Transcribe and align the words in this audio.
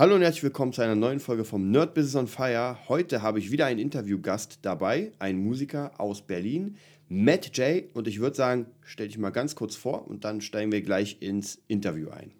Hallo 0.00 0.14
und 0.14 0.22
herzlich 0.22 0.44
willkommen 0.44 0.72
zu 0.72 0.80
einer 0.80 0.94
neuen 0.94 1.20
Folge 1.20 1.44
vom 1.44 1.70
Nerd 1.70 1.92
Business 1.92 2.16
on 2.16 2.26
Fire. 2.26 2.78
Heute 2.88 3.20
habe 3.20 3.38
ich 3.38 3.50
wieder 3.50 3.66
einen 3.66 3.78
Interviewgast 3.78 4.60
dabei, 4.62 5.12
einen 5.18 5.44
Musiker 5.44 5.92
aus 5.98 6.22
Berlin, 6.22 6.76
Matt 7.10 7.54
J. 7.58 7.84
Und 7.92 8.08
ich 8.08 8.18
würde 8.18 8.34
sagen, 8.34 8.64
stell 8.82 9.08
dich 9.08 9.18
mal 9.18 9.28
ganz 9.28 9.54
kurz 9.54 9.76
vor 9.76 10.08
und 10.08 10.24
dann 10.24 10.40
steigen 10.40 10.72
wir 10.72 10.80
gleich 10.80 11.18
ins 11.20 11.60
Interview 11.68 12.08
ein. 12.08 12.30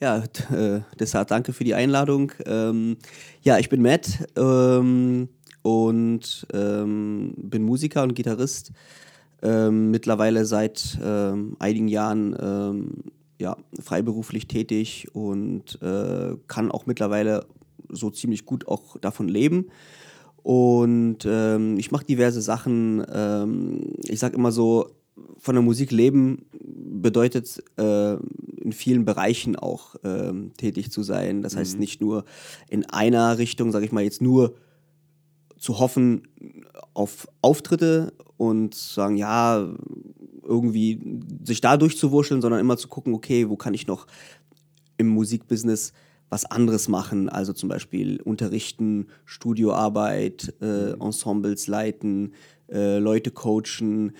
Ja, 0.00 0.24
äh, 0.50 0.80
deshalb 0.98 1.28
danke 1.28 1.52
für 1.52 1.62
die 1.62 1.74
Einladung. 1.74 2.32
Ähm, 2.44 2.96
ja, 3.42 3.60
ich 3.60 3.68
bin 3.68 3.80
Matt 3.80 4.26
ähm, 4.36 5.28
und 5.62 6.48
ähm, 6.52 7.32
bin 7.36 7.62
Musiker 7.62 8.02
und 8.02 8.16
Gitarrist. 8.16 8.72
Ähm, 9.40 9.92
mittlerweile 9.92 10.44
seit 10.44 10.98
ähm, 11.00 11.54
einigen 11.60 11.86
Jahren 11.86 12.36
ähm, 12.40 13.04
ja, 13.38 13.56
freiberuflich 13.80 14.46
tätig 14.46 15.08
und 15.12 15.80
äh, 15.82 16.36
kann 16.46 16.70
auch 16.70 16.86
mittlerweile 16.86 17.46
so 17.88 18.10
ziemlich 18.10 18.44
gut 18.46 18.66
auch 18.68 18.98
davon 18.98 19.28
leben. 19.28 19.66
Und 20.42 21.18
ähm, 21.26 21.76
ich 21.78 21.90
mache 21.90 22.04
diverse 22.04 22.40
Sachen. 22.40 23.04
Ähm, 23.12 23.94
ich 24.04 24.20
sage 24.20 24.36
immer 24.36 24.52
so, 24.52 24.90
von 25.38 25.54
der 25.54 25.62
Musik 25.62 25.90
leben 25.92 26.46
bedeutet 26.52 27.62
äh, 27.78 28.14
in 28.14 28.72
vielen 28.72 29.04
Bereichen 29.04 29.56
auch 29.56 29.96
äh, 30.04 30.32
tätig 30.56 30.90
zu 30.90 31.02
sein. 31.02 31.42
Das 31.42 31.54
mhm. 31.54 31.58
heißt 31.58 31.78
nicht 31.78 32.00
nur 32.00 32.24
in 32.68 32.84
einer 32.86 33.38
Richtung, 33.38 33.72
sage 33.72 33.84
ich 33.84 33.92
mal 33.92 34.04
jetzt 34.04 34.22
nur 34.22 34.54
zu 35.58 35.78
hoffen 35.78 36.28
auf 36.94 37.28
Auftritte 37.42 38.12
und 38.36 38.74
sagen, 38.74 39.16
ja, 39.16 39.68
irgendwie 40.46 41.20
sich 41.44 41.60
da 41.60 41.76
durchzuwurscheln, 41.76 42.40
sondern 42.40 42.60
immer 42.60 42.76
zu 42.76 42.88
gucken, 42.88 43.14
okay, 43.14 43.48
wo 43.48 43.56
kann 43.56 43.74
ich 43.74 43.86
noch 43.86 44.06
im 44.96 45.08
Musikbusiness 45.08 45.92
was 46.28 46.44
anderes 46.44 46.88
machen, 46.88 47.28
also 47.28 47.52
zum 47.52 47.68
Beispiel 47.68 48.20
unterrichten, 48.22 49.06
Studioarbeit, 49.24 50.54
äh. 50.60 50.92
Ensembles 50.92 51.66
leiten, 51.66 52.34
äh, 52.68 52.98
Leute 52.98 53.30
coachen. 53.30 54.12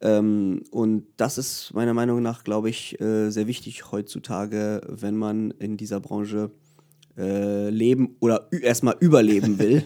Ähm, 0.00 0.64
und 0.72 1.06
das 1.16 1.38
ist 1.38 1.72
meiner 1.74 1.94
Meinung 1.94 2.20
nach, 2.20 2.42
glaube 2.42 2.68
ich, 2.68 3.00
äh, 3.00 3.30
sehr 3.30 3.46
wichtig 3.46 3.92
heutzutage, 3.92 4.80
wenn 4.88 5.16
man 5.16 5.52
in 5.52 5.76
dieser 5.76 6.00
Branche 6.00 6.50
äh, 7.16 7.68
leben 7.68 8.16
oder 8.20 8.48
erstmal 8.52 8.96
überleben 9.00 9.58
will. 9.58 9.84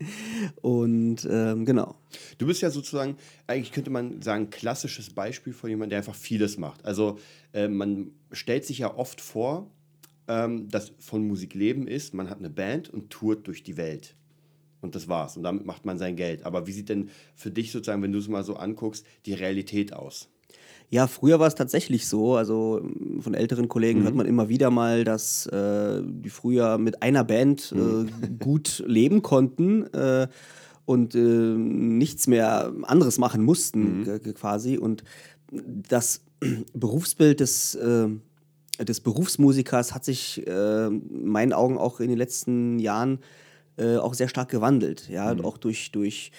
und 0.62 1.26
ähm, 1.30 1.64
genau. 1.64 1.96
Du 2.38 2.46
bist 2.46 2.62
ja 2.62 2.70
sozusagen, 2.70 3.16
eigentlich 3.46 3.72
könnte 3.72 3.90
man 3.90 4.22
sagen, 4.22 4.50
klassisches 4.50 5.10
Beispiel 5.10 5.52
von 5.52 5.70
jemandem, 5.70 5.90
der 5.90 5.98
einfach 5.98 6.14
vieles 6.14 6.58
macht. 6.58 6.84
Also 6.84 7.18
äh, 7.52 7.68
man 7.68 8.10
stellt 8.32 8.64
sich 8.64 8.78
ja 8.78 8.94
oft 8.94 9.20
vor, 9.20 9.70
ähm, 10.28 10.68
dass 10.68 10.92
von 10.98 11.26
Musik 11.26 11.54
leben 11.54 11.86
ist, 11.86 12.14
man 12.14 12.28
hat 12.28 12.38
eine 12.38 12.50
Band 12.50 12.90
und 12.90 13.10
tourt 13.10 13.46
durch 13.46 13.62
die 13.62 13.76
Welt. 13.76 14.16
Und 14.80 14.94
das 14.94 15.08
war's. 15.08 15.36
Und 15.36 15.42
damit 15.42 15.64
macht 15.64 15.84
man 15.84 15.98
sein 15.98 16.16
Geld. 16.16 16.44
Aber 16.44 16.66
wie 16.66 16.72
sieht 16.72 16.88
denn 16.88 17.10
für 17.34 17.50
dich 17.50 17.72
sozusagen, 17.72 18.02
wenn 18.02 18.12
du 18.12 18.18
es 18.18 18.28
mal 18.28 18.44
so 18.44 18.56
anguckst, 18.56 19.06
die 19.24 19.34
Realität 19.34 19.92
aus? 19.92 20.28
Ja, 20.90 21.06
früher 21.06 21.40
war 21.40 21.48
es 21.48 21.54
tatsächlich 21.54 22.06
so. 22.06 22.36
Also 22.36 22.80
mm, 22.82 23.20
von 23.20 23.34
älteren 23.34 23.68
Kollegen 23.68 24.00
mhm. 24.00 24.04
hört 24.04 24.14
man 24.14 24.26
immer 24.26 24.48
wieder 24.48 24.70
mal, 24.70 25.04
dass 25.04 25.46
äh, 25.46 26.02
die 26.04 26.30
früher 26.30 26.78
mit 26.78 27.02
einer 27.02 27.24
Band 27.24 27.72
äh, 27.72 27.78
mhm. 27.78 28.10
gut 28.38 28.82
leben 28.86 29.22
konnten 29.22 29.92
äh, 29.92 30.28
und 30.84 31.14
äh, 31.14 31.18
nichts 31.18 32.26
mehr 32.26 32.72
anderes 32.82 33.18
machen 33.18 33.42
mussten, 33.42 34.02
mhm. 34.02 34.34
quasi. 34.34 34.78
Und 34.78 35.02
das 35.50 36.22
Berufsbild 36.72 37.40
des, 37.40 37.74
äh, 37.74 38.08
des 38.78 39.00
Berufsmusikers 39.00 39.94
hat 39.94 40.04
sich 40.04 40.46
äh, 40.46 40.86
in 40.86 41.26
meinen 41.26 41.52
Augen 41.52 41.78
auch 41.78 41.98
in 42.00 42.08
den 42.08 42.18
letzten 42.18 42.78
Jahren 42.78 43.20
auch 43.78 44.14
sehr 44.14 44.28
stark 44.28 44.48
gewandelt. 44.48 45.06
Ja, 45.10 45.34
mhm. 45.34 45.44
auch 45.44 45.58
durch, 45.58 45.92
durch 45.92 46.32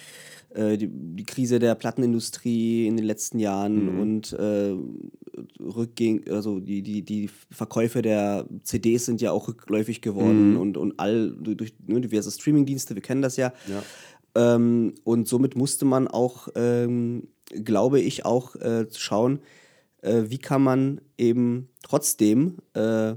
äh, 0.50 0.76
die, 0.76 0.88
die, 0.90 1.24
Krise 1.24 1.58
der 1.58 1.74
Plattenindustrie 1.74 2.86
in 2.86 2.96
den 2.96 3.04
letzten 3.04 3.38
Jahren 3.38 3.94
mhm. 3.94 4.00
und 4.00 4.32
äh, 4.32 4.74
rückging, 5.60 6.28
also 6.30 6.60
die, 6.60 6.82
die, 6.82 7.02
die 7.02 7.30
Verkäufe 7.50 8.02
der 8.02 8.46
CDs 8.62 9.06
sind 9.06 9.20
ja 9.20 9.32
auch 9.32 9.48
rückläufig 9.48 10.00
geworden 10.00 10.52
mhm. 10.52 10.60
und, 10.60 10.76
und 10.76 10.98
all 10.98 11.30
durch 11.32 11.74
ne, 11.86 12.00
diverse 12.00 12.30
Streamingdienste, 12.30 12.94
wir 12.94 13.02
kennen 13.02 13.22
das 13.22 13.36
ja. 13.36 13.52
ja. 13.68 14.54
Ähm, 14.54 14.94
und 15.04 15.28
somit 15.28 15.56
musste 15.56 15.84
man 15.84 16.08
auch, 16.08 16.48
ähm, 16.54 17.28
glaube 17.64 18.00
ich, 18.00 18.24
auch 18.24 18.56
äh, 18.56 18.86
schauen, 18.94 19.40
äh, 20.02 20.24
wie 20.28 20.38
kann 20.38 20.62
man 20.62 21.00
eben 21.16 21.68
trotzdem 21.82 22.58
äh, 22.74 23.14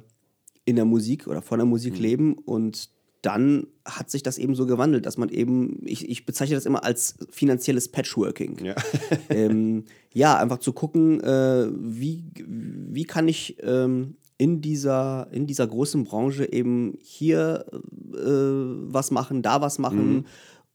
in 0.66 0.75
der 0.75 0.86
Musik 0.86 1.28
oder 1.28 1.42
von 1.42 1.59
der 1.59 1.66
Musik 1.66 1.96
mhm. 1.96 2.02
leben 2.02 2.34
und 2.34 2.90
dann 3.22 3.68
hat 3.86 4.09
sich 4.09 4.24
das 4.24 4.38
eben 4.38 4.56
so 4.56 4.66
gewandelt, 4.66 5.06
dass 5.06 5.18
man 5.18 5.30
eben, 5.30 5.82
ich, 5.86 6.09
ich 6.09 6.26
bezeichne 6.26 6.56
das 6.56 6.66
immer 6.66 6.84
als 6.84 7.16
finanzielles 7.30 7.90
Patchworking. 7.90 8.64
Ja, 8.64 8.76
ähm, 9.30 9.86
ja 10.12 10.38
einfach 10.38 10.58
zu 10.58 10.74
gucken, 10.74 11.22
äh, 11.22 11.68
wie, 11.78 12.26
wie 12.36 13.04
kann 13.04 13.28
ich 13.28 13.58
ähm, 13.62 14.16
in, 14.38 14.62
dieser, 14.62 15.28
in 15.31 15.46
dieser 15.46 15.68
großen 15.68 16.04
Branche 16.04 16.52
eben 16.52 16.98
hier 17.00 17.66
äh, 17.72 18.92
was 18.92 19.12
machen, 19.12 19.44
da 19.44 19.62
was 19.62 19.78
machen. 19.78 20.14
Mhm. 20.14 20.26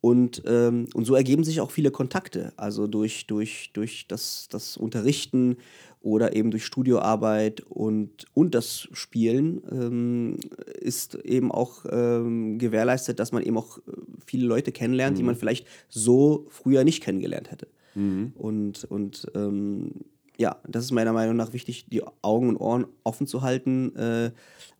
Und, 0.00 0.42
ähm, 0.46 0.86
und 0.94 1.04
so 1.04 1.16
ergeben 1.16 1.42
sich 1.42 1.60
auch 1.60 1.72
viele 1.72 1.90
Kontakte. 1.90 2.52
Also 2.56 2.86
durch, 2.86 3.26
durch, 3.26 3.70
durch 3.72 4.06
das, 4.06 4.46
das 4.48 4.76
Unterrichten 4.76 5.56
oder 6.00 6.36
eben 6.36 6.50
durch 6.50 6.64
Studioarbeit 6.64 7.62
und, 7.62 8.26
und 8.32 8.54
das 8.54 8.88
Spielen 8.92 9.62
ähm, 9.70 10.36
ist 10.80 11.16
eben 11.16 11.50
auch 11.50 11.84
ähm, 11.90 12.58
gewährleistet, 12.58 13.18
dass 13.18 13.32
man 13.32 13.42
eben 13.42 13.58
auch 13.58 13.78
äh, 13.78 13.80
viele 14.24 14.46
Leute 14.46 14.72
kennenlernt, 14.72 15.16
mhm. 15.16 15.18
die 15.18 15.24
man 15.24 15.36
vielleicht 15.36 15.66
so 15.88 16.46
früher 16.50 16.84
nicht 16.84 17.02
kennengelernt 17.02 17.50
hätte. 17.50 17.66
Mhm. 17.94 18.32
Und, 18.36 18.84
und 18.84 19.26
ähm, 19.34 19.90
ja, 20.38 20.56
das 20.68 20.84
ist 20.84 20.92
meiner 20.92 21.12
Meinung 21.12 21.36
nach 21.36 21.52
wichtig, 21.52 21.86
die 21.88 22.02
Augen 22.22 22.50
und 22.50 22.56
Ohren 22.58 22.86
offen 23.04 23.26
zu 23.26 23.42
halten, 23.42 23.96
äh, 23.96 24.32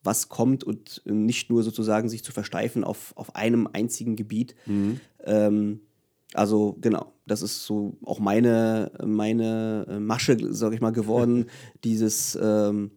was 0.05 0.28
kommt 0.28 0.65
und 0.65 1.03
nicht 1.06 1.50
nur 1.50 1.62
sozusagen 1.62 2.09
sich 2.09 2.22
zu 2.22 2.32
versteifen 2.32 2.84
auf, 2.84 3.12
auf 3.16 3.34
einem 3.34 3.66
einzigen 3.72 4.16
Gebiet. 4.16 4.55
Mhm. 4.66 5.00
Also 6.36 6.76
genau, 6.80 7.12
das 7.26 7.42
ist 7.42 7.64
so 7.64 7.97
auch 8.04 8.19
meine, 8.19 8.92
meine 9.04 9.86
äh, 9.88 9.98
Masche, 9.98 10.36
sag 10.52 10.72
ich 10.72 10.80
mal, 10.80 10.92
geworden, 10.92 11.47
dieses 11.84 12.38
ähm, 12.41 12.91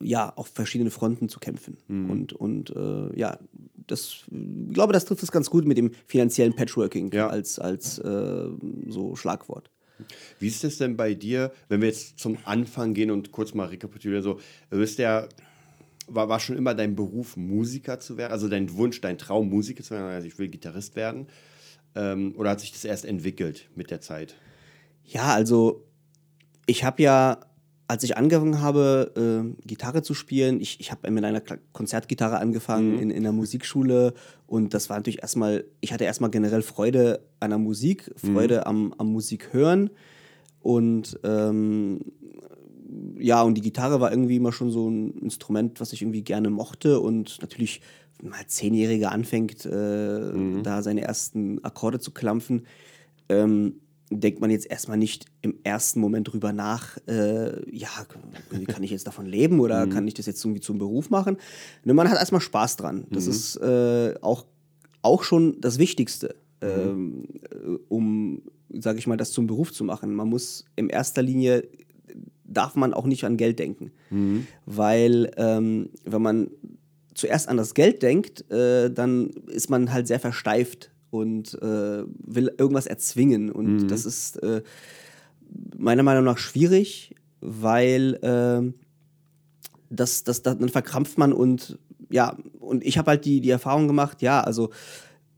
ja, 0.00 0.32
auf 0.36 0.48
verschiedene 0.48 0.90
Fronten 0.90 1.28
zu 1.28 1.40
kämpfen. 1.40 1.78
Mhm. 1.88 2.10
Und, 2.10 2.32
und 2.32 2.70
äh, 2.70 3.18
ja, 3.18 3.38
das, 3.86 4.24
ich 4.30 4.74
glaube, 4.74 4.92
das 4.92 5.04
trifft 5.04 5.22
es 5.22 5.32
ganz 5.32 5.50
gut 5.50 5.64
mit 5.64 5.76
dem 5.78 5.90
finanziellen 6.06 6.54
Patchworking 6.54 7.12
ja. 7.12 7.28
als, 7.28 7.58
als 7.58 7.98
äh, 7.98 8.48
so 8.88 9.16
Schlagwort. 9.16 9.70
Wie 10.38 10.46
ist 10.46 10.62
es 10.62 10.78
denn 10.78 10.96
bei 10.96 11.14
dir, 11.14 11.50
wenn 11.68 11.80
wir 11.80 11.88
jetzt 11.88 12.20
zum 12.20 12.38
Anfang 12.44 12.94
gehen 12.94 13.10
und 13.10 13.32
kurz 13.32 13.54
mal 13.54 13.66
rekapitulieren, 13.66 14.22
so, 14.22 14.38
du 14.70 14.78
bist 14.78 14.98
ja, 14.98 15.28
war, 16.06 16.28
war 16.28 16.38
schon 16.38 16.56
immer 16.56 16.74
dein 16.74 16.94
Beruf, 16.94 17.36
Musiker 17.36 17.98
zu 17.98 18.16
werden, 18.16 18.32
also 18.32 18.48
dein 18.48 18.72
Wunsch, 18.74 19.00
dein 19.00 19.18
Traum, 19.18 19.48
Musiker 19.48 19.82
zu 19.82 19.94
werden, 19.94 20.06
also 20.06 20.28
ich 20.28 20.38
will 20.38 20.48
Gitarrist 20.48 20.94
werden. 20.94 21.26
Ähm, 21.98 22.34
oder 22.36 22.50
hat 22.50 22.60
sich 22.60 22.72
das 22.72 22.84
erst 22.84 23.04
entwickelt 23.04 23.68
mit 23.74 23.90
der 23.90 24.00
Zeit? 24.00 24.36
Ja, 25.04 25.34
also 25.34 25.84
ich 26.66 26.84
habe 26.84 27.02
ja, 27.02 27.40
als 27.88 28.04
ich 28.04 28.16
angefangen 28.16 28.60
habe, 28.60 29.12
äh, 29.16 29.66
Gitarre 29.66 30.02
zu 30.02 30.14
spielen, 30.14 30.60
ich, 30.60 30.78
ich 30.78 30.92
habe 30.92 31.10
mit 31.10 31.24
einer 31.24 31.42
Konzertgitarre 31.72 32.38
angefangen 32.38 32.96
mhm. 32.96 33.02
in, 33.02 33.10
in 33.10 33.22
der 33.24 33.32
Musikschule 33.32 34.14
und 34.46 34.74
das 34.74 34.88
war 34.88 34.96
natürlich 34.98 35.22
erstmal, 35.22 35.64
ich 35.80 35.92
hatte 35.92 36.04
erstmal 36.04 36.30
generell 36.30 36.62
Freude 36.62 37.20
an 37.40 37.50
der 37.50 37.58
Musik, 37.58 38.12
Freude 38.16 38.58
mhm. 38.58 38.62
am, 38.62 38.94
am 38.98 39.12
Musik 39.12 39.52
hören 39.52 39.90
und 40.60 41.18
ähm, 41.24 42.00
ja, 43.18 43.42
und 43.42 43.54
die 43.54 43.60
Gitarre 43.62 44.00
war 44.00 44.10
irgendwie 44.12 44.36
immer 44.36 44.52
schon 44.52 44.70
so 44.70 44.88
ein 44.88 45.10
Instrument, 45.18 45.80
was 45.80 45.92
ich 45.92 46.02
irgendwie 46.02 46.22
gerne 46.22 46.50
mochte 46.50 47.00
und 47.00 47.40
natürlich 47.42 47.80
als 48.30 48.54
Zehnjähriger 48.56 49.12
anfängt, 49.12 49.64
äh, 49.64 50.32
mhm. 50.32 50.62
da 50.62 50.82
seine 50.82 51.02
ersten 51.02 51.62
Akkorde 51.64 52.00
zu 52.00 52.10
klampfen, 52.10 52.66
ähm, 53.28 53.74
denkt 54.10 54.40
man 54.40 54.50
jetzt 54.50 54.70
erstmal 54.70 54.96
nicht 54.96 55.26
im 55.42 55.54
ersten 55.64 56.00
Moment 56.00 56.32
drüber 56.32 56.52
nach, 56.52 56.96
äh, 57.06 57.70
ja, 57.70 57.88
kann 58.66 58.82
ich 58.82 58.90
jetzt 58.90 59.06
davon 59.06 59.26
leben 59.26 59.60
oder 59.60 59.86
mhm. 59.86 59.90
kann 59.90 60.08
ich 60.08 60.14
das 60.14 60.26
jetzt 60.26 60.42
irgendwie 60.44 60.60
zum 60.60 60.78
Beruf 60.78 61.10
machen? 61.10 61.36
Ne, 61.84 61.94
man 61.94 62.08
hat 62.08 62.18
erstmal 62.18 62.40
Spaß 62.40 62.76
dran. 62.76 63.06
Das 63.10 63.26
mhm. 63.26 63.30
ist 63.30 63.56
äh, 63.56 64.14
auch, 64.22 64.46
auch 65.02 65.22
schon 65.22 65.60
das 65.60 65.78
Wichtigste, 65.78 66.36
mhm. 66.62 66.68
ähm, 66.68 67.24
äh, 67.50 67.78
um, 67.88 68.42
sage 68.70 68.98
ich 68.98 69.06
mal, 69.06 69.16
das 69.16 69.32
zum 69.32 69.46
Beruf 69.46 69.72
zu 69.72 69.84
machen. 69.84 70.14
Man 70.14 70.28
muss 70.28 70.64
in 70.76 70.88
erster 70.88 71.22
Linie 71.22 71.68
darf 72.48 72.76
man 72.76 72.94
auch 72.94 73.04
nicht 73.04 73.24
an 73.24 73.36
Geld 73.36 73.58
denken. 73.58 73.92
Mhm. 74.10 74.46
Weil 74.64 75.30
ähm, 75.36 75.90
wenn 76.04 76.22
man 76.22 76.50
zuerst 77.18 77.48
an 77.48 77.56
das 77.56 77.74
Geld 77.74 78.02
denkt, 78.02 78.50
äh, 78.50 78.90
dann 78.90 79.30
ist 79.48 79.68
man 79.68 79.92
halt 79.92 80.06
sehr 80.06 80.20
versteift 80.20 80.90
und 81.10 81.54
äh, 81.54 82.04
will 82.04 82.52
irgendwas 82.58 82.86
erzwingen. 82.86 83.50
Und 83.50 83.82
mhm. 83.82 83.88
das 83.88 84.06
ist 84.06 84.42
äh, 84.42 84.62
meiner 85.76 86.02
Meinung 86.02 86.24
nach 86.24 86.38
schwierig, 86.38 87.14
weil 87.40 88.18
ähm, 88.22 88.74
das, 89.90 90.24
das, 90.24 90.42
das, 90.42 90.58
dann 90.58 90.68
verkrampft 90.68 91.18
man 91.18 91.32
und 91.32 91.78
ja, 92.10 92.36
und 92.60 92.84
ich 92.84 92.96
habe 92.96 93.10
halt 93.10 93.24
die, 93.24 93.40
die 93.40 93.50
Erfahrung 93.50 93.86
gemacht, 93.86 94.22
ja, 94.22 94.40
also 94.40 94.70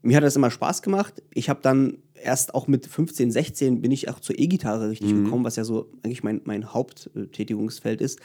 mir 0.03 0.17
hat 0.17 0.23
das 0.23 0.37
immer 0.37 0.51
Spaß 0.51 0.83
gemacht. 0.83 1.23
Ich 1.35 1.49
habe 1.49 1.61
dann 1.63 1.99
erst 2.15 2.55
auch 2.55 2.69
mit 2.69 2.87
15, 2.87 3.33
16 3.33 3.81
bin 3.81 3.91
ich 3.91 4.09
auch 4.09 4.21
zur 4.21 4.39
E-Gitarre 4.39 4.91
richtig 4.91 5.13
mhm. 5.13 5.25
gekommen, 5.25 5.45
was 5.45 5.57
ja 5.57 5.65
so 5.65 5.91
eigentlich 6.03 6.23
mein, 6.23 6.41
mein 6.45 6.73
Haupttätigungsfeld 6.73 8.01
ist. 8.01 8.21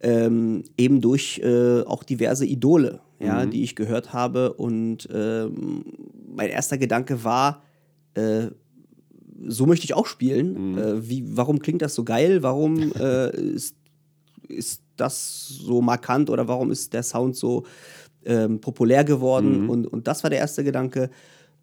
Ähm, 0.00 0.62
eben 0.76 1.00
durch 1.00 1.40
äh, 1.42 1.82
auch 1.82 2.04
diverse 2.04 2.46
Idole, 2.46 3.00
ja, 3.18 3.44
mhm. 3.44 3.50
die 3.50 3.64
ich 3.64 3.74
gehört 3.74 4.12
habe. 4.12 4.52
Und 4.52 5.08
ähm, 5.12 5.84
mein 6.34 6.50
erster 6.50 6.78
Gedanke 6.78 7.24
war, 7.24 7.62
äh, 8.14 8.48
so 9.46 9.66
möchte 9.66 9.84
ich 9.84 9.94
auch 9.94 10.06
spielen. 10.06 10.72
Mhm. 10.72 10.78
Äh, 10.78 11.08
wie, 11.08 11.36
warum 11.36 11.58
klingt 11.58 11.82
das 11.82 11.94
so 11.94 12.04
geil? 12.04 12.42
Warum 12.42 12.92
äh, 12.98 13.36
ist, 13.36 13.76
ist 14.48 14.82
das 14.96 15.48
so 15.48 15.80
markant 15.80 16.30
oder 16.30 16.48
warum 16.48 16.70
ist 16.70 16.92
der 16.92 17.02
Sound 17.02 17.36
so 17.36 17.64
ähm, 18.24 18.60
populär 18.60 19.04
geworden? 19.04 19.64
Mhm. 19.64 19.70
Und, 19.70 19.86
und 19.86 20.06
das 20.06 20.22
war 20.22 20.30
der 20.30 20.38
erste 20.38 20.64
Gedanke. 20.64 21.10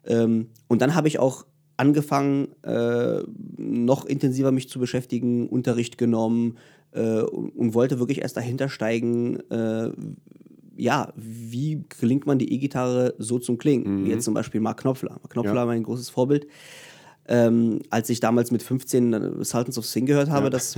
Ähm, 0.04 0.48
und 0.68 0.82
dann 0.82 0.94
habe 0.94 1.08
ich 1.08 1.18
auch 1.18 1.46
angefangen, 1.76 2.48
äh, 2.62 3.22
noch 3.58 4.06
intensiver 4.06 4.52
mich 4.52 4.68
zu 4.68 4.78
beschäftigen, 4.78 5.48
Unterricht 5.48 5.98
genommen 5.98 6.56
äh, 6.92 7.20
und, 7.20 7.50
und, 7.50 7.74
wollte 7.74 7.98
wirklich 7.98 8.22
erst 8.22 8.36
dahinter 8.36 8.68
steigen, 8.68 9.40
äh, 9.50 9.90
ja, 10.76 11.12
wie 11.16 11.84
gelingt 12.00 12.26
man 12.26 12.38
die 12.38 12.52
E-Gitarre 12.52 13.14
so 13.18 13.38
zum 13.38 13.58
Klingen? 13.58 14.02
Mhm. 14.02 14.04
Wie 14.04 14.10
jetzt 14.10 14.24
zum 14.24 14.34
Beispiel 14.34 14.60
Mark 14.60 14.80
Knopfler. 14.80 15.12
Mark 15.12 15.30
Knopfler 15.30 15.54
ja. 15.54 15.66
mein 15.66 15.82
großes 15.82 16.10
Vorbild. 16.10 16.46
Ähm, 17.28 17.80
als 17.90 18.08
ich 18.10 18.20
damals 18.20 18.50
mit 18.50 18.62
15 18.62 19.12
äh, 19.12 19.44
Sultans 19.44 19.78
of 19.78 19.86
Sing 19.86 20.06
gehört 20.06 20.30
habe, 20.30 20.46
ja. 20.46 20.50
das 20.50 20.76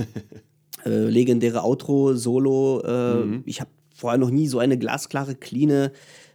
äh, 0.85 0.89
legendäre 0.89 1.63
Outro-Solo, 1.63 2.81
äh, 2.81 3.25
mhm. 3.25 3.43
ich 3.45 3.61
habe 3.61 3.69
vorher 3.93 4.17
noch 4.17 4.31
nie 4.31 4.47
so 4.47 4.59
eine 4.59 4.77
glasklare, 4.77 5.35
cleane 5.35 5.91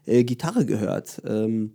äh, 0.07 0.25
Gitarre 0.25 0.67
gehört. 0.67 1.23
Ähm, 1.27 1.75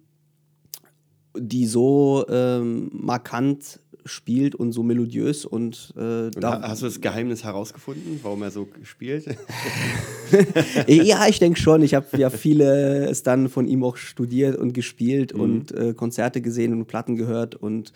die 1.38 1.66
so 1.66 2.26
ähm, 2.30 2.90
markant 2.92 3.80
spielt 4.06 4.56
und 4.56 4.72
so 4.72 4.84
melodiös 4.84 5.46
und, 5.46 5.94
äh, 5.98 6.28
und 6.28 6.44
hast 6.44 6.82
du 6.82 6.86
das 6.86 7.02
Geheimnis 7.02 7.44
herausgefunden, 7.44 8.20
warum 8.24 8.42
er 8.44 8.52
so 8.52 8.68
spielt? 8.84 9.26
ja, 10.88 11.28
ich 11.28 11.40
denke 11.40 11.60
schon. 11.60 11.82
Ich 11.82 11.94
habe 11.94 12.06
ja 12.18 12.30
vieles 12.30 13.24
dann 13.24 13.50
von 13.50 13.68
ihm 13.68 13.84
auch 13.84 13.98
studiert 13.98 14.58
und 14.58 14.74
gespielt 14.74 15.34
mhm. 15.34 15.42
und 15.42 15.72
äh, 15.72 15.94
Konzerte 15.94 16.42
gesehen 16.42 16.74
und 16.74 16.86
Platten 16.86 17.16
gehört 17.16 17.56
und 17.56 17.94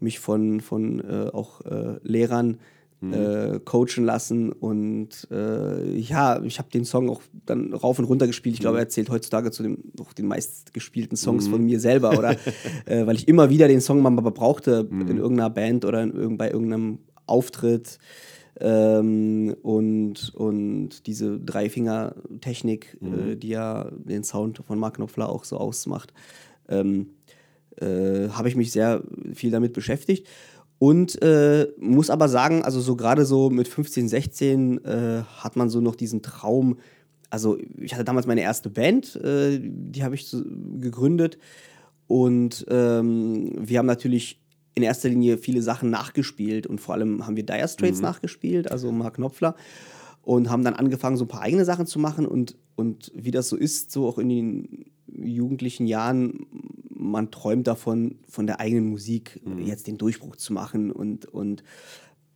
mich 0.00 0.18
von, 0.18 0.60
von 0.60 1.00
äh, 1.00 1.30
auch 1.32 1.60
äh, 1.62 1.96
Lehrern 2.02 2.58
mhm. 3.00 3.12
äh, 3.12 3.60
coachen 3.64 4.04
lassen. 4.04 4.52
Und 4.52 5.28
äh, 5.30 5.96
ja, 5.98 6.42
ich 6.42 6.58
habe 6.58 6.70
den 6.70 6.84
Song 6.84 7.10
auch 7.10 7.22
dann 7.44 7.72
rauf 7.72 7.98
und 7.98 8.04
runter 8.06 8.26
gespielt. 8.26 8.54
Ich 8.54 8.60
glaube, 8.60 8.76
mhm. 8.76 8.84
er 8.84 8.88
zählt 8.88 9.10
heutzutage 9.10 9.50
zu 9.50 9.62
den, 9.62 9.92
auch 10.00 10.12
den 10.12 10.26
meistgespielten 10.26 11.16
Songs 11.16 11.46
mhm. 11.46 11.50
von 11.52 11.64
mir 11.64 11.80
selber. 11.80 12.18
Oder 12.18 12.32
äh, 12.86 13.06
weil 13.06 13.16
ich 13.16 13.28
immer 13.28 13.50
wieder 13.50 13.68
den 13.68 13.80
Song 13.80 14.02
mal 14.02 14.10
brauchte 14.10 14.86
mhm. 14.88 15.08
in 15.08 15.18
irgendeiner 15.18 15.50
Band 15.50 15.84
oder 15.84 16.02
in, 16.02 16.36
bei 16.36 16.50
irgendeinem 16.50 16.98
Auftritt. 17.26 17.98
Ähm, 18.58 19.54
und, 19.62 20.34
und 20.34 21.06
diese 21.06 21.38
Dreifinger-Technik, 21.38 22.96
äh, 23.02 23.04
mhm. 23.04 23.40
die 23.40 23.48
ja 23.48 23.90
den 23.92 24.24
Sound 24.24 24.62
von 24.66 24.78
Mark 24.78 24.96
Knopfler 24.96 25.28
auch 25.28 25.44
so 25.44 25.58
ausmacht, 25.58 26.14
ähm, 26.68 27.10
äh, 27.80 28.30
habe 28.30 28.48
ich 28.48 28.56
mich 28.56 28.72
sehr 28.72 29.02
viel 29.34 29.50
damit 29.50 29.74
beschäftigt. 29.74 30.26
Und 30.78 31.20
äh, 31.22 31.68
muss 31.78 32.10
aber 32.10 32.28
sagen, 32.28 32.62
also 32.62 32.80
so 32.80 32.96
gerade 32.96 33.24
so 33.24 33.48
mit 33.48 33.66
15, 33.66 34.08
16 34.08 34.84
äh, 34.84 35.22
hat 35.38 35.56
man 35.56 35.70
so 35.70 35.80
noch 35.80 35.96
diesen 35.96 36.22
Traum. 36.22 36.78
Also 37.30 37.58
ich 37.78 37.94
hatte 37.94 38.04
damals 38.04 38.26
meine 38.26 38.42
erste 38.42 38.68
Band, 38.68 39.16
äh, 39.16 39.58
die 39.62 40.04
habe 40.04 40.14
ich 40.14 40.34
gegründet. 40.80 41.38
Und 42.06 42.66
ähm, 42.68 43.52
wir 43.58 43.78
haben 43.78 43.86
natürlich 43.86 44.40
in 44.74 44.82
erster 44.82 45.08
Linie 45.08 45.38
viele 45.38 45.62
Sachen 45.62 45.88
nachgespielt 45.90 46.66
und 46.66 46.80
vor 46.80 46.94
allem 46.94 47.26
haben 47.26 47.36
wir 47.36 47.46
Dire 47.46 47.66
Straits 47.66 47.98
mhm. 47.98 48.04
nachgespielt, 48.04 48.70
also 48.70 48.92
Mark 48.92 49.14
Knopfler. 49.14 49.56
Und 50.22 50.50
haben 50.50 50.64
dann 50.64 50.74
angefangen, 50.74 51.16
so 51.16 51.24
ein 51.24 51.28
paar 51.28 51.42
eigene 51.42 51.64
Sachen 51.64 51.86
zu 51.86 52.00
machen. 52.00 52.26
Und, 52.26 52.56
und 52.74 53.12
wie 53.14 53.30
das 53.30 53.48
so 53.48 53.56
ist, 53.56 53.92
so 53.92 54.08
auch 54.08 54.18
in 54.18 54.28
den 54.28 54.84
jugendlichen 55.06 55.86
Jahren, 55.86 56.46
man 57.10 57.30
träumt 57.30 57.66
davon, 57.66 58.18
von 58.28 58.46
der 58.46 58.60
eigenen 58.60 58.88
Musik 58.88 59.40
mhm. 59.44 59.58
jetzt 59.60 59.86
den 59.86 59.98
Durchbruch 59.98 60.36
zu 60.36 60.52
machen 60.52 60.90
und, 60.90 61.26
und, 61.26 61.62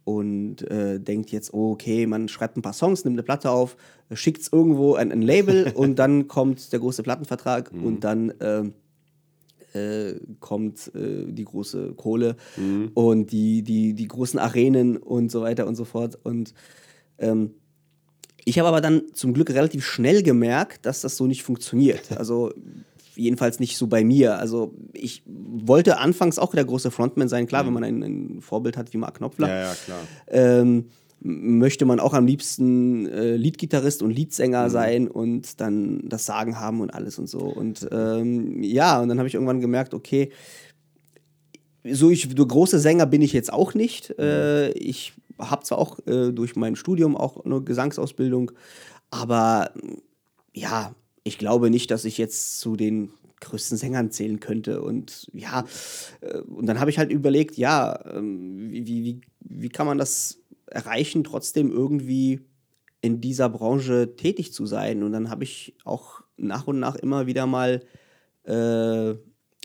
und 0.05 0.63
äh, 0.71 0.99
denkt 1.01 1.31
jetzt, 1.31 1.53
oh, 1.53 1.73
okay, 1.73 2.07
man 2.07 2.29
schreibt 2.29 2.57
ein 2.57 2.63
paar 2.63 2.73
Songs, 2.73 3.05
nimmt 3.05 3.15
eine 3.15 3.23
Platte 3.23 3.51
auf, 3.51 3.77
schickt 4.13 4.43
es 4.43 4.53
irgendwo 4.53 4.95
an 4.95 5.13
ein 5.13 5.23
Label 5.23 5.73
und 5.75 5.99
dann 5.99 6.29
kommt 6.29 6.73
der 6.73 6.81
große 6.81 7.03
Plattenvertrag 7.03 7.73
mhm. 7.73 7.85
und 7.85 8.05
dann 8.05 8.31
äh, 8.41 8.65
äh, 9.73 10.15
kommt 10.41 10.93
äh, 10.95 11.27
die 11.27 11.45
große 11.45 11.95
Kohle 11.95 12.37
mhm. 12.57 12.91
und 12.95 13.33
die, 13.33 13.63
die, 13.63 13.95
die 13.95 14.09
großen 14.09 14.39
Arenen 14.39 14.97
und 14.97 15.31
so 15.31 15.43
weiter 15.43 15.67
und 15.67 15.77
so 15.77 15.85
fort. 15.85 16.19
Und 16.23 16.55
ähm, 17.19 17.55
ich 18.45 18.59
habe 18.59 18.69
aber 18.69 18.81
dann 18.81 19.03
zum 19.13 19.35
Glück 19.35 19.51
relativ 19.51 19.85
schnell 19.85 20.23
gemerkt, 20.23 20.87
dass 20.87 21.03
das 21.03 21.17
so 21.17 21.27
nicht 21.27 21.43
funktioniert. 21.43 22.11
Also 22.19 22.53
jedenfalls 23.15 23.61
nicht 23.61 23.77
so 23.77 23.87
bei 23.87 24.05
mir. 24.05 24.39
Also 24.39 24.75
ich 24.93 25.23
wollte 25.27 25.99
anfangs 25.99 26.39
auch 26.39 26.53
der 26.55 26.65
große 26.65 26.91
Frontman 26.91 27.29
sein. 27.29 27.47
Klar, 27.47 27.63
mhm. 27.63 27.67
wenn 27.67 27.75
man 27.75 27.85
ein, 27.85 28.03
ein, 28.03 28.41
Vorbild 28.41 28.77
hat 28.77 28.93
wie 28.93 28.99
Mark 28.99 29.19
Knopfler. 29.19 29.49
Ja, 29.49 29.61
ja, 29.63 29.75
klar. 29.85 30.01
Ähm, 30.29 30.87
möchte 31.23 31.85
man 31.85 32.01
auch 32.01 32.15
am 32.15 32.27
liebsten 32.27 33.07
äh, 33.07 33.37
Leadgitarrist 33.37 34.03
und 34.03 34.11
Leadsänger 34.11 34.65
mhm. 34.65 34.71
sein 34.71 35.09
und 35.09 35.61
dann 35.61 36.09
das 36.09 36.25
Sagen 36.25 36.59
haben 36.59 36.81
und 36.81 36.91
alles 36.95 37.19
und 37.19 37.29
so. 37.29 37.41
Und 37.41 37.87
ähm, 37.93 38.63
ja, 38.63 39.01
und 39.01 39.09
dann 39.09 39.19
habe 39.19 39.29
ich 39.29 39.35
irgendwann 39.35 39.61
gemerkt, 39.61 39.93
okay, 39.93 40.31
so 41.85 42.11
ich, 42.11 42.29
so 42.37 42.47
große 42.47 42.79
Sänger 42.79 43.07
bin 43.07 43.23
ich 43.23 43.33
jetzt 43.33 43.53
auch 43.53 43.75
nicht. 43.75 44.11
Mhm. 44.11 44.25
Äh, 44.25 44.71
ich 44.71 45.13
habe 45.39 45.65
zwar 45.65 45.79
auch 45.79 45.99
äh, 46.07 46.33
durch 46.33 46.57
mein 46.57 46.77
Studium 46.77 47.17
auch 47.17 47.45
eine 47.45 47.61
Gesangsausbildung, 47.63 48.53
aber 49.11 49.73
ja, 50.53 50.95
ich 51.25 51.39
glaube 51.39 51.71
nicht, 51.71 51.91
dass 51.91 52.05
ich 52.05 52.19
jetzt 52.19 52.61
zu 52.61 52.77
den 52.77 53.11
größten 53.41 53.79
Sängern 53.79 54.11
zählen 54.11 54.41
könnte. 54.41 54.83
Und 54.83 55.31
ja, 55.33 55.65
äh, 56.21 56.39
und 56.41 56.67
dann 56.67 56.81
habe 56.81 56.91
ich 56.91 56.99
halt 56.99 57.11
überlegt, 57.11 57.57
ja, 57.57 57.99
ähm, 58.15 58.71
wie, 58.71 58.87
wie, 58.87 59.21
wie 59.41 59.69
kann 59.69 59.87
man 59.87 59.99
das 59.99 60.39
erreichen, 60.67 61.25
trotzdem 61.25 61.71
irgendwie 61.71 62.41
in 63.01 63.21
dieser 63.21 63.49
Branche 63.49 64.15
tätig 64.17 64.53
zu 64.53 64.67
sein. 64.67 65.03
Und 65.03 65.13
dann 65.13 65.31
habe 65.31 65.45
ich 65.45 65.75
auch 65.85 66.23
nach 66.37 66.67
und 66.67 66.79
nach 66.79 66.97
immer 66.97 67.27
wieder 67.27 67.47
mal 67.47 67.83
äh, 68.45 69.11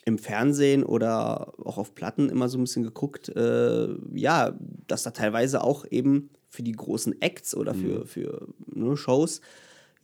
im 0.05 0.17
Fernsehen 0.17 0.83
oder 0.83 1.53
auch 1.65 1.77
auf 1.77 1.95
Platten 1.95 2.29
immer 2.29 2.47
so 2.47 2.57
ein 2.57 2.63
bisschen 2.63 2.83
geguckt, 2.83 3.29
äh, 3.29 3.87
ja, 4.13 4.57
dass 4.87 5.03
da 5.03 5.11
teilweise 5.11 5.63
auch 5.63 5.85
eben 5.89 6.29
für 6.47 6.63
die 6.63 6.73
großen 6.73 7.21
Acts 7.21 7.55
oder 7.55 7.73
für, 7.73 8.01
mhm. 8.01 8.05
für 8.05 8.47
ne, 8.67 8.95
Shows 8.95 9.41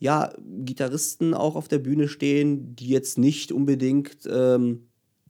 ja, 0.02 0.32
Gitarristen 0.64 1.32
auch 1.32 1.54
auf 1.54 1.68
der 1.68 1.78
Bühne 1.78 2.08
stehen, 2.08 2.74
die 2.74 2.88
jetzt 2.88 3.18
nicht 3.18 3.52
unbedingt, 3.52 4.28
ähm, 4.28 4.88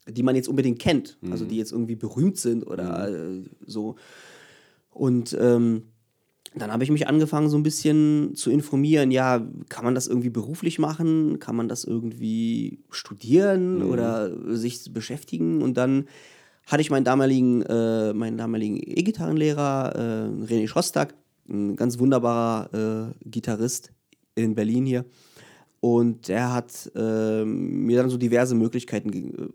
die 0.09 0.23
man 0.23 0.35
jetzt 0.35 0.49
unbedingt 0.49 0.79
kennt, 0.79 1.19
mhm. 1.21 1.31
also 1.31 1.45
die 1.45 1.59
jetzt 1.59 1.73
irgendwie 1.73 1.95
berühmt 1.95 2.38
sind 2.38 2.67
oder 2.67 3.11
mhm. 3.11 3.45
äh, 3.45 3.49
so. 3.67 3.97
Und 4.88 5.37
ähm, 5.38 5.83
dann 6.55 6.73
habe 6.73 6.85
ich 6.85 6.91
mich 6.91 7.07
angefangen, 7.07 7.50
so 7.50 7.59
ein 7.59 7.62
bisschen 7.62 8.35
zu 8.35 8.50
informieren, 8.50 9.11
ja, 9.11 9.47
kann 9.69 9.85
man 9.85 9.95
das 9.95 10.07
irgendwie 10.07 10.31
beruflich 10.31 10.79
machen? 10.79 11.38
Kann 11.38 11.55
man 11.55 11.69
das 11.69 11.85
irgendwie 11.85 12.79
studieren 12.88 13.81
mhm. 13.81 13.91
oder 13.91 14.57
sich 14.57 14.91
beschäftigen? 14.91 15.61
Und 15.61 15.76
dann 15.76 16.07
hatte 16.67 16.81
ich 16.81 16.91
meinen 16.91 17.05
damaligen, 17.05 17.61
äh, 17.61 18.14
meinen 18.14 18.38
damaligen 18.38 18.79
E-Gitarrenlehrer, 18.79 19.93
äh, 19.95 20.45
René 20.47 20.67
Schostak, 20.67 21.14
ein 21.47 21.76
ganz 21.76 21.99
wunderbarer 21.99 23.12
äh, 23.12 23.29
Gitarrist, 23.29 23.93
in 24.35 24.55
Berlin 24.55 24.87
hier. 24.87 25.05
Und 25.81 26.29
er 26.29 26.53
hat 26.53 26.91
äh, 26.95 27.45
mir 27.45 27.99
dann 27.99 28.11
so 28.11 28.17
diverse 28.17 28.55
Möglichkeiten 28.55 29.53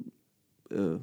äh, 0.70 0.98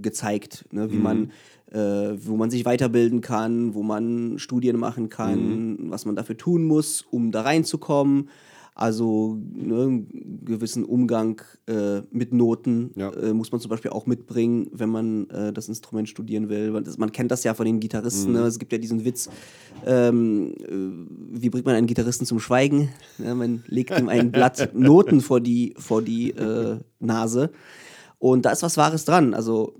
gezeigt, 0.00 0.66
ne, 0.70 0.90
wie 0.90 0.96
mhm. 0.96 1.02
man, 1.02 1.32
äh, 1.72 2.16
wo 2.24 2.36
man 2.36 2.50
sich 2.50 2.64
weiterbilden 2.64 3.20
kann, 3.20 3.74
wo 3.74 3.82
man 3.82 4.38
Studien 4.38 4.76
machen 4.76 5.08
kann, 5.08 5.74
mhm. 5.74 5.90
was 5.90 6.04
man 6.04 6.14
dafür 6.14 6.36
tun 6.36 6.64
muss, 6.64 7.02
um 7.02 7.32
da 7.32 7.42
reinzukommen. 7.42 8.28
Also 8.74 9.38
ne, 9.54 9.82
einen 9.82 10.44
gewissen 10.46 10.84
Umgang 10.84 11.42
äh, 11.66 12.00
mit 12.10 12.32
Noten 12.32 12.90
ja. 12.96 13.10
äh, 13.12 13.34
muss 13.34 13.52
man 13.52 13.60
zum 13.60 13.68
Beispiel 13.68 13.90
auch 13.90 14.06
mitbringen, 14.06 14.68
wenn 14.72 14.88
man 14.88 15.28
äh, 15.28 15.52
das 15.52 15.68
Instrument 15.68 16.08
studieren 16.08 16.48
will. 16.48 16.70
Man, 16.70 16.82
das, 16.82 16.96
man, 16.96 17.12
kennt 17.12 17.30
das 17.30 17.44
ja 17.44 17.52
von 17.52 17.66
den 17.66 17.80
Gitarristen. 17.80 18.32
Mhm. 18.32 18.38
Ne? 18.38 18.44
Es 18.46 18.58
gibt 18.58 18.72
ja 18.72 18.78
diesen 18.78 19.04
Witz, 19.04 19.28
ähm, 19.84 20.54
äh, 20.58 21.38
wie 21.38 21.50
bringt 21.50 21.66
man 21.66 21.74
einen 21.74 21.86
Gitarristen 21.86 22.24
zum 22.24 22.40
Schweigen? 22.40 22.88
Ja, 23.18 23.34
man 23.34 23.62
legt 23.66 23.98
ihm 23.98 24.08
ein 24.08 24.32
Blatt 24.32 24.70
Noten 24.74 25.20
vor 25.20 25.40
die, 25.40 25.74
vor 25.76 26.00
die 26.00 26.30
äh, 26.30 26.78
Nase. 26.98 27.50
Und 28.18 28.46
da 28.46 28.52
ist 28.52 28.62
was 28.62 28.78
Wahres 28.78 29.04
dran. 29.04 29.34
Also 29.34 29.74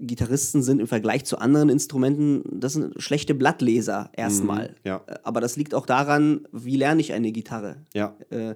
Gitarristen 0.00 0.62
sind 0.62 0.80
im 0.80 0.86
Vergleich 0.86 1.24
zu 1.24 1.38
anderen 1.38 1.68
Instrumenten, 1.68 2.42
das 2.52 2.72
sind 2.72 3.00
schlechte 3.00 3.34
Blattleser 3.34 4.10
erstmal. 4.16 4.68
Mhm, 4.68 4.74
ja. 4.84 5.04
Äh, 5.06 5.14
aber 5.22 5.40
das 5.40 5.56
liegt 5.56 5.74
auch 5.74 5.86
daran, 5.86 6.46
wie 6.52 6.76
lerne 6.76 7.00
ich 7.00 7.12
eine 7.12 7.32
Gitarre. 7.32 7.76
Ja. 7.94 8.16
Äh, 8.30 8.54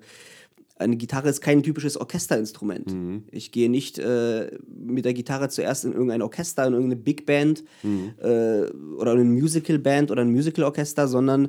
eine 0.77 0.97
Gitarre 0.97 1.29
ist 1.29 1.41
kein 1.41 1.63
typisches 1.63 1.97
Orchesterinstrument. 1.97 2.93
Mhm. 2.93 3.25
Ich 3.31 3.53
gehe 3.53 3.71
nicht 3.71 3.99
äh, 3.99 4.51
mit 4.67 5.05
der 5.05 5.15
Gitarre 5.15 5.49
zuerst 5.49 5.85
in 5.85 5.93
irgendein 5.93 6.23
Orchester, 6.23 6.67
in 6.67 6.73
irgendeine 6.73 7.01
Big 7.01 7.27
Band 7.27 7.63
mhm. 7.83 8.15
äh, 8.21 8.71
oder 8.99 9.13
in 9.13 9.21
eine 9.21 9.25
Musical 9.25 9.79
Band 9.79 10.11
oder 10.11 10.23
ein 10.23 10.33
Musical 10.33 10.65
Orchester, 10.65 11.07
sondern 11.07 11.49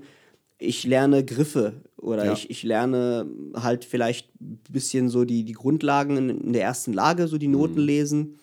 ich 0.58 0.86
lerne 0.86 1.26
Griffe 1.26 1.82
oder 1.98 2.26
ja. 2.26 2.34
ich, 2.34 2.50
ich 2.50 2.64
lerne 2.64 3.26
halt 3.56 3.84
vielleicht 3.84 4.30
ein 4.40 4.60
bisschen 4.70 5.10
so 5.10 5.26
die, 5.26 5.44
die 5.44 5.54
Grundlagen 5.54 6.18
in, 6.18 6.30
in 6.30 6.54
der 6.54 6.62
ersten 6.62 6.94
Lage, 6.94 7.28
so 7.28 7.38
die 7.38 7.48
Noten 7.48 7.82
mhm. 7.82 7.88
lesen 7.88 8.36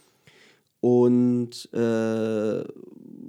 und 0.83 1.73
äh, 1.73 2.65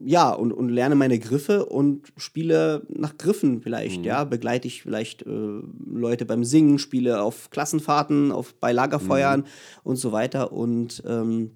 ja, 0.06 0.32
und, 0.32 0.52
und 0.52 0.70
lerne 0.70 0.96
meine 0.96 1.20
Griffe 1.20 1.68
und 1.68 2.12
spiele 2.18 2.82
nach 2.90 3.16
Griffen 3.16 3.62
vielleicht, 3.62 4.00
mhm. 4.00 4.06
ja, 4.06 4.24
begleite 4.24 4.68
ich 4.68 4.82
vielleicht 4.82 5.22
äh, 5.22 5.62
Leute 5.86 6.26
beim 6.26 6.44
Singen, 6.44 6.80
spiele 6.80 7.22
auf 7.22 7.52
Klassenfahrten, 7.52 8.32
auf, 8.32 8.56
bei 8.56 8.72
Lagerfeuern 8.72 9.42
mhm. 9.42 9.46
und 9.84 9.98
so 9.98 10.12
weiter 10.12 10.52
und 10.52 11.04
ähm, 11.06 11.52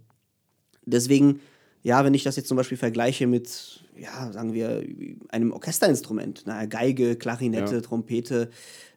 deswegen, 0.86 1.39
ja, 1.82 2.06
wenn 2.06 2.13
ich 2.13 2.24
das 2.24 2.36
jetzt 2.36 2.48
zum 2.48 2.58
Beispiel 2.58 2.77
vergleiche 2.77 3.25
mit, 3.25 3.84
ja, 3.98 4.32
sagen 4.32 4.54
wir, 4.54 4.84
einem 5.30 5.51
Orchesterinstrument, 5.51 6.44
na, 6.46 6.68
Geige, 6.68 7.16
Klarinette, 7.16 7.75
ja. 7.77 7.82
Trompete, 7.82 8.51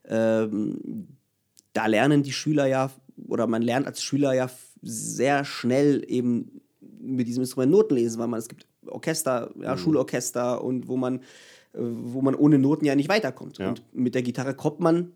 ähm, 0.06 1.08
da 1.72 1.86
lernen 1.86 2.22
die 2.22 2.32
Schüler 2.32 2.66
ja, 2.66 2.90
oder 3.26 3.46
man 3.46 3.62
lernt 3.62 3.86
als 3.86 4.02
Schüler 4.02 4.34
ja 4.34 4.50
sehr 4.82 5.46
schnell 5.46 6.04
eben 6.06 6.60
mit 7.00 7.26
diesem 7.26 7.42
Instrument 7.42 7.72
Noten 7.72 7.94
lesen, 7.94 8.18
weil 8.18 8.28
man 8.28 8.38
es 8.38 8.48
gibt 8.48 8.66
Orchester, 8.86 9.50
ja, 9.60 9.74
mhm. 9.74 9.78
Schulorchester 9.78 10.62
und 10.62 10.88
wo 10.88 10.96
man, 10.96 11.16
äh, 11.72 11.78
wo 11.80 12.22
man 12.22 12.34
ohne 12.34 12.58
Noten 12.58 12.84
ja 12.84 12.94
nicht 12.94 13.08
weiterkommt. 13.08 13.58
Ja. 13.58 13.70
Und 13.70 13.82
mit 13.92 14.14
der 14.14 14.22
Gitarre 14.22 14.54
kommt 14.54 14.80
man 14.80 15.12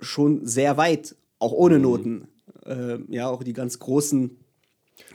schon 0.00 0.46
sehr 0.46 0.76
weit, 0.76 1.16
auch 1.38 1.52
ohne 1.52 1.76
mhm. 1.76 1.82
Noten. 1.82 2.28
Äh, 2.66 2.98
ja, 3.08 3.28
auch 3.28 3.42
die 3.42 3.52
ganz 3.52 3.78
großen 3.78 4.36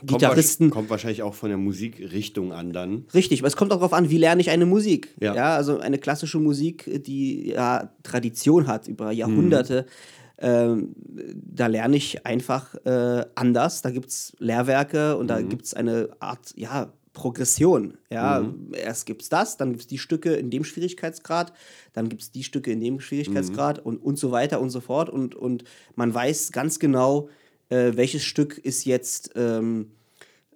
Gitarristen. 0.04 0.64
Kommt, 0.64 0.72
kommt, 0.72 0.90
wahrscheinlich 0.90 1.22
auch 1.22 1.34
von 1.34 1.48
der 1.48 1.58
Musikrichtung 1.58 2.52
an 2.52 2.72
dann. 2.72 3.06
Richtig, 3.14 3.40
aber 3.40 3.48
es 3.48 3.56
kommt 3.56 3.72
auch 3.72 3.78
darauf 3.78 3.92
an, 3.92 4.10
wie 4.10 4.18
lerne 4.18 4.40
ich 4.40 4.50
eine 4.50 4.66
Musik. 4.66 5.14
Ja. 5.20 5.34
ja 5.34 5.56
also 5.56 5.78
eine 5.78 5.98
klassische 5.98 6.38
Musik, 6.38 7.04
die 7.04 7.50
ja 7.50 7.90
Tradition 8.02 8.66
hat 8.66 8.88
über 8.88 9.12
Jahrhunderte. 9.12 9.82
Mhm. 9.82 10.25
Ähm, 10.38 10.94
da 10.96 11.66
lerne 11.66 11.96
ich 11.96 12.26
einfach 12.26 12.74
äh, 12.84 13.24
anders. 13.34 13.82
Da 13.82 13.90
gibt 13.90 14.10
es 14.10 14.36
Lehrwerke 14.38 15.16
und 15.16 15.24
mhm. 15.24 15.28
da 15.28 15.40
gibt 15.40 15.64
es 15.64 15.74
eine 15.74 16.10
Art, 16.20 16.52
ja, 16.56 16.92
Progression. 17.16 17.96
Ja, 18.10 18.40
mhm. 18.40 18.74
erst 18.74 19.06
gibt 19.06 19.22
es 19.22 19.30
das, 19.30 19.56
dann 19.56 19.70
gibt 19.70 19.80
es 19.80 19.86
die 19.86 19.96
Stücke 19.96 20.34
in 20.34 20.50
dem 20.50 20.64
Schwierigkeitsgrad, 20.64 21.54
dann 21.94 22.10
gibt 22.10 22.20
es 22.20 22.30
die 22.30 22.44
Stücke 22.44 22.70
in 22.70 22.80
dem 22.80 23.00
Schwierigkeitsgrad 23.00 23.78
mhm. 23.78 23.86
und, 23.86 23.96
und 24.02 24.18
so 24.18 24.32
weiter 24.32 24.60
und 24.60 24.68
so 24.68 24.80
fort. 24.80 25.08
Und, 25.08 25.34
und 25.34 25.64
man 25.94 26.12
weiß 26.12 26.52
ganz 26.52 26.78
genau, 26.78 27.30
äh, 27.70 27.92
welches 27.94 28.22
Stück 28.22 28.58
ist 28.58 28.84
jetzt 28.84 29.30
ähm, 29.34 29.92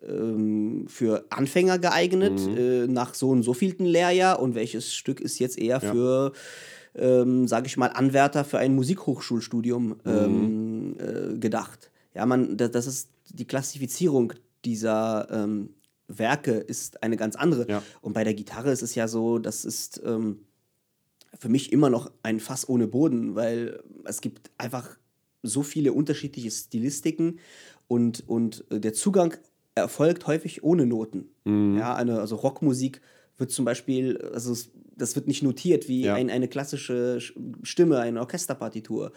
ähm, 0.06 0.84
für 0.87 1.25
Anfänger 1.30 1.78
geeignet, 1.78 2.40
mhm. 2.40 2.56
äh, 2.56 2.87
nach 2.87 3.14
so 3.14 3.30
und 3.30 3.42
so 3.42 3.54
vielten 3.54 3.87
Lehrjahr 3.87 4.38
und 4.40 4.54
welches 4.54 4.94
Stück 4.94 5.20
ist 5.20 5.38
jetzt 5.38 5.58
eher 5.58 5.80
ja. 5.82 5.92
für 5.92 6.32
ähm, 6.94 7.47
sage 7.49 7.66
ich 7.66 7.76
mal, 7.76 7.88
Anwärter 7.88 8.44
für 8.44 8.59
ein 8.59 8.75
Musikhochschulstudium 8.75 9.88
mhm. 9.88 9.97
ähm, 10.04 10.97
äh, 10.99 11.38
gedacht. 11.38 11.90
Ja, 12.14 12.26
man, 12.26 12.56
das, 12.56 12.87
ist 12.87 13.11
die 13.28 13.47
Klassifizierung 13.47 14.32
dieser 14.64 15.28
ähm, 15.30 15.70
Werke 16.09 16.52
ist 16.52 17.02
eine 17.02 17.16
ganz 17.16 17.37
andere. 17.37 17.68
Ja. 17.68 17.82
Und 18.00 18.12
bei 18.12 18.25
der 18.25 18.35
Gitarre 18.35 18.73
ist 18.73 18.82
es 18.82 18.94
ja 18.94 19.09
so, 19.09 19.38
das 19.38 19.64
ist 19.64 20.02
ähm, 20.04 20.40
für 21.38 21.49
mich 21.49 21.73
immer 21.73 21.90
noch 21.90 22.11
ein 22.23 22.40
Fass 22.40 22.68
ohne 22.68 22.88
Boden, 22.88 23.35
weil 23.37 23.82
es 24.04 24.20
gibt 24.20 24.50
einfach 24.59 24.99
so 25.42 25.62
viele 25.62 25.92
unterschiedliche 25.92 26.50
Stilistiken 26.50 27.38
und, 27.88 28.28
und 28.28 28.64
äh, 28.70 28.80
der 28.80 28.92
Zugang 28.92 29.35
erfolgt 29.75 30.26
häufig 30.26 30.62
ohne 30.62 30.87
Noten. 30.87 31.30
Mhm. 31.44 31.78
Ja, 31.78 31.94
eine, 31.94 32.20
also 32.20 32.37
Rockmusik 32.37 33.00
wird 33.38 33.50
zum 33.50 33.64
Beispiel, 33.64 34.18
also 34.35 34.54
das 35.00 35.16
wird 35.16 35.26
nicht 35.26 35.42
notiert 35.42 35.88
wie 35.88 36.02
ja. 36.02 36.14
ein, 36.14 36.30
eine 36.30 36.49
klassische 36.49 37.19
Stimme, 37.62 37.99
eine 37.99 38.21
Orchesterpartitur 38.21 39.12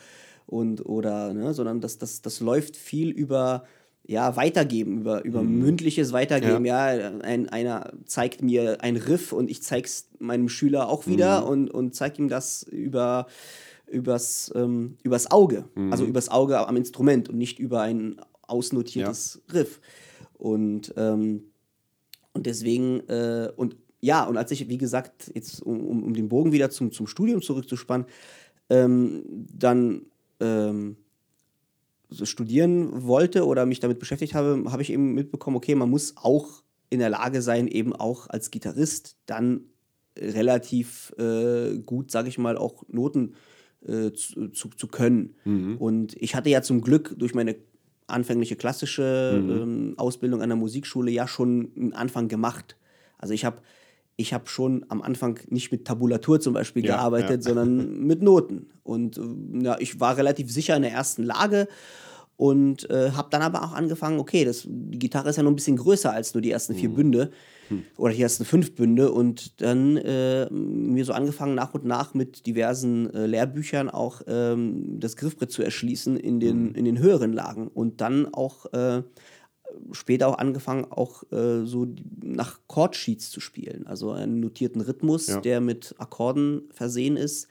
und 0.46 0.86
oder, 0.86 1.34
ne, 1.34 1.54
sondern 1.54 1.82
das, 1.82 1.98
das, 1.98 2.22
das 2.22 2.40
läuft 2.40 2.76
viel 2.76 3.10
über 3.10 3.64
ja, 4.06 4.36
weitergeben, 4.36 5.00
über, 5.00 5.24
über 5.24 5.42
mhm. 5.42 5.60
mündliches 5.60 6.12
Weitergeben. 6.12 6.66
Ja, 6.66 6.94
ja 6.94 7.12
ein, 7.20 7.48
einer 7.50 7.94
zeigt 8.06 8.42
mir 8.42 8.82
ein 8.82 8.98
Riff 8.98 9.32
und 9.32 9.50
ich 9.50 9.64
zeige 9.64 9.88
es 9.88 10.10
meinem 10.20 10.50
Schüler 10.50 10.90
auch 10.90 11.08
wieder 11.08 11.42
mhm. 11.42 11.48
und, 11.48 11.72
und 11.72 11.96
zeige 11.96 12.22
ihm 12.22 12.28
das 12.28 12.64
über, 12.64 13.28
übers, 13.88 14.52
ähm, 14.56 14.98
übers 15.04 15.32
Auge. 15.32 15.66
Mhm. 15.76 15.92
Also 15.92 16.06
übers 16.06 16.28
Auge 16.30 16.68
am 16.68 16.76
Instrument 16.76 17.30
und 17.30 17.38
nicht 17.38 17.60
über 17.60 17.82
ein 17.82 18.18
ausnotiertes 18.42 19.42
ja. 19.48 19.54
Riff. 19.54 19.80
Und, 20.34 20.94
ähm, 20.98 21.44
und 22.34 22.46
deswegen, 22.46 23.00
äh, 23.08 23.52
und 23.56 23.78
ja, 24.04 24.26
und 24.26 24.36
als 24.36 24.52
ich, 24.52 24.68
wie 24.68 24.78
gesagt, 24.78 25.32
jetzt 25.34 25.62
um, 25.62 26.04
um 26.04 26.14
den 26.14 26.28
Bogen 26.28 26.52
wieder 26.52 26.70
zum, 26.70 26.92
zum 26.92 27.08
Studium 27.08 27.42
zurückzuspannen, 27.42 28.06
ähm, 28.70 29.24
dann 29.50 30.08
ähm, 30.42 30.98
so 32.10 32.26
studieren 32.26 33.08
wollte 33.08 33.46
oder 33.46 33.66
mich 33.66 33.80
damit 33.80 34.00
beschäftigt 34.00 34.36
habe, 34.36 34.66
habe 34.70 34.82
ich 34.82 34.92
eben 34.92 35.14
mitbekommen, 35.14 35.56
okay, 35.56 35.74
man 35.74 35.90
muss 35.90 36.18
auch 36.18 36.64
in 36.90 37.00
der 37.00 37.10
Lage 37.10 37.42
sein, 37.42 37.70
eben 37.70 37.96
auch 37.96 38.30
als 38.30 38.52
Gitarrist 38.52 39.16
dann 39.26 39.62
relativ 40.18 41.14
äh, 41.18 41.78
gut, 41.80 42.12
sage 42.12 42.28
ich 42.28 42.38
mal, 42.38 42.58
auch 42.58 42.84
Noten 42.90 43.36
äh, 43.88 44.12
zu, 44.12 44.50
zu, 44.50 44.68
zu, 44.68 44.88
können. 44.88 45.36
Mhm. 45.46 45.78
Und 45.78 46.22
ich 46.22 46.36
hatte 46.36 46.50
ja 46.50 46.62
zum 46.62 46.82
Glück 46.82 47.16
durch 47.18 47.34
meine 47.34 47.56
anfängliche 48.08 48.58
klassische 48.58 49.42
mhm. 49.42 49.50
ähm, 49.50 49.94
Ausbildung 49.96 50.42
an 50.42 50.50
der 50.50 50.58
Musikschule 50.58 51.10
ja 51.10 51.26
schon 51.26 51.72
einen 51.78 51.94
Anfang 51.94 52.28
gemacht. 52.28 52.76
Also 53.18 53.34
ich 53.34 53.46
habe 53.46 53.62
ich 54.24 54.34
habe 54.34 54.48
schon 54.48 54.86
am 54.88 55.02
Anfang 55.02 55.40
nicht 55.50 55.72
mit 55.72 55.86
Tabulatur 55.86 56.40
zum 56.40 56.54
Beispiel 56.54 56.86
ja, 56.86 56.96
gearbeitet, 56.96 57.44
ja. 57.46 57.54
sondern 57.54 58.00
mit 58.08 58.22
Noten. 58.22 58.68
Und 58.82 59.18
äh, 59.18 59.22
ja, 59.64 59.78
ich 59.80 60.00
war 60.00 60.18
relativ 60.18 60.52
sicher 60.52 60.76
in 60.76 60.82
der 60.82 60.92
ersten 60.92 61.24
Lage 61.24 61.68
und 62.38 62.90
äh, 62.90 63.12
habe 63.12 63.28
dann 63.30 63.42
aber 63.42 63.64
auch 63.64 63.74
angefangen, 63.74 64.20
okay, 64.20 64.44
das, 64.46 64.66
die 64.66 64.98
Gitarre 64.98 65.30
ist 65.30 65.36
ja 65.36 65.44
noch 65.44 65.52
ein 65.52 65.56
bisschen 65.56 65.78
größer 65.78 66.12
als 66.12 66.34
nur 66.34 66.42
die 66.42 66.52
ersten 66.52 66.74
vier 66.74 66.90
mhm. 66.90 66.96
Bünde 66.96 67.32
hm. 67.68 67.84
oder 67.98 68.14
die 68.14 68.22
ersten 68.22 68.46
fünf 68.46 68.74
Bünde 68.76 69.12
und 69.12 69.62
dann 69.62 69.98
äh, 69.98 70.50
mir 70.50 71.06
so 71.06 71.14
angefangen 71.14 71.54
nach 71.54 71.74
und 71.74 71.86
nach 71.86 72.14
mit 72.14 72.48
diversen 72.48 73.14
äh, 73.14 73.28
Lehrbüchern 73.28 73.90
auch 73.90 74.22
ähm, 74.26 75.00
das 75.00 75.16
Griffbrett 75.16 75.52
zu 75.52 75.62
erschließen 75.64 76.18
in 76.18 76.40
den, 76.40 76.70
mhm. 76.70 76.76
in 76.76 76.86
den 76.86 76.98
höheren 76.98 77.34
Lagen 77.34 77.68
und 77.68 78.02
dann 78.02 78.34
auch 78.34 78.72
äh, 78.74 79.04
später 79.92 80.28
auch 80.28 80.38
angefangen, 80.38 80.86
auch 80.90 81.24
äh, 81.32 81.66
so 81.66 81.88
nach 82.22 82.60
Chordsheets 82.68 83.30
zu 83.30 83.40
spielen. 83.40 83.86
Also 83.88 84.12
einen 84.12 84.40
notierten 84.40 84.82
Rhythmus, 84.82 85.28
ja. 85.28 85.42
der 85.42 85.62
mit 85.62 85.96
Akkorden 85.98 86.64
versehen 86.72 87.18
ist, 87.18 87.48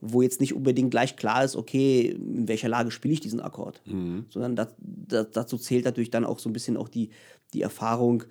wo 0.00 0.22
jetzt 0.22 0.40
nicht 0.40 0.54
unbedingt 0.54 0.90
gleich 0.90 1.16
klar 1.16 1.44
ist, 1.44 1.56
okay, 1.56 2.08
in 2.08 2.46
welcher 2.46 2.68
Lage 2.68 2.90
spiele 2.90 3.14
ich 3.14 3.20
diesen 3.20 3.40
Akkord. 3.40 3.80
Mhm. 3.86 4.26
Sondern 4.28 4.56
das, 4.56 4.68
das, 4.78 5.30
dazu 5.32 5.56
zählt 5.56 5.84
natürlich 5.84 6.10
dann 6.10 6.24
auch 6.24 6.38
so 6.38 6.50
ein 6.50 6.52
bisschen 6.52 6.76
auch 6.76 6.88
die, 6.88 7.10
die 7.54 7.62
Erfahrung 7.62 8.24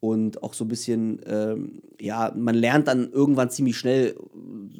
und 0.00 0.42
auch 0.42 0.52
so 0.52 0.66
ein 0.66 0.68
bisschen, 0.68 1.20
ähm, 1.24 1.80
ja, 1.98 2.30
man 2.36 2.54
lernt 2.54 2.88
dann 2.88 3.10
irgendwann 3.10 3.48
ziemlich 3.48 3.78
schnell 3.78 4.14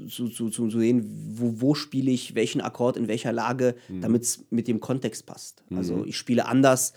zu, 0.07 0.29
zu, 0.29 0.51
zu 0.51 0.69
sehen, 0.69 1.03
wo, 1.33 1.63
wo 1.63 1.75
spiele 1.75 2.11
ich 2.11 2.35
welchen 2.35 2.61
Akkord 2.61 2.99
in 2.99 3.09
welcher 3.09 3.33
Lage, 3.33 3.75
mhm. 3.89 4.03
damit 4.03 4.25
es 4.25 4.45
mit 4.51 4.69
dem 4.69 4.81
Kontext 4.81 5.25
passt. 5.25 5.65
Also 5.75 5.97
mhm. 5.97 6.09
ich 6.09 6.19
spiele 6.19 6.45
anders 6.45 6.93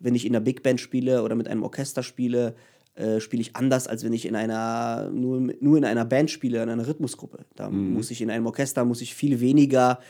wenn 0.00 0.14
ich 0.14 0.26
in 0.26 0.34
einer 0.34 0.44
Big 0.44 0.62
Band 0.62 0.80
spiele 0.80 1.22
oder 1.22 1.34
mit 1.36 1.46
einem 1.46 1.62
Orchester 1.62 2.02
spiele, 2.02 2.56
äh, 2.94 3.20
spiele 3.20 3.40
ich 3.40 3.54
anders, 3.54 3.86
als 3.86 4.04
wenn 4.04 4.12
ich 4.12 4.26
in 4.26 4.34
einer, 4.34 5.10
nur, 5.10 5.40
nur 5.60 5.78
in 5.78 5.84
einer 5.84 6.04
Band 6.04 6.30
spiele, 6.30 6.62
in 6.62 6.68
einer 6.68 6.86
Rhythmusgruppe. 6.86 7.44
Da 7.54 7.70
mhm. 7.70 7.94
muss 7.94 8.10
ich 8.10 8.20
in 8.20 8.30
einem 8.30 8.46
Orchester, 8.46 8.84
muss 8.84 9.00
ich 9.00 9.14
viel 9.14 9.40
weniger, 9.40 10.00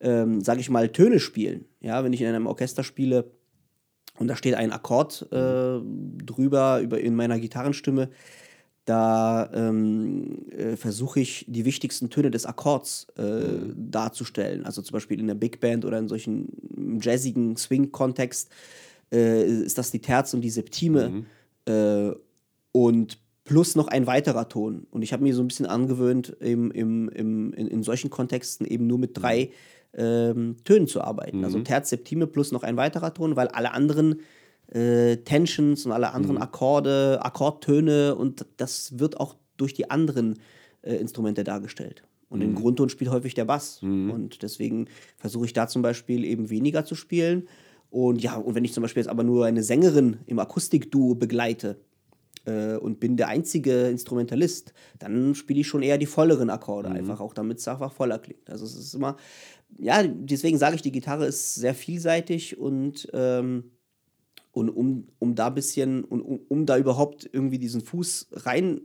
ähm, 0.00 0.40
sage 0.40 0.60
ich 0.60 0.70
mal, 0.70 0.88
Töne 0.88 1.20
spielen. 1.20 1.66
Ja, 1.80 2.02
wenn 2.04 2.12
ich 2.12 2.22
in 2.22 2.28
einem 2.28 2.46
Orchester 2.46 2.84
spiele 2.84 3.30
und 4.18 4.28
da 4.28 4.36
steht 4.36 4.54
ein 4.54 4.72
Akkord 4.72 5.28
äh, 5.30 5.80
drüber, 6.24 6.80
über, 6.80 7.00
in 7.00 7.14
meiner 7.14 7.38
Gitarrenstimme, 7.38 8.08
da 8.84 9.48
ähm, 9.54 10.48
äh, 10.50 10.76
versuche 10.76 11.20
ich 11.20 11.44
die 11.48 11.64
wichtigsten 11.64 12.10
Töne 12.10 12.30
des 12.30 12.46
Akkords 12.46 13.06
äh, 13.16 13.22
mhm. 13.22 13.74
darzustellen. 13.76 14.64
Also 14.64 14.82
zum 14.82 14.94
Beispiel 14.94 15.20
in 15.20 15.28
der 15.28 15.34
Big 15.34 15.60
Band 15.60 15.84
oder 15.84 15.98
in 15.98 16.08
solchen 16.08 16.98
jazzigen 17.00 17.56
Swing-Kontext 17.56 18.50
äh, 19.12 19.44
ist 19.44 19.78
das 19.78 19.90
die 19.90 20.00
Terz 20.00 20.34
und 20.34 20.40
die 20.40 20.50
Septime 20.50 21.08
mhm. 21.10 21.26
äh, 21.66 22.12
und 22.72 23.18
plus 23.44 23.74
noch 23.76 23.88
ein 23.88 24.06
weiterer 24.06 24.48
Ton. 24.48 24.86
Und 24.90 25.02
ich 25.02 25.12
habe 25.12 25.22
mir 25.22 25.34
so 25.34 25.42
ein 25.42 25.48
bisschen 25.48 25.66
angewöhnt, 25.66 26.36
im, 26.40 26.70
im, 26.70 27.08
im, 27.10 27.52
in, 27.52 27.66
in 27.66 27.82
solchen 27.82 28.10
Kontexten 28.10 28.66
eben 28.66 28.86
nur 28.86 28.98
mit 28.98 29.10
drei 29.14 29.50
ähm, 29.94 30.56
Tönen 30.64 30.86
zu 30.86 31.02
arbeiten. 31.02 31.44
Also 31.44 31.58
mhm. 31.58 31.62
Also 31.62 31.64
Terz, 31.64 31.90
Septime 31.90 32.26
plus 32.26 32.52
noch 32.52 32.62
ein 32.62 32.76
weiterer 32.76 33.12
Ton, 33.12 33.36
weil 33.36 33.48
alle 33.48 33.72
anderen 33.72 34.20
äh, 34.68 35.18
Tensions 35.18 35.84
und 35.84 35.92
alle 35.92 36.12
anderen 36.12 36.36
mhm. 36.36 36.42
Akkorde, 36.42 37.20
Akkordtöne 37.22 38.14
und 38.14 38.46
das 38.56 38.98
wird 38.98 39.20
auch 39.20 39.36
durch 39.56 39.74
die 39.74 39.90
anderen 39.90 40.38
äh, 40.82 40.94
Instrumente 40.94 41.44
dargestellt. 41.44 42.04
Und 42.28 42.38
mhm. 42.38 42.42
den 42.44 42.54
Grundton 42.54 42.88
spielt 42.88 43.10
häufig 43.10 43.34
der 43.34 43.44
Bass. 43.44 43.82
Mhm. 43.82 44.10
Und 44.10 44.42
deswegen 44.42 44.86
versuche 45.18 45.44
ich 45.44 45.52
da 45.52 45.68
zum 45.68 45.82
Beispiel 45.82 46.24
eben 46.24 46.48
weniger 46.48 46.84
zu 46.84 46.94
spielen. 46.94 47.48
Und 47.92 48.22
ja, 48.22 48.36
und 48.36 48.54
wenn 48.54 48.64
ich 48.64 48.72
zum 48.72 48.80
Beispiel 48.80 49.02
jetzt 49.02 49.10
aber 49.10 49.22
nur 49.22 49.44
eine 49.44 49.62
Sängerin 49.62 50.16
im 50.26 50.38
Akustikduo 50.38 51.14
begleite, 51.14 51.76
äh, 52.46 52.76
und 52.76 53.00
bin 53.00 53.16
der 53.16 53.28
einzige 53.28 53.88
Instrumentalist, 53.88 54.72
dann 54.98 55.34
spiele 55.34 55.60
ich 55.60 55.68
schon 55.68 55.82
eher 55.82 55.98
die 55.98 56.06
volleren 56.06 56.50
Akkorde, 56.50 56.88
mhm. 56.88 56.96
einfach 56.96 57.20
auch 57.20 57.34
damit 57.34 57.58
es 57.58 57.68
einfach 57.68 57.92
voller 57.92 58.18
klingt. 58.18 58.48
Also 58.50 58.64
es 58.64 58.74
ist 58.74 58.94
immer, 58.94 59.16
ja, 59.78 60.02
deswegen 60.02 60.58
sage 60.58 60.76
ich, 60.76 60.82
die 60.82 60.90
Gitarre 60.90 61.26
ist 61.26 61.54
sehr 61.54 61.74
vielseitig 61.74 62.58
und, 62.58 63.08
ähm, 63.12 63.72
und 64.52 64.70
um, 64.70 65.08
um 65.18 65.34
da 65.34 65.48
ein 65.48 65.54
bisschen, 65.54 66.02
und 66.02 66.22
um, 66.22 66.40
um 66.48 66.66
da 66.66 66.78
überhaupt 66.78 67.28
irgendwie 67.30 67.58
diesen 67.58 67.82
Fuß 67.82 68.28
rein 68.32 68.80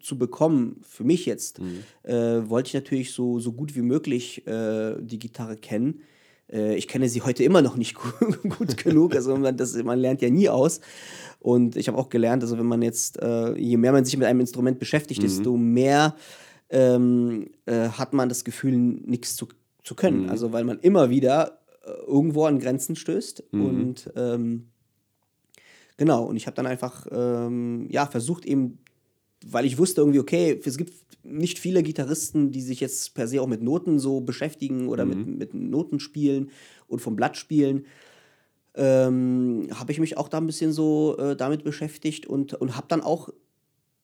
zu 0.00 0.16
bekommen, 0.18 0.80
für 0.82 1.04
mich 1.04 1.26
jetzt, 1.26 1.60
mhm. 1.60 1.84
äh, 2.02 2.48
wollte 2.48 2.68
ich 2.68 2.74
natürlich 2.74 3.12
so, 3.12 3.38
so 3.38 3.52
gut 3.52 3.76
wie 3.76 3.82
möglich 3.82 4.46
äh, 4.46 4.96
die 5.00 5.18
Gitarre 5.18 5.56
kennen. 5.56 6.00
Äh, 6.52 6.76
ich 6.76 6.88
kenne 6.88 7.08
sie 7.08 7.22
heute 7.22 7.44
immer 7.44 7.62
noch 7.62 7.76
nicht 7.76 7.94
gut, 8.58 8.76
genug, 8.76 9.14
also 9.14 9.36
man, 9.36 9.56
das, 9.56 9.74
man 9.82 9.98
lernt 9.98 10.22
ja 10.22 10.30
nie 10.30 10.48
aus. 10.48 10.80
Und 11.38 11.76
ich 11.76 11.88
habe 11.88 11.96
auch 11.96 12.10
gelernt, 12.10 12.42
also 12.42 12.58
wenn 12.58 12.66
man 12.66 12.82
jetzt, 12.82 13.20
äh, 13.22 13.56
je 13.56 13.76
mehr 13.76 13.92
man 13.92 14.04
sich 14.04 14.16
mit 14.16 14.26
einem 14.26 14.40
Instrument 14.40 14.78
beschäftigt, 14.78 15.20
mhm. 15.20 15.26
desto 15.26 15.56
mehr 15.56 16.14
ähm, 16.68 17.50
äh, 17.66 17.88
hat 17.88 18.12
man 18.12 18.28
das 18.28 18.44
Gefühl, 18.44 18.76
nichts 18.76 19.36
zu, 19.36 19.48
zu 19.82 19.94
können. 19.94 20.24
Mhm. 20.24 20.28
Also 20.28 20.52
weil 20.52 20.64
man 20.64 20.78
immer 20.80 21.10
wieder 21.10 21.60
äh, 21.84 21.90
irgendwo 22.06 22.44
an 22.44 22.58
Grenzen 22.58 22.94
stößt. 22.94 23.44
Mhm. 23.52 23.64
Und 23.64 24.12
ähm, 24.16 24.66
genau, 25.96 26.24
und 26.24 26.36
ich 26.36 26.46
habe 26.46 26.54
dann 26.54 26.66
einfach 26.66 27.06
ähm, 27.10 27.86
ja, 27.88 28.06
versucht 28.06 28.44
eben, 28.44 28.78
weil 29.46 29.64
ich 29.64 29.78
wusste 29.78 30.00
irgendwie, 30.00 30.20
okay, 30.20 30.60
es 30.64 30.76
gibt 30.76 30.92
nicht 31.22 31.58
viele 31.58 31.82
Gitarristen, 31.82 32.50
die 32.50 32.62
sich 32.62 32.80
jetzt 32.80 33.14
per 33.14 33.28
se 33.28 33.40
auch 33.40 33.46
mit 33.46 33.62
Noten 33.62 33.98
so 33.98 34.20
beschäftigen 34.20 34.88
oder 34.88 35.04
mit, 35.04 35.18
mhm. 35.18 35.38
mit 35.38 35.54
Noten 35.54 36.00
spielen 36.00 36.50
und 36.88 37.00
vom 37.00 37.16
Blatt 37.16 37.36
spielen 37.36 37.84
ähm, 38.74 39.68
habe 39.74 39.92
ich 39.92 39.98
mich 39.98 40.16
auch 40.16 40.28
da 40.28 40.38
ein 40.38 40.46
bisschen 40.46 40.72
so 40.72 41.16
äh, 41.18 41.36
damit 41.36 41.64
beschäftigt 41.64 42.26
und, 42.26 42.54
und 42.54 42.76
habe 42.76 42.86
dann 42.88 43.00
auch 43.00 43.30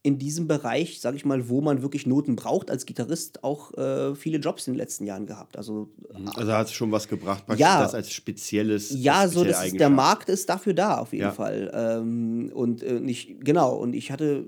in 0.03 0.19
diesem 0.19 0.47
Bereich, 0.47 1.01
sage 1.01 1.17
ich 1.17 1.25
mal, 1.25 1.49
wo 1.49 1.61
man 1.61 1.83
wirklich 1.83 2.07
Noten 2.07 2.37
braucht 2.37 2.71
als 2.71 2.87
Gitarrist, 2.87 3.43
auch 3.43 3.75
äh, 3.75 4.15
viele 4.15 4.39
Jobs 4.39 4.69
in 4.69 4.75
den 4.75 4.79
letzten 4.79 5.05
Jahren 5.05 5.27
gehabt. 5.27 5.57
Also, 5.57 5.89
mhm. 6.17 6.29
also 6.29 6.53
hat 6.53 6.69
es 6.69 6.73
schon 6.73 6.93
was 6.93 7.09
gebracht, 7.09 7.45
praktisch 7.45 7.61
ja, 7.61 7.83
das 7.83 7.95
als 7.95 8.13
spezielles. 8.13 8.93
Ja, 8.95 9.27
so 9.27 9.43
das 9.43 9.67
ist, 9.67 9.81
der 9.81 9.91
Markt 9.91 10.29
ist 10.29 10.49
dafür 10.49 10.75
da, 10.75 10.99
auf 10.99 11.13
jeden 11.13 11.25
ja. 11.25 11.33
Fall. 11.33 11.73
Ähm, 11.75 12.53
und 12.55 12.85
äh, 12.85 12.99
ich, 12.99 13.37
genau, 13.41 13.75
und 13.77 13.95
ich 13.95 14.13
hatte 14.13 14.45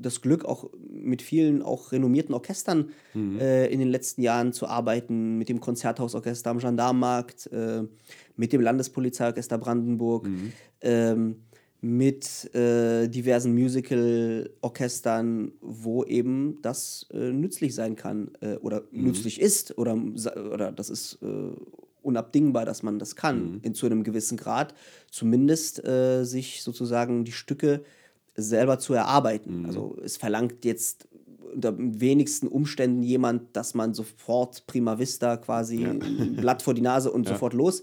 das 0.00 0.20
Glück, 0.20 0.44
auch 0.44 0.70
mit 0.88 1.22
vielen 1.22 1.62
auch 1.62 1.92
renommierten 1.92 2.34
Orchestern 2.34 2.90
mhm. 3.14 3.38
äh, 3.38 3.66
in 3.66 3.78
den 3.78 3.88
letzten 3.88 4.22
Jahren 4.22 4.52
zu 4.52 4.66
arbeiten, 4.66 5.38
mit 5.38 5.48
dem 5.48 5.60
Konzerthausorchester 5.60 6.50
am 6.50 6.58
Gendarmenmarkt, 6.58 7.46
äh, 7.52 7.84
mit 8.36 8.52
dem 8.52 8.60
Landespolizeiorchester 8.60 9.58
Brandenburg. 9.58 10.26
Mhm. 10.26 10.52
Ähm, 10.80 11.36
mit 11.82 12.54
äh, 12.54 13.08
diversen 13.08 13.54
Musical-Orchestern, 13.54 15.52
wo 15.62 16.04
eben 16.04 16.58
das 16.60 17.06
äh, 17.12 17.32
nützlich 17.32 17.74
sein 17.74 17.96
kann 17.96 18.32
äh, 18.40 18.56
oder 18.56 18.82
mhm. 18.90 19.04
nützlich 19.04 19.40
ist 19.40 19.78
oder, 19.78 19.98
oder 20.52 20.72
das 20.72 20.90
ist 20.90 21.18
äh, 21.22 21.52
unabdingbar, 22.02 22.66
dass 22.66 22.82
man 22.82 22.98
das 22.98 23.16
kann, 23.16 23.52
mhm. 23.52 23.60
in, 23.62 23.74
zu 23.74 23.86
einem 23.86 24.04
gewissen 24.04 24.36
Grad, 24.36 24.74
zumindest 25.10 25.82
sich 26.22 26.62
sozusagen 26.62 27.24
die 27.24 27.32
Stücke 27.32 27.82
selber 28.34 28.78
zu 28.78 28.94
erarbeiten. 28.94 29.60
Mhm. 29.60 29.66
Also 29.66 29.96
es 30.02 30.16
verlangt 30.16 30.64
jetzt 30.64 31.08
unter 31.52 31.74
wenigsten 31.76 32.46
Umständen 32.46 33.02
jemand, 33.02 33.56
dass 33.56 33.74
man 33.74 33.94
sofort 33.94 34.66
prima 34.66 34.98
vista 34.98 35.36
quasi 35.36 35.82
ja. 35.82 35.90
ein 35.90 36.36
Blatt 36.36 36.62
vor 36.62 36.74
die 36.74 36.80
Nase 36.80 37.10
und 37.10 37.26
ja. 37.26 37.32
sofort 37.32 37.54
los. 37.54 37.82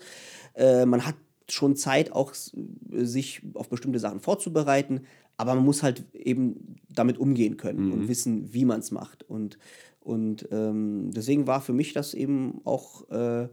Äh, 0.54 0.86
man 0.86 1.06
hat 1.06 1.16
schon 1.50 1.75
Zeit, 1.75 2.12
auch 2.12 2.34
sich 2.34 3.42
auf 3.54 3.70
bestimmte 3.70 4.00
Sachen 4.00 4.20
vorzubereiten, 4.20 5.01
aber 5.38 5.55
man 5.55 5.64
muss 5.64 5.83
halt 5.83 6.03
eben 6.14 6.77
damit 6.90 7.18
umgehen 7.18 7.57
können 7.57 7.88
mhm. 7.88 7.94
und 7.94 8.07
wissen, 8.07 8.53
wie 8.53 8.66
man 8.66 8.79
es 8.79 8.92
macht. 8.92 9.24
Und, 9.24 9.57
und 10.00 10.48
ähm, 10.51 11.12
deswegen 11.12 11.48
war 11.48 11.62
für 11.62 11.74
mich 11.74 11.94
das 11.94 12.14
eben 12.14 12.62
auch 12.66 13.10
äh, 13.10 13.48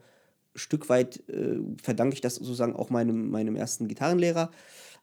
Stück 0.57 0.89
weit, 0.89 1.29
äh, 1.29 1.59
verdanke 1.83 2.15
ich 2.15 2.21
das 2.21 2.37
sozusagen 2.37 2.75
auch 2.75 2.91
meinem, 2.91 3.31
meinem 3.31 3.57
ersten 3.57 3.89
Gitarrenlehrer 3.89 4.51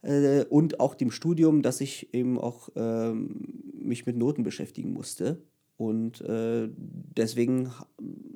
äh, 0.01 0.45
und 0.45 0.79
auch 0.79 0.95
dem 0.95 1.11
Studium, 1.11 1.61
dass 1.61 1.81
ich 1.81 2.13
eben 2.13 2.39
auch 2.39 2.69
ähm, 2.75 3.63
mich 3.73 4.05
mit 4.05 4.17
Noten 4.17 4.43
beschäftigen 4.43 4.93
musste. 4.93 5.43
Und 5.77 6.21
äh, 6.21 6.69
deswegen, 6.77 7.71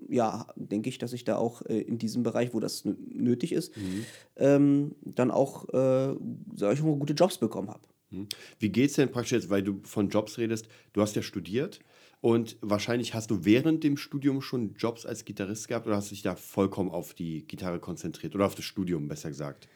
ja, 0.10 0.48
denke 0.56 0.90
ich, 0.90 0.98
dass 0.98 1.14
ich 1.14 1.26
da 1.26 1.36
auch 1.36 1.62
äh, 1.64 1.80
in 1.80 2.00
diesem 2.00 2.24
Bereich, 2.24 2.56
wo 2.56 2.60
das 2.60 2.86
nötig 2.86 3.52
ist, 3.52 3.76
mhm. 3.78 4.06
ähm, 4.38 4.96
dann 5.04 5.30
auch, 5.30 5.70
äh, 5.70 6.16
sag 6.56 6.74
ich 6.74 6.82
mal, 6.82 6.96
gute 6.96 7.14
Jobs 7.14 7.38
bekommen 7.38 7.70
habe. 7.70 7.84
Mhm. 8.10 8.28
Wie 8.60 8.70
geht 8.70 8.90
es 8.90 8.96
denn 8.96 9.12
praktisch 9.12 9.34
jetzt, 9.34 9.50
weil 9.50 9.62
du 9.62 9.80
von 9.84 10.10
Jobs 10.10 10.40
redest? 10.40 10.68
Du 10.94 11.02
hast 11.02 11.16
ja 11.16 11.22
studiert 11.22 11.82
und 12.22 12.58
wahrscheinlich 12.62 13.14
hast 13.14 13.30
du 13.30 13.46
während 13.46 13.84
dem 13.84 13.98
Studium 13.98 14.42
schon 14.42 14.74
Jobs 14.74 15.06
als 15.06 15.26
Gitarrist 15.26 15.68
gehabt 15.68 15.86
oder 15.86 15.98
hast 15.98 16.10
du 16.10 16.16
dich 16.16 16.24
da 16.24 16.36
vollkommen 16.36 16.90
auf 16.90 17.14
die 17.14 17.46
Gitarre 17.46 17.80
konzentriert 17.80 18.34
oder 18.34 18.48
auf 18.48 18.56
das 18.56 18.66
Studium, 18.66 19.08
besser 19.08 19.30
gesagt? 19.30 19.68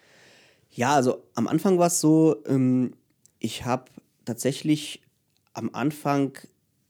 Ja, 0.70 0.96
also 0.96 1.24
am 1.36 1.48
Anfang 1.48 1.78
war 1.78 1.88
es 1.88 2.00
so, 2.00 2.38
ähm, 2.46 2.94
ich 3.40 3.66
habe 3.66 3.86
tatsächlich 4.26 5.02
am 5.54 5.70
Anfang 5.74 6.38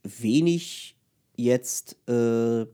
wenig 0.03 0.95
jetzt 1.35 1.97
äh, 2.07 2.65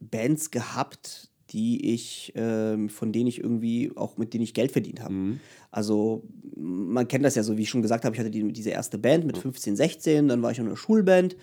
Bands 0.00 0.50
gehabt, 0.50 1.30
die 1.50 1.94
ich, 1.94 2.34
äh, 2.36 2.88
von 2.88 3.12
denen 3.12 3.26
ich 3.26 3.40
irgendwie 3.40 3.92
auch 3.94 4.18
mit 4.18 4.34
denen 4.34 4.44
ich 4.44 4.54
Geld 4.54 4.72
verdient 4.72 5.00
habe. 5.00 5.14
Mhm. 5.14 5.40
Also 5.70 6.24
man 6.56 7.08
kennt 7.08 7.24
das 7.24 7.34
ja 7.36 7.42
so, 7.42 7.56
wie 7.56 7.62
ich 7.62 7.70
schon 7.70 7.82
gesagt 7.82 8.04
habe, 8.04 8.14
ich 8.14 8.20
hatte 8.20 8.30
die, 8.30 8.52
diese 8.52 8.70
erste 8.70 8.98
Band 8.98 9.24
mit 9.24 9.38
15, 9.38 9.76
16, 9.76 10.28
dann 10.28 10.42
war 10.42 10.50
ich 10.50 10.58
in 10.58 10.66
einer 10.66 10.76
Schulband 10.76 11.36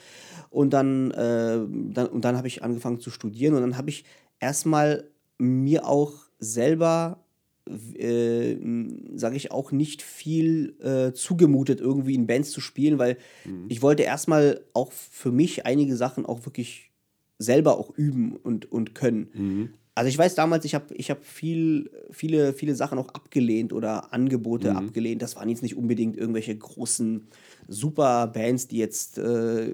und 0.49 0.73
dann, 0.73 1.11
äh, 1.11 1.59
dann, 1.93 2.07
und 2.07 2.25
dann 2.25 2.37
habe 2.37 2.47
ich 2.47 2.63
angefangen 2.63 2.99
zu 2.99 3.09
studieren 3.09 3.55
und 3.55 3.61
dann 3.61 3.77
habe 3.77 3.89
ich 3.89 4.03
erstmal 4.39 5.09
mir 5.37 5.87
auch 5.87 6.13
selber 6.39 7.24
äh, 7.67 8.57
sage 9.15 9.37
ich 9.37 9.51
auch, 9.51 9.71
nicht 9.71 10.01
viel 10.01 10.75
äh, 10.81 11.13
zugemutet, 11.13 11.81
irgendwie 11.81 12.15
in 12.15 12.27
Bands 12.27 12.51
zu 12.51 12.61
spielen, 12.61 12.99
weil 12.99 13.17
mhm. 13.45 13.65
ich 13.69 13.81
wollte 13.81 14.03
erstmal 14.03 14.61
auch 14.73 14.91
für 14.91 15.31
mich 15.31 15.65
einige 15.65 15.95
Sachen 15.95 16.25
auch 16.25 16.45
wirklich 16.45 16.91
selber 17.37 17.77
auch 17.77 17.91
üben 17.95 18.35
und, 18.35 18.71
und 18.71 18.95
können. 18.95 19.29
Mhm. 19.33 19.69
Also 19.97 20.09
ich 20.09 20.17
weiß 20.17 20.35
damals, 20.35 20.65
ich 20.65 20.75
habe 20.75 20.93
ich 20.93 21.09
hab 21.09 21.23
viel, 21.23 21.89
viele, 22.11 22.51
viele 22.51 22.75
Sachen 22.75 22.99
auch 22.99 23.07
abgelehnt 23.09 23.71
oder 23.71 24.13
Angebote 24.13 24.71
mhm. 24.71 24.77
abgelehnt. 24.77 25.21
Das 25.21 25.37
waren 25.37 25.47
jetzt 25.47 25.63
nicht 25.63 25.77
unbedingt 25.77 26.17
irgendwelche 26.17 26.55
großen 26.55 27.27
Superbands, 27.69 28.67
die 28.67 28.77
jetzt 28.77 29.17
äh, 29.17 29.73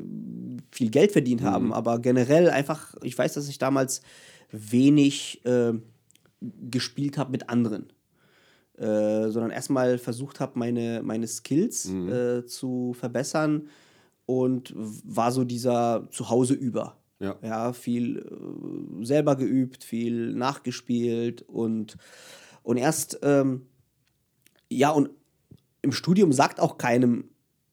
viel 0.69 0.91
Geld 0.91 1.12
verdient 1.12 1.41
haben, 1.41 1.67
mhm. 1.67 1.73
aber 1.73 1.99
generell 1.99 2.51
einfach, 2.51 2.95
ich 3.01 3.17
weiß, 3.17 3.34
dass 3.34 3.49
ich 3.49 3.58
damals 3.58 4.04
wenig 4.51 5.43
äh, 5.45 5.73
gespielt 6.41 7.17
habe 7.17 7.32
mit 7.32 7.49
anderen. 7.49 7.91
Äh, 8.77 9.30
sondern 9.30 9.51
erstmal 9.51 9.97
versucht 9.97 10.39
habe, 10.39 10.58
meine, 10.58 11.01
meine 11.04 11.27
Skills 11.27 11.86
mhm. 11.86 12.10
äh, 12.10 12.45
zu 12.45 12.93
verbessern 12.97 13.67
und 14.25 14.73
war 14.75 15.32
so 15.32 15.43
dieser 15.43 16.08
Zuhause 16.10 16.54
über. 16.54 16.97
Ja. 17.19 17.36
ja 17.43 17.73
viel 17.73 18.17
äh, 18.17 19.06
selber 19.06 19.36
geübt, 19.36 19.84
viel 19.84 20.34
nachgespielt 20.34 21.43
und, 21.43 21.97
und 22.63 22.77
erst, 22.77 23.19
ähm, 23.21 23.67
ja, 24.69 24.89
und 24.89 25.12
im 25.84 25.91
Studium 25.91 26.32
sagt 26.32 26.60
auch 26.60 26.77
keinem 26.77 27.25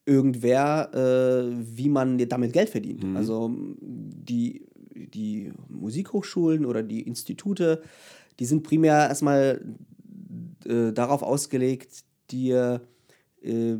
irgendwer, 0.05 0.91
äh, 0.93 1.55
wie 1.59 1.89
man 1.89 2.19
damit 2.29 2.53
Geld 2.53 2.71
verdient. 2.71 3.05
Mhm. 3.05 3.17
Also 3.17 3.51
die, 3.81 4.67
die 4.95 5.53
Musikhochschulen 5.69 6.67
oder 6.67 6.83
die 6.83 7.03
Institute 7.03 7.83
die 8.39 8.47
sind 8.47 8.63
primär 8.63 9.09
erstmal 9.09 9.61
äh, 10.65 10.93
darauf 10.93 11.23
ausgelegt, 11.23 12.05
dir 12.31 12.83
äh, 13.43 13.77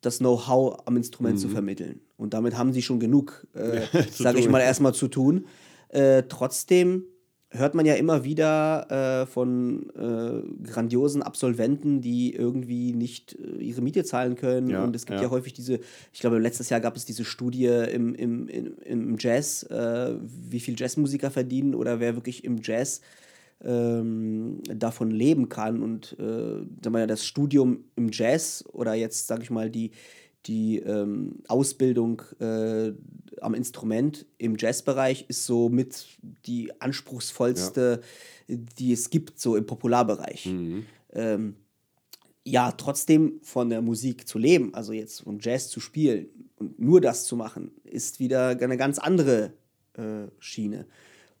das 0.00 0.18
Know-how 0.18 0.86
am 0.86 0.96
Instrument 0.96 1.36
mhm. 1.36 1.40
zu 1.40 1.48
vermitteln. 1.48 2.00
Und 2.16 2.34
damit 2.34 2.56
haben 2.56 2.72
sie 2.72 2.82
schon 2.82 3.00
genug, 3.00 3.46
äh, 3.54 3.82
sage 4.12 4.38
ich 4.38 4.48
mal, 4.48 4.60
erstmal 4.60 4.94
zu 4.94 5.08
tun. 5.08 5.46
Äh, 5.88 6.24
trotzdem 6.28 7.04
hört 7.50 7.74
man 7.74 7.86
ja 7.86 7.94
immer 7.94 8.24
wieder 8.24 9.22
äh, 9.22 9.26
von 9.26 9.88
äh, 9.90 10.66
grandiosen 10.66 11.22
Absolventen, 11.22 12.00
die 12.00 12.34
irgendwie 12.34 12.92
nicht 12.92 13.34
äh, 13.34 13.62
ihre 13.62 13.80
Miete 13.82 14.04
zahlen 14.04 14.36
können. 14.36 14.68
Ja, 14.68 14.84
und 14.84 14.94
es 14.94 15.06
gibt 15.06 15.20
ja. 15.20 15.26
ja. 15.26 15.30
häufig 15.30 15.52
diese, 15.52 15.80
ich 16.12 16.20
glaube, 16.20 16.38
letztes 16.38 16.70
Jahr 16.70 16.80
gab 16.80 16.96
es 16.96 17.04
diese 17.04 17.24
Studie 17.24 17.66
im, 17.66 18.14
im, 18.14 18.48
im, 18.48 18.78
im 18.84 19.16
Jazz, 19.18 19.62
äh, 19.64 20.14
wie 20.20 20.60
viel 20.60 20.74
Jazzmusiker 20.76 21.30
verdienen 21.30 21.74
oder 21.74 22.00
wer 22.00 22.14
wirklich 22.16 22.44
im 22.44 22.58
Jazz 22.62 23.00
ähm, 23.64 24.60
davon 24.64 25.10
leben 25.10 25.48
kann 25.48 25.82
und 25.82 26.16
äh, 26.18 26.64
wir, 26.66 27.06
das 27.06 27.24
Studium 27.24 27.84
im 27.96 28.10
Jazz 28.12 28.64
oder 28.72 28.94
jetzt, 28.94 29.26
sage 29.26 29.42
ich 29.42 29.50
mal, 29.50 29.70
die, 29.70 29.92
die 30.46 30.78
ähm, 30.78 31.42
Ausbildung 31.48 32.22
äh, 32.38 32.92
am 33.40 33.54
Instrument 33.54 34.26
im 34.38 34.56
Jazzbereich 34.58 35.26
ist 35.28 35.44
so 35.46 35.68
mit 35.68 36.06
die 36.46 36.70
anspruchsvollste, 36.80 38.00
ja. 38.46 38.56
die 38.78 38.92
es 38.92 39.10
gibt, 39.10 39.40
so 39.40 39.56
im 39.56 39.66
Popularbereich. 39.66 40.46
Mhm. 40.46 40.86
Ähm, 41.12 41.56
ja, 42.44 42.70
trotzdem 42.72 43.40
von 43.42 43.70
der 43.70 43.82
Musik 43.82 44.28
zu 44.28 44.38
leben, 44.38 44.72
also 44.72 44.92
jetzt 44.92 45.22
von 45.22 45.40
Jazz 45.40 45.68
zu 45.68 45.80
spielen 45.80 46.28
und 46.56 46.78
nur 46.78 47.00
das 47.00 47.26
zu 47.26 47.36
machen, 47.36 47.72
ist 47.82 48.20
wieder 48.20 48.50
eine 48.50 48.76
ganz 48.76 48.98
andere 48.98 49.52
äh, 49.94 50.28
Schiene. 50.38 50.86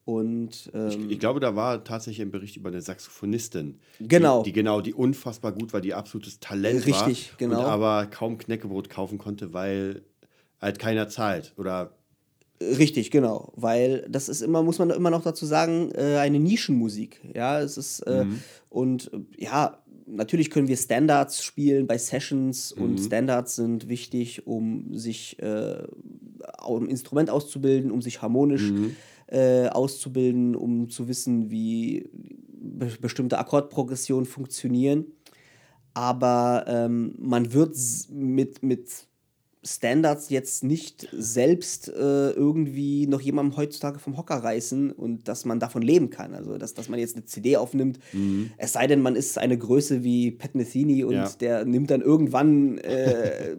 Und, 0.06 0.70
ähm, 0.72 0.88
ich, 0.88 1.10
ich, 1.10 1.18
glaube, 1.18 1.40
da 1.40 1.56
war 1.56 1.82
tatsächlich 1.82 2.24
ein 2.24 2.30
Bericht 2.30 2.56
über 2.56 2.68
eine 2.68 2.80
Saxophonistin. 2.80 3.80
Genau. 3.98 4.44
Die, 4.44 4.50
die 4.50 4.54
genau, 4.54 4.80
die 4.80 4.94
unfassbar 4.94 5.50
gut 5.50 5.72
war, 5.72 5.80
die 5.80 5.94
absolutes 5.94 6.38
Talent 6.38 6.76
Richtig, 6.76 6.94
war. 6.94 7.06
Richtig, 7.08 7.38
genau. 7.38 7.58
Und 7.58 7.64
aber 7.64 8.06
kaum 8.06 8.38
Knäckebrot 8.38 8.88
kaufen 8.88 9.18
konnte, 9.18 9.52
weil 9.52 10.02
halt 10.60 10.78
keiner 10.78 11.08
zahlt. 11.08 11.54
Oder 11.56 11.90
Richtig, 12.60 13.10
genau, 13.10 13.52
weil 13.56 14.06
das 14.08 14.28
ist 14.28 14.40
immer, 14.40 14.62
muss 14.62 14.78
man 14.78 14.90
immer 14.90 15.10
noch 15.10 15.22
dazu 15.22 15.44
sagen, 15.44 15.90
äh, 15.94 16.16
eine 16.18 16.38
Nischenmusik. 16.38 17.20
Ja, 17.34 17.60
es 17.60 17.76
ist 17.76 18.00
äh, 18.00 18.24
mhm. 18.24 18.40
und 18.70 19.12
äh, 19.12 19.44
ja, 19.44 19.82
natürlich 20.06 20.50
können 20.50 20.68
wir 20.68 20.76
Standards 20.76 21.44
spielen 21.44 21.86
bei 21.86 21.98
Sessions 21.98 22.74
mhm. 22.74 22.82
und 22.82 22.98
Standards 22.98 23.56
sind 23.56 23.88
wichtig, 23.88 24.46
um 24.46 24.94
sich 24.94 25.38
äh, 25.42 25.82
um 26.64 26.88
Instrument 26.88 27.28
auszubilden, 27.28 27.90
um 27.90 28.00
sich 28.00 28.22
harmonisch 28.22 28.70
mhm. 28.70 28.96
Äh, 29.28 29.68
auszubilden, 29.68 30.54
um 30.54 30.88
zu 30.90 31.08
wissen, 31.08 31.50
wie 31.50 32.08
be 32.12 32.90
bestimmte 33.00 33.38
Akkordprogressionen 33.38 34.26
funktionieren. 34.26 35.06
Aber 35.94 36.64
ähm, 36.68 37.14
man 37.18 37.52
wird 37.52 37.76
mit, 38.10 38.62
mit 38.62 39.06
Standards 39.66 40.30
jetzt 40.30 40.64
nicht 40.64 41.08
selbst 41.12 41.88
äh, 41.88 42.30
irgendwie 42.30 43.06
noch 43.06 43.20
jemandem 43.20 43.56
heutzutage 43.56 43.98
vom 43.98 44.16
Hocker 44.16 44.36
reißen 44.36 44.92
und 44.92 45.28
dass 45.28 45.44
man 45.44 45.58
davon 45.58 45.82
leben 45.82 46.10
kann. 46.10 46.34
Also, 46.34 46.56
dass, 46.56 46.74
dass 46.74 46.88
man 46.88 47.00
jetzt 47.00 47.16
eine 47.16 47.24
CD 47.24 47.56
aufnimmt, 47.56 47.98
mhm. 48.12 48.50
es 48.56 48.72
sei 48.72 48.86
denn, 48.86 49.02
man 49.02 49.16
ist 49.16 49.38
eine 49.38 49.58
Größe 49.58 50.04
wie 50.04 50.30
Pat 50.30 50.54
Metheny 50.54 51.04
und 51.04 51.14
ja. 51.14 51.28
der 51.40 51.64
nimmt 51.64 51.90
dann 51.90 52.00
irgendwann 52.00 52.78
äh, 52.78 53.56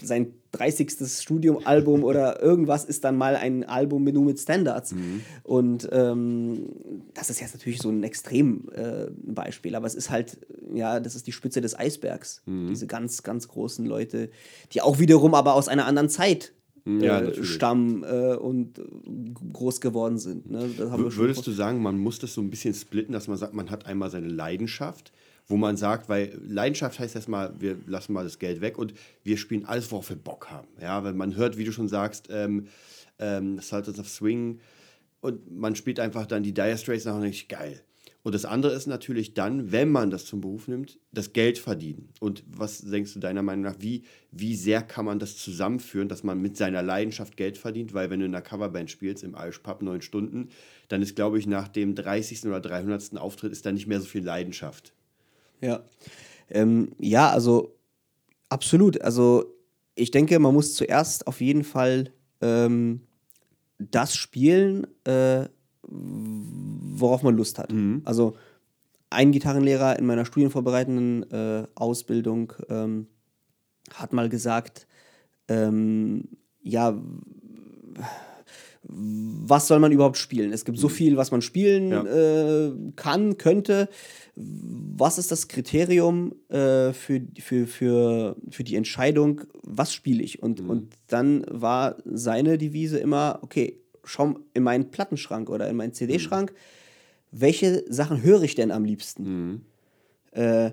sein 0.00 0.34
30. 0.52 0.92
Studiumalbum 1.20 2.04
oder 2.04 2.40
irgendwas 2.42 2.84
ist 2.84 3.04
dann 3.04 3.16
mal 3.16 3.36
ein 3.36 3.64
Album 3.64 4.04
nur 4.04 4.24
mit 4.24 4.38
Standards. 4.38 4.92
Mhm. 4.92 5.22
Und 5.42 5.88
ähm, 5.92 6.68
das 7.14 7.30
ist 7.30 7.40
jetzt 7.40 7.54
natürlich 7.54 7.80
so 7.80 7.88
ein 7.88 8.02
Extrembeispiel, 8.02 9.72
äh, 9.72 9.76
aber 9.76 9.86
es 9.86 9.94
ist 9.94 10.10
halt, 10.10 10.38
ja, 10.74 11.00
das 11.00 11.14
ist 11.14 11.26
die 11.26 11.32
Spitze 11.32 11.60
des 11.60 11.78
Eisbergs. 11.78 12.42
Mhm. 12.46 12.68
Diese 12.68 12.86
ganz, 12.86 13.22
ganz 13.22 13.48
großen 13.48 13.84
Leute, 13.84 14.30
die 14.72 14.82
auch 14.82 14.98
wiederum 14.98 15.34
aber 15.34 15.54
aus 15.54 15.68
einer 15.68 15.86
anderen 15.86 16.08
Zeit 16.08 16.52
ja, 16.84 17.20
äh, 17.20 17.44
stammen 17.44 18.02
äh, 18.02 18.34
und 18.34 18.80
groß 19.52 19.80
geworden 19.80 20.18
sind. 20.18 20.50
Ne? 20.50 20.70
Würdest 20.78 21.46
du 21.46 21.52
sagen, 21.52 21.80
man 21.80 21.98
muss 21.98 22.18
das 22.18 22.34
so 22.34 22.40
ein 22.40 22.50
bisschen 22.50 22.74
splitten, 22.74 23.12
dass 23.12 23.28
man 23.28 23.36
sagt, 23.36 23.54
man 23.54 23.70
hat 23.70 23.86
einmal 23.86 24.10
seine 24.10 24.28
Leidenschaft, 24.28 25.12
wo 25.46 25.56
man 25.56 25.76
sagt, 25.76 26.08
weil 26.08 26.38
Leidenschaft 26.44 26.98
heißt 26.98 27.14
erstmal, 27.14 27.54
wir 27.60 27.76
lassen 27.86 28.12
mal 28.12 28.24
das 28.24 28.38
Geld 28.38 28.60
weg 28.60 28.78
und 28.78 28.94
wir 29.22 29.36
spielen 29.36 29.64
alles, 29.64 29.90
worauf 29.92 30.08
wir 30.08 30.16
Bock 30.16 30.50
haben. 30.50 30.68
Ja, 30.80 31.04
weil 31.04 31.14
man 31.14 31.36
hört, 31.36 31.56
wie 31.56 31.64
du 31.64 31.72
schon 31.72 31.88
sagst, 31.88 32.28
ähm, 32.30 32.66
ähm, 33.18 33.60
Sultans 33.60 34.00
of 34.00 34.08
Swing 34.08 34.58
und 35.20 35.50
man 35.56 35.76
spielt 35.76 36.00
einfach 36.00 36.26
dann 36.26 36.42
die 36.42 36.52
Dire 36.52 36.76
Straits 36.76 37.04
nach 37.04 37.14
und 37.14 37.22
denkt, 37.22 37.48
geil. 37.48 37.80
Und 38.24 38.34
das 38.34 38.44
andere 38.44 38.72
ist 38.72 38.86
natürlich 38.86 39.34
dann, 39.34 39.72
wenn 39.72 39.90
man 39.90 40.10
das 40.10 40.26
zum 40.26 40.40
Beruf 40.40 40.68
nimmt, 40.68 41.00
das 41.10 41.32
Geld 41.32 41.58
verdienen. 41.58 42.10
Und 42.20 42.44
was 42.46 42.78
denkst 42.78 43.14
du 43.14 43.18
deiner 43.18 43.42
Meinung 43.42 43.64
nach, 43.64 43.76
wie, 43.80 44.04
wie 44.30 44.54
sehr 44.54 44.82
kann 44.82 45.04
man 45.04 45.18
das 45.18 45.36
zusammenführen, 45.36 46.08
dass 46.08 46.22
man 46.22 46.40
mit 46.40 46.56
seiner 46.56 46.82
Leidenschaft 46.82 47.36
Geld 47.36 47.58
verdient? 47.58 47.94
Weil 47.94 48.10
wenn 48.10 48.20
du 48.20 48.26
in 48.26 48.34
einer 48.34 48.42
Coverband 48.42 48.90
spielst, 48.90 49.24
im 49.24 49.34
Irish 49.34 49.60
neun 49.80 50.02
Stunden, 50.02 50.50
dann 50.88 51.02
ist, 51.02 51.16
glaube 51.16 51.38
ich, 51.38 51.48
nach 51.48 51.66
dem 51.66 51.96
30. 51.96 52.44
oder 52.44 52.60
300. 52.60 53.16
Auftritt 53.16 53.50
ist 53.50 53.66
da 53.66 53.72
nicht 53.72 53.88
mehr 53.88 54.00
so 54.00 54.06
viel 54.06 54.24
Leidenschaft. 54.24 54.92
Ja. 55.60 55.82
Ähm, 56.48 56.92
ja, 56.98 57.28
also 57.30 57.74
absolut. 58.48 59.00
Also 59.00 59.52
ich 59.96 60.12
denke, 60.12 60.38
man 60.38 60.54
muss 60.54 60.74
zuerst 60.74 61.26
auf 61.26 61.40
jeden 61.40 61.64
Fall 61.64 62.12
ähm, 62.40 63.00
das 63.78 64.14
spielen, 64.14 64.86
äh, 65.04 65.48
worauf 65.88 67.22
man 67.22 67.36
Lust 67.36 67.58
hat. 67.58 67.72
Mhm. 67.72 68.02
Also 68.04 68.36
ein 69.10 69.32
Gitarrenlehrer 69.32 69.98
in 69.98 70.06
meiner 70.06 70.24
studienvorbereitenden 70.24 71.30
äh, 71.30 71.66
Ausbildung 71.74 72.52
ähm, 72.68 73.06
hat 73.92 74.12
mal 74.12 74.28
gesagt, 74.28 74.86
ähm, 75.48 76.28
ja, 76.62 76.98
was 78.84 79.68
soll 79.68 79.78
man 79.78 79.92
überhaupt 79.92 80.16
spielen? 80.16 80.52
Es 80.52 80.64
gibt 80.64 80.78
so 80.78 80.88
mhm. 80.88 80.92
viel, 80.92 81.16
was 81.16 81.30
man 81.30 81.42
spielen 81.42 81.90
ja. 81.90 82.04
äh, 82.04 82.72
kann, 82.96 83.38
könnte. 83.38 83.88
Was 84.34 85.18
ist 85.18 85.30
das 85.30 85.48
Kriterium 85.48 86.34
äh, 86.48 86.92
für, 86.92 87.20
für, 87.38 87.66
für, 87.66 88.36
für 88.50 88.64
die 88.64 88.76
Entscheidung, 88.76 89.42
was 89.62 89.92
spiele 89.92 90.22
ich? 90.22 90.42
Und, 90.42 90.62
mhm. 90.62 90.70
und 90.70 90.94
dann 91.06 91.44
war 91.48 91.96
seine 92.04 92.58
Devise 92.58 92.98
immer, 92.98 93.38
okay, 93.42 93.81
schau 94.04 94.36
in 94.54 94.62
meinen 94.62 94.90
Plattenschrank 94.90 95.50
oder 95.50 95.68
in 95.68 95.76
meinen 95.76 95.92
CD-Schrank, 95.92 96.52
mhm. 96.52 96.56
welche 97.30 97.84
Sachen 97.92 98.22
höre 98.22 98.42
ich 98.42 98.54
denn 98.54 98.70
am 98.70 98.84
liebsten? 98.84 99.24
Mhm. 99.24 99.60
Äh, 100.32 100.72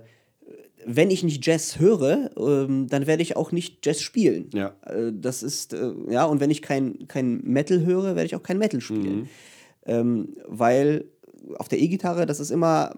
wenn 0.85 1.11
ich 1.11 1.23
nicht 1.23 1.45
Jazz 1.45 1.79
höre, 1.79 2.31
ähm, 2.37 2.87
dann 2.87 3.05
werde 3.05 3.21
ich 3.21 3.35
auch 3.35 3.51
nicht 3.51 3.85
Jazz 3.85 4.01
spielen. 4.01 4.49
Ja. 4.53 4.75
Äh, 4.85 5.11
das 5.13 5.43
ist, 5.43 5.73
äh, 5.73 5.91
ja, 6.09 6.25
und 6.25 6.39
wenn 6.39 6.51
ich 6.51 6.61
kein, 6.61 7.07
kein 7.07 7.41
Metal 7.43 7.85
höre, 7.85 8.15
werde 8.15 8.25
ich 8.25 8.35
auch 8.35 8.43
kein 8.43 8.57
Metal 8.57 8.81
spielen. 8.81 9.17
Mhm. 9.17 9.29
Ähm, 9.85 10.37
weil 10.47 11.05
auf 11.57 11.67
der 11.67 11.79
E-Gitarre, 11.79 12.25
das 12.25 12.39
ist 12.39 12.51
immer 12.51 12.95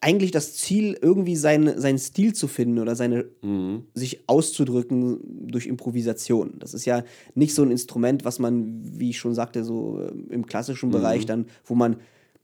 eigentlich 0.00 0.30
das 0.30 0.54
Ziel, 0.54 0.98
irgendwie 1.00 1.36
sein, 1.36 1.78
seinen 1.78 1.98
Stil 1.98 2.34
zu 2.34 2.48
finden 2.48 2.78
oder 2.78 2.96
seine, 2.96 3.26
mhm. 3.42 3.84
sich 3.94 4.28
auszudrücken 4.28 5.48
durch 5.50 5.66
Improvisation. 5.66 6.54
Das 6.58 6.74
ist 6.74 6.84
ja 6.84 7.04
nicht 7.34 7.54
so 7.54 7.62
ein 7.62 7.70
Instrument, 7.70 8.24
was 8.24 8.38
man, 8.38 8.80
wie 8.82 9.10
ich 9.10 9.18
schon 9.18 9.34
sagte, 9.34 9.64
so 9.64 10.00
äh, 10.00 10.32
im 10.32 10.46
klassischen 10.46 10.88
mhm. 10.88 10.92
Bereich 10.92 11.26
dann, 11.26 11.46
wo 11.64 11.74
man 11.74 11.96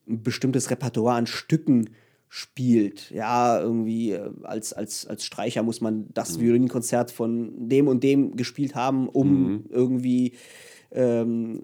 ein 0.09 0.23
bestimmtes 0.23 0.71
Repertoire 0.71 1.17
an 1.17 1.27
Stücken 1.27 1.91
spielt. 2.29 3.11
Ja, 3.11 3.61
irgendwie 3.61 4.13
äh, 4.13 4.31
als, 4.43 4.73
als, 4.73 5.07
als 5.07 5.25
Streicher 5.25 5.63
muss 5.63 5.81
man 5.81 6.07
das 6.13 6.37
mhm. 6.37 6.43
Violinkonzert 6.43 7.11
von 7.11 7.69
dem 7.69 7.89
und 7.89 8.03
dem 8.03 8.37
gespielt 8.37 8.75
haben, 8.75 9.09
um 9.09 9.53
mhm. 9.53 9.65
irgendwie 9.71 10.33
ähm, 10.93 11.63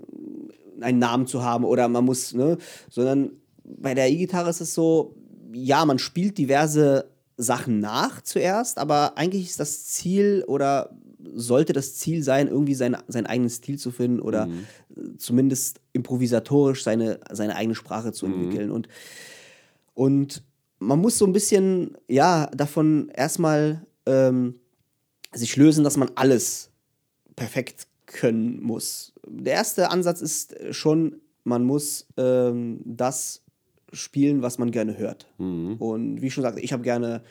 einen 0.81 0.99
Namen 0.99 1.27
zu 1.27 1.42
haben 1.45 1.64
oder 1.64 1.88
man 1.88 2.05
muss, 2.05 2.35
ne, 2.35 2.59
sondern 2.88 3.33
bei 3.64 3.94
der 3.94 4.11
E-Gitarre 4.11 4.51
ist 4.51 4.61
es 4.61 4.75
so, 4.75 5.14
ja, 5.53 5.85
man 5.85 5.98
spielt 5.98 6.38
diverse 6.38 7.11
Sachen 7.37 7.81
nach 7.81 8.22
zuerst, 8.22 8.79
aber 8.79 9.16
eigentlich 9.16 9.51
ist 9.51 9.61
das 9.61 9.87
Ziel 9.87 10.44
oder 10.46 10.90
sollte 11.35 11.72
das 11.72 11.94
Ziel 11.94 12.22
sein, 12.22 12.48
irgendwie 12.48 12.75
sein, 12.75 12.96
seinen 13.09 13.27
eigenen 13.27 13.51
Stil 13.51 13.79
zu 13.79 13.90
finden 13.90 14.20
oder 14.20 14.46
mhm. 14.46 15.18
zumindest 15.18 15.81
improvisatorisch 15.92 16.83
seine, 16.83 17.20
seine 17.31 17.57
eigene 17.57 17.75
Sprache 17.75 18.12
zu 18.12 18.27
mhm. 18.27 18.35
entwickeln. 18.35 18.70
Und, 18.70 18.88
und 19.94 20.42
man 20.79 20.98
muss 21.01 21.18
so 21.18 21.27
ein 21.27 21.33
bisschen, 21.33 21.96
ja, 22.09 22.46
davon 22.46 23.11
erstmal 23.14 23.87
ähm, 24.07 24.57
sich 25.33 25.57
lösen, 25.57 25.85
dass 25.85 25.96
man 25.96 26.11
alles 26.14 26.70
perfekt 27.37 27.87
können 28.07 28.61
muss. 28.62 29.12
Der 29.27 29.55
erste 29.55 29.90
Ansatz 29.90 30.20
ist 30.20 30.57
schon, 30.70 31.20
man 31.44 31.64
muss 31.64 32.07
ähm, 32.16 32.81
das 32.85 33.41
spielen, 33.92 34.42
was 34.42 34.59
man 34.59 34.70
gerne 34.70 34.98
hört. 34.98 35.28
Mhm. 35.38 35.76
Und 35.76 36.22
wie 36.22 36.26
ich 36.26 36.35
schon 36.35 36.42
sagte, 36.42 36.61
ich 36.61 36.72
habe 36.72 36.83
gerne 36.83 37.22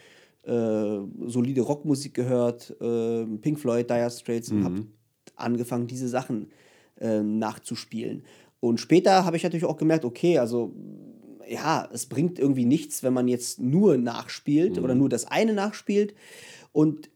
äh, 0.43 0.99
solide 1.25 1.61
Rockmusik 1.61 2.13
gehört, 2.13 2.75
äh, 2.81 3.25
Pink 3.41 3.59
Floyd, 3.59 3.89
Dire 3.89 4.09
Straits, 4.09 4.51
mhm. 4.51 4.57
und 4.57 4.65
habe 4.65 4.85
angefangen, 5.35 5.87
diese 5.87 6.07
Sachen 6.07 6.51
äh, 6.99 7.21
nachzuspielen. 7.21 8.23
Und 8.59 8.79
später 8.79 9.25
habe 9.25 9.37
ich 9.37 9.43
natürlich 9.43 9.65
auch 9.65 9.77
gemerkt, 9.77 10.05
okay, 10.05 10.37
also 10.37 10.73
ja, 11.47 11.89
es 11.91 12.05
bringt 12.05 12.39
irgendwie 12.39 12.65
nichts, 12.65 13.03
wenn 13.03 13.13
man 13.13 13.27
jetzt 13.27 13.59
nur 13.59 13.97
nachspielt 13.97 14.77
mhm. 14.77 14.83
oder 14.83 14.95
nur 14.95 15.09
das 15.09 15.25
eine 15.25 15.53
nachspielt. 15.53 16.13
Und 16.71 17.09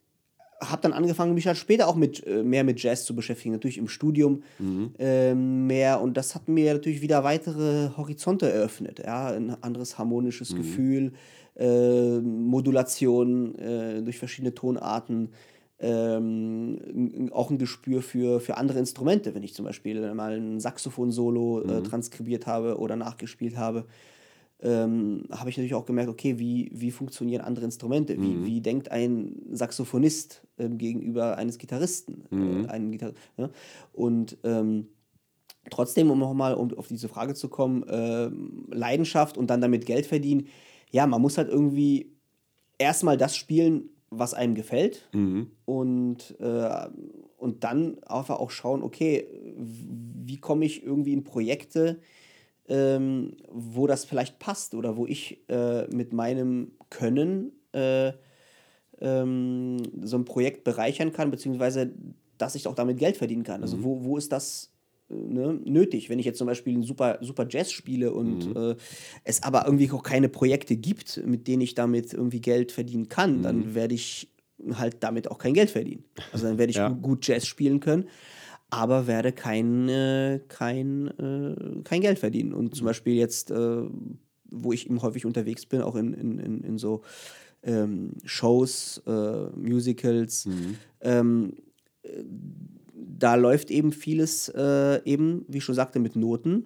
habe 0.62 0.82
dann 0.82 0.94
angefangen, 0.94 1.34
mich 1.34 1.48
halt 1.48 1.58
später 1.58 1.88
auch 1.88 1.96
mit 1.96 2.26
äh, 2.26 2.44
mehr 2.44 2.64
mit 2.64 2.82
Jazz 2.82 3.06
zu 3.06 3.16
beschäftigen, 3.16 3.54
natürlich 3.54 3.78
im 3.78 3.88
Studium 3.88 4.44
mhm. 4.60 4.92
ähm, 5.00 5.68
mehr. 5.68 6.02
Und 6.02 6.18
das 6.18 6.36
hat 6.36 6.48
mir 6.48 6.74
natürlich 6.74 7.02
wieder 7.02 7.24
weitere 7.24 7.90
Horizonte 7.98 8.50
eröffnet. 8.52 9.00
Ja, 9.06 9.28
ein 9.28 9.62
anderes 9.62 9.98
harmonisches 9.98 10.52
mhm. 10.52 10.58
Gefühl, 10.58 11.14
äh, 11.56 12.20
Modulation 12.20 13.56
äh, 13.56 14.02
durch 14.02 14.18
verschiedene 14.18 14.54
Tonarten. 14.54 15.30
Ähm, 15.78 17.30
auch 17.34 17.50
ein 17.50 17.58
Gespür 17.58 18.02
für, 18.02 18.40
für 18.40 18.56
andere 18.56 18.80
Instrumente, 18.80 19.36
wenn 19.36 19.44
ich 19.44 19.54
zum 19.54 19.66
Beispiel 19.66 20.14
mal 20.14 20.38
ein 20.38 20.62
Saxophon-Solo 20.62 21.64
äh, 21.64 21.80
mhm. 21.80 21.84
transkribiert 21.84 22.48
habe 22.48 22.80
oder 22.80 22.96
nachgespielt 22.96 23.58
habe 23.58 23.86
ähm, 24.62 25.24
habe 25.32 25.50
ich 25.50 25.58
natürlich 25.58 25.74
auch 25.76 25.86
gemerkt, 25.86 26.10
okay, 26.10 26.40
wie, 26.40 26.72
wie 26.74 26.92
funktionieren 26.92 27.42
andere 27.42 27.66
Instrumente? 27.66 28.20
Wie, 28.22 28.36
Mhm. 28.36 28.46
wie 28.46 28.62
denkt 28.62 28.90
ein 28.92 29.36
Saxophonist 29.52 30.44
ähm, 30.58 30.78
gegenüber 30.78 31.38
eines 31.38 31.58
Gitarristen? 31.58 32.24
Mhm. 32.30 32.66
Äh, 32.66 32.68
einen 32.70 32.92
Gitar 32.92 33.12
ja? 33.38 33.50
Und 33.94 34.38
ähm, 34.44 34.88
trotzdem, 35.70 36.10
um 36.10 36.20
nochmal 36.20 36.56
um 36.56 36.74
auf 36.78 36.88
diese 36.88 37.10
Frage 37.10 37.34
zu 37.34 37.50
kommen, 37.50 37.84
ähm, 37.90 38.68
Leidenschaft 38.72 39.38
und 39.38 39.50
dann 39.50 39.62
damit 39.62 39.86
Geld 39.86 40.06
verdienen, 40.06 40.48
ja, 40.92 41.06
man 41.06 41.22
muss 41.22 41.38
halt 41.38 41.50
irgendwie 41.50 42.12
erstmal 42.78 43.18
das 43.18 43.36
spielen, 43.36 43.90
was 44.10 44.34
einem 44.34 44.56
gefällt 44.56 45.10
Mhm. 45.14 45.52
und, 45.66 46.40
äh, 46.40 46.88
und 47.38 47.64
dann 47.66 48.02
einfach 48.04 48.40
auch 48.40 48.52
schauen, 48.52 48.84
okay, 48.84 49.28
wie 49.58 50.38
komme 50.38 50.66
ich 50.66 50.84
irgendwie 50.84 51.14
in 51.14 51.24
Projekte, 51.24 52.00
ähm, 52.68 53.38
wo 53.50 53.88
das 53.88 54.06
vielleicht 54.06 54.40
passt 54.40 54.74
oder 54.76 54.98
wo 54.98 55.06
ich 55.06 55.40
äh, 55.50 55.88
mit 55.94 56.14
meinem 56.14 56.72
Können 56.90 57.52
äh, 57.74 58.12
ähm, 59.02 59.78
so 60.02 60.18
ein 60.18 60.26
Projekt 60.26 60.64
bereichern 60.64 61.12
kann, 61.12 61.32
beziehungsweise 61.32 61.92
dass 62.38 62.56
ich 62.56 62.68
auch 62.68 62.76
damit 62.76 62.98
Geld 62.98 63.18
verdienen 63.18 63.44
kann. 63.44 63.62
Also 63.62 63.84
wo, 63.84 64.04
wo 64.04 64.18
ist 64.18 64.32
das 64.32 64.72
äh, 65.10 65.14
ne, 65.14 65.60
nötig? 65.64 66.10
Wenn 66.10 66.20
ich 66.20 66.26
jetzt 66.26 66.38
zum 66.38 66.48
Beispiel 66.48 66.74
einen 66.74 66.84
super, 66.84 67.18
super 67.22 67.46
Jazz 67.50 67.72
spiele 67.72 68.14
und 68.14 68.56
äh, 68.56 68.76
es 69.24 69.44
aber 69.44 69.66
irgendwie 69.66 69.92
auch 69.92 70.04
keine 70.04 70.30
Projekte 70.30 70.76
gibt, 70.76 71.22
mit 71.26 71.48
denen 71.48 71.62
ich 71.62 71.76
damit 71.76 72.14
irgendwie 72.14 72.42
Geld 72.42 72.72
verdienen 72.72 73.10
kann, 73.10 73.42
dann 73.42 73.76
werde 73.76 73.96
ich 73.96 74.30
halt 74.74 74.98
damit 75.04 75.30
auch 75.30 75.38
kein 75.38 75.54
Geld 75.54 75.70
verdienen. 75.70 76.06
Also 76.32 76.48
dann 76.48 76.58
werde 76.58 76.72
ich 76.72 76.78
Ja. 76.78 76.88
gu- 76.90 76.96
gut 76.96 77.28
Jazz 77.28 77.46
spielen 77.46 77.80
können, 77.82 78.08
aber 78.70 79.08
werde 79.08 79.32
kein, 79.32 79.88
äh, 79.90 80.40
kein, 80.48 81.08
äh, 81.08 81.82
kein 81.84 82.02
Geld 82.02 82.20
verdienen. 82.20 82.54
Und 82.54 82.76
zum 82.76 82.86
Beispiel 82.86 83.16
jetzt, 83.16 83.52
äh, 83.52 83.84
wo 84.50 84.74
ich 84.74 84.88
eben 84.88 85.02
häufig 85.02 85.26
unterwegs 85.26 85.66
bin, 85.66 85.82
auch 85.82 85.96
in, 85.96 86.14
in, 86.14 86.40
in, 86.40 86.62
in 86.62 86.78
so 86.78 87.02
ähm, 87.64 88.12
Shows, 88.24 89.02
äh, 89.06 89.46
Musicals, 89.56 90.46
ähm, 91.02 91.54
äh, 92.04 92.24
da 93.18 93.36
läuft 93.36 93.72
eben 93.72 93.92
vieles 93.92 94.50
äh, 94.50 95.02
eben, 95.06 95.46
wie 95.48 95.58
ich 95.58 95.64
schon 95.64 95.76
sagte, 95.76 96.00
mit 96.00 96.16
Noten. 96.16 96.66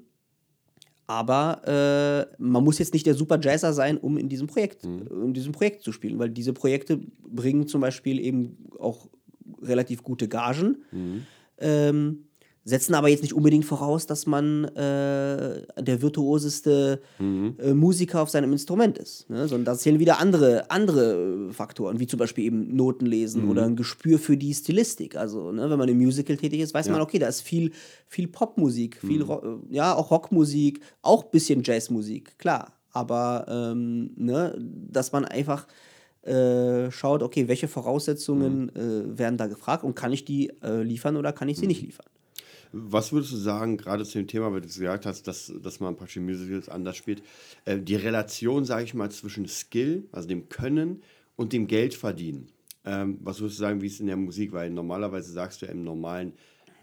Aber 1.05 1.61
äh, 1.67 2.35
man 2.41 2.63
muss 2.63 2.77
jetzt 2.77 2.93
nicht 2.93 3.05
der 3.05 3.15
super 3.15 3.39
Jazzer 3.41 3.73
sein, 3.73 3.97
um 3.97 4.17
in 4.17 4.29
diesem 4.29 4.45
Projekt, 4.45 4.83
in 4.83 5.33
diesem 5.33 5.53
Projekt 5.53 5.81
zu 5.81 5.91
spielen, 5.91 6.19
weil 6.19 6.29
diese 6.29 6.53
Projekte 6.53 6.99
bringen 7.27 7.67
zum 7.67 7.81
Beispiel 7.81 8.19
eben 8.19 8.57
auch 8.77 9.09
relativ 9.61 10.03
gute 10.03 10.27
Gagen, 10.27 10.83
ähm, 11.59 12.25
setzen 12.69 12.93
aber 12.93 13.09
jetzt 13.09 13.23
nicht 13.23 13.33
unbedingt 13.33 13.65
voraus, 13.65 14.05
dass 14.05 14.25
man 14.25 14.65
äh, 14.65 15.61
der 15.77 16.01
virtuoseste 16.01 17.01
äh, 17.19 17.73
Musiker 17.73 18.21
auf 18.21 18.29
seinem 18.29 18.51
Instrument 18.51 18.97
ist. 18.97 19.29
Ne? 19.29 19.47
Sondern 19.47 19.65
da 19.65 19.77
zählen 19.77 19.99
wieder 19.99 20.19
andere, 20.19 20.69
andere 20.69 21.51
Faktoren, 21.51 21.99
wie 21.99 22.07
zum 22.07 22.19
Beispiel 22.19 22.45
eben 22.45 22.75
Noten 22.75 23.05
lesen 23.05 23.49
oder 23.49 23.65
ein 23.65 23.75
Gespür 23.75 24.19
für 24.19 24.37
die 24.37 24.53
Stilistik. 24.53 25.15
Also, 25.15 25.51
ne, 25.51 25.69
wenn 25.69 25.79
man 25.79 25.89
im 25.89 25.97
Musical 25.97 26.37
tätig 26.37 26.61
ist, 26.61 26.73
weiß 26.73 26.89
man, 26.89 27.01
okay, 27.01 27.19
da 27.19 27.27
ist 27.27 27.41
viel, 27.41 27.71
viel 28.07 28.27
Popmusik, 28.27 28.97
viel, 28.97 29.21
äh, 29.21 29.35
ja, 29.69 29.95
auch 29.95 30.11
Rockmusik, 30.11 30.81
auch 31.01 31.25
ein 31.25 31.31
bisschen 31.31 31.63
Jazzmusik, 31.63 32.37
klar. 32.37 32.73
Aber 32.91 33.45
ähm, 33.49 34.11
ne, 34.15 34.55
dass 34.59 35.11
man 35.11 35.25
einfach 35.25 35.67
äh, 36.29 36.91
schaut, 36.91 37.23
okay, 37.23 37.47
welche 37.47 37.67
Voraussetzungen 37.67 38.69
äh, 38.75 39.17
werden 39.17 39.37
da 39.37 39.47
gefragt 39.47 39.83
und 39.83 39.95
kann 39.95 40.13
ich 40.13 40.25
die 40.25 40.51
äh, 40.61 40.81
liefern 40.83 41.17
oder 41.17 41.33
kann 41.33 41.49
ich 41.49 41.57
sie 41.57 41.67
nicht 41.67 41.81
liefern? 41.81 42.05
Was 42.71 43.11
würdest 43.11 43.31
du 43.31 43.37
sagen, 43.37 43.77
gerade 43.77 44.05
zu 44.05 44.19
dem 44.19 44.27
Thema, 44.27 44.51
weil 44.51 44.61
du 44.61 44.67
gesagt 44.67 45.07
hast, 45.07 45.27
dass, 45.27 45.51
dass 45.63 45.79
man 45.79 45.95
praktisch 45.95 46.17
Musicals 46.17 46.69
anders 46.69 46.97
spielt, 46.97 47.23
äh, 47.65 47.79
die 47.79 47.95
Relation, 47.95 48.63
sage 48.63 48.83
ich 48.83 48.93
mal, 48.93 49.09
zwischen 49.09 49.47
Skill, 49.47 50.07
also 50.11 50.27
dem 50.27 50.49
Können 50.49 51.01
und 51.35 51.51
dem 51.51 51.65
Geldverdienen. 51.65 52.49
Ähm, 52.85 53.17
was 53.21 53.39
würdest 53.39 53.57
du 53.57 53.63
sagen, 53.63 53.81
wie 53.81 53.87
es 53.87 53.99
in 53.99 54.07
der 54.07 54.17
Musik, 54.17 54.51
weil 54.51 54.69
normalerweise 54.69 55.31
sagst 55.31 55.61
du 55.61 55.65
ja 55.65 55.71
im 55.71 55.83
normalen 55.83 56.33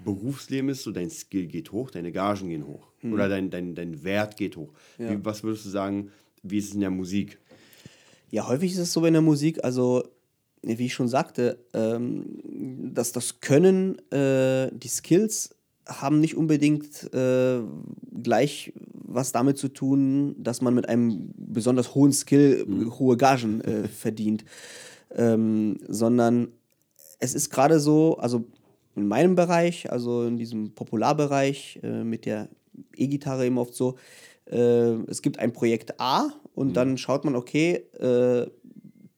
Berufsleben 0.04 0.68
ist 0.70 0.82
so, 0.82 0.90
dein 0.90 1.08
Skill 1.08 1.46
geht 1.46 1.72
hoch, 1.72 1.90
deine 1.90 2.12
Gagen 2.12 2.50
gehen 2.50 2.66
hoch 2.66 2.88
oder 3.02 3.30
dein, 3.30 3.48
dein, 3.48 3.74
dein 3.74 4.04
Wert 4.04 4.36
geht 4.36 4.56
hoch. 4.56 4.72
Wie, 4.98 5.24
was 5.24 5.42
würdest 5.42 5.64
du 5.64 5.70
sagen, 5.70 6.10
wie 6.42 6.58
ist 6.58 6.68
es 6.68 6.74
in 6.74 6.80
der 6.80 6.90
Musik? 6.90 7.38
Ja, 8.36 8.46
häufig 8.48 8.72
ist 8.72 8.78
es 8.78 8.92
so 8.92 9.06
in 9.06 9.14
der 9.14 9.22
Musik, 9.22 9.64
also 9.64 10.04
wie 10.60 10.84
ich 10.84 10.92
schon 10.92 11.08
sagte, 11.08 11.64
ähm, 11.72 12.42
dass 12.92 13.10
das 13.12 13.40
Können, 13.40 13.96
äh, 14.12 14.68
die 14.74 14.88
Skills 14.88 15.56
haben 15.86 16.20
nicht 16.20 16.36
unbedingt 16.36 17.14
äh, 17.14 17.60
gleich 18.22 18.74
was 18.92 19.32
damit 19.32 19.56
zu 19.56 19.68
tun, 19.68 20.36
dass 20.38 20.60
man 20.60 20.74
mit 20.74 20.86
einem 20.86 21.30
besonders 21.34 21.94
hohen 21.94 22.12
Skill 22.12 22.66
äh, 22.68 22.90
hohe 22.98 23.16
Gagen 23.16 23.62
äh, 23.62 23.88
verdient, 24.02 24.44
ähm, 25.14 25.78
sondern 25.88 26.48
es 27.18 27.34
ist 27.34 27.48
gerade 27.48 27.80
so, 27.80 28.18
also 28.18 28.44
in 28.96 29.08
meinem 29.08 29.34
Bereich, 29.34 29.90
also 29.90 30.24
in 30.24 30.36
diesem 30.36 30.74
Popularbereich 30.74 31.80
äh, 31.82 32.04
mit 32.04 32.26
der 32.26 32.50
E-Gitarre 32.94 33.46
eben 33.46 33.56
oft 33.56 33.74
so, 33.74 33.96
äh, 34.50 34.94
es 35.08 35.22
gibt 35.22 35.38
ein 35.38 35.52
Projekt 35.52 36.00
A 36.00 36.28
und 36.54 36.74
dann 36.76 36.98
schaut 36.98 37.24
man, 37.24 37.36
okay, 37.36 37.84
äh, 37.98 38.46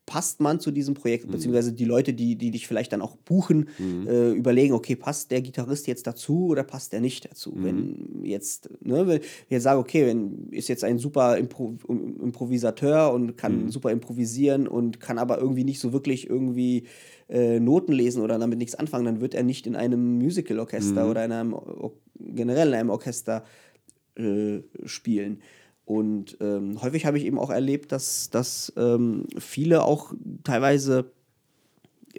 passt 0.09 0.41
man 0.41 0.59
zu 0.59 0.71
diesem 0.71 0.95
Projekt, 0.95 1.31
beziehungsweise 1.31 1.75
die 1.75 1.85
Leute, 1.85 2.15
die, 2.15 2.37
die 2.37 2.51
dich 2.51 2.67
vielleicht 2.67 2.95
dann 2.95 3.03
auch 3.03 3.15
buchen, 3.15 3.69
äh, 4.09 4.31
überlegen, 4.31 4.73
okay, 4.73 4.97
passt 4.97 5.31
der 5.31 5.43
Gitarrist 5.43 5.87
jetzt 5.87 6.07
dazu 6.07 6.47
oder 6.47 6.63
passt 6.63 6.95
der 6.95 7.03
nicht 7.03 7.31
dazu? 7.31 7.53
Wenn 7.55 8.25
jetzt, 8.25 8.71
ne, 8.81 9.07
wenn 9.07 9.21
ich 9.21 9.51
jetzt 9.51 9.65
sage, 9.65 9.79
okay, 9.79 10.07
wenn 10.07 10.49
ist 10.51 10.69
jetzt 10.69 10.83
ein 10.83 10.99
super 10.99 11.37
Impro 11.37 11.77
Improvisateur 11.87 13.13
und 13.13 13.37
kann 13.37 13.69
super 13.71 13.91
improvisieren 13.91 14.67
und 14.67 14.99
kann 14.99 15.19
aber 15.19 15.39
irgendwie 15.39 15.65
nicht 15.65 15.79
so 15.79 15.93
wirklich 15.93 16.29
irgendwie 16.29 16.85
äh, 17.29 17.61
Noten 17.61 17.93
lesen 17.93 18.23
oder 18.23 18.39
damit 18.39 18.59
nichts 18.59 18.77
anfangen, 18.77 19.05
dann 19.05 19.21
wird 19.21 19.35
er 19.35 19.43
nicht 19.43 19.67
in 19.67 19.77
einem 19.77 20.17
Musical-Orchester 20.17 21.03
oder 21.11 21.23
in 21.23 21.33
einem 21.33 21.55
generell 22.17 22.69
in 22.69 22.75
einem 22.75 22.91
Orchester 22.91 23.45
äh, 23.45 23.68
spielen. 24.85 25.41
Und 25.85 26.37
ähm, 26.41 26.83
häufig 26.83 27.07
habe 27.07 27.17
ich 27.17 27.25
eben 27.25 27.39
auch 27.39 27.51
erlebt, 27.51 27.93
dass, 27.93 28.29
dass 28.29 28.73
ähm, 28.77 29.25
viele 29.39 29.85
auch 29.85 30.13
teilweise 30.45 31.13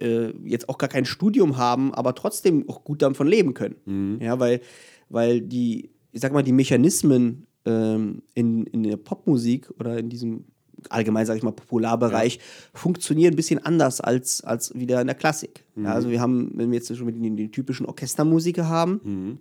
äh, 0.01 0.31
jetzt 0.43 0.69
auch 0.69 0.77
gar 0.79 0.89
kein 0.89 1.05
Studium 1.05 1.57
haben, 1.57 1.93
aber 1.93 2.15
trotzdem 2.15 2.67
auch 2.67 2.83
gut 2.83 3.01
davon 3.03 3.27
leben 3.27 3.53
können. 3.53 3.75
Ja, 4.21 4.39
weil, 4.39 4.61
weil 5.09 5.41
die, 5.41 5.91
ich 6.11 6.21
sag 6.21 6.33
mal, 6.33 6.41
die 6.41 6.51
Mechanismen 6.51 7.45
ähm, 7.65 8.23
in, 8.33 8.65
in 8.65 8.83
der 8.83 8.97
Popmusik 8.97 9.69
oder 9.79 9.99
in 9.99 10.09
diesem 10.09 10.45
allgemein, 10.89 11.25
sage 11.25 11.37
ich 11.37 11.43
mal, 11.43 11.51
Popularbereich 11.51 12.39
funktionieren 12.73 13.33
ein 13.33 13.35
bisschen 13.35 13.63
anders 13.63 14.01
als, 14.01 14.41
als 14.41 14.73
wieder 14.73 15.01
in 15.01 15.07
der 15.07 15.15
Klassik. 15.15 15.65
Ja, 15.75 15.93
also 15.93 16.09
wir 16.09 16.21
haben, 16.21 16.51
wenn 16.55 16.71
wir 16.71 16.77
jetzt 16.77 16.95
schon 16.95 17.21
die, 17.21 17.35
die 17.35 17.51
typischen 17.51 17.85
Orchestermusiker 17.85 18.67
haben, 18.67 19.39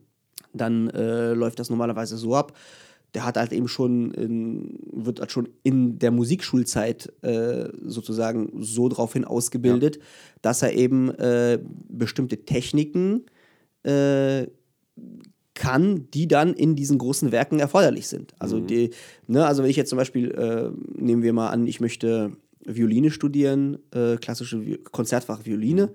dann 0.58 0.90
äh, 0.90 1.32
läuft 1.32 1.58
das 1.58 1.70
normalerweise 1.70 2.16
so 2.16 2.34
ab. 2.34 2.56
Der 3.14 3.24
hat 3.24 3.38
halt 3.38 3.52
eben 3.52 3.68
schon, 3.68 4.10
in, 4.10 4.80
wird 4.92 5.20
halt 5.20 5.32
schon 5.32 5.48
in 5.62 5.98
der 5.98 6.10
Musikschulzeit 6.10 7.10
äh, 7.22 7.70
sozusagen 7.82 8.50
so 8.60 8.88
daraufhin 8.88 9.24
ausgebildet, 9.24 9.98
dass 10.42 10.62
er 10.62 10.74
eben 10.74 11.10
äh, 11.14 11.58
bestimmte 11.88 12.44
Techniken 12.44 13.24
äh, 13.82 14.46
kann, 15.54 16.08
die 16.12 16.28
dann 16.28 16.54
in 16.54 16.76
diesen 16.76 16.98
großen 16.98 17.32
Werken 17.32 17.58
erforderlich 17.58 18.06
sind. 18.06 18.34
Also, 18.38 18.60
die, 18.60 18.90
ne, 19.26 19.46
also 19.46 19.62
wenn 19.62 19.70
ich 19.70 19.76
jetzt 19.76 19.90
zum 19.90 19.98
Beispiel, 19.98 20.30
äh, 20.30 20.70
nehmen 20.94 21.22
wir 21.22 21.32
mal 21.32 21.48
an, 21.48 21.66
ich 21.66 21.80
möchte 21.80 22.32
Violine 22.64 23.10
studieren, 23.10 23.78
äh, 23.92 24.16
klassische 24.16 24.64
Vi 24.64 24.78
Konzertfach 24.78 25.44
Violine, 25.44 25.90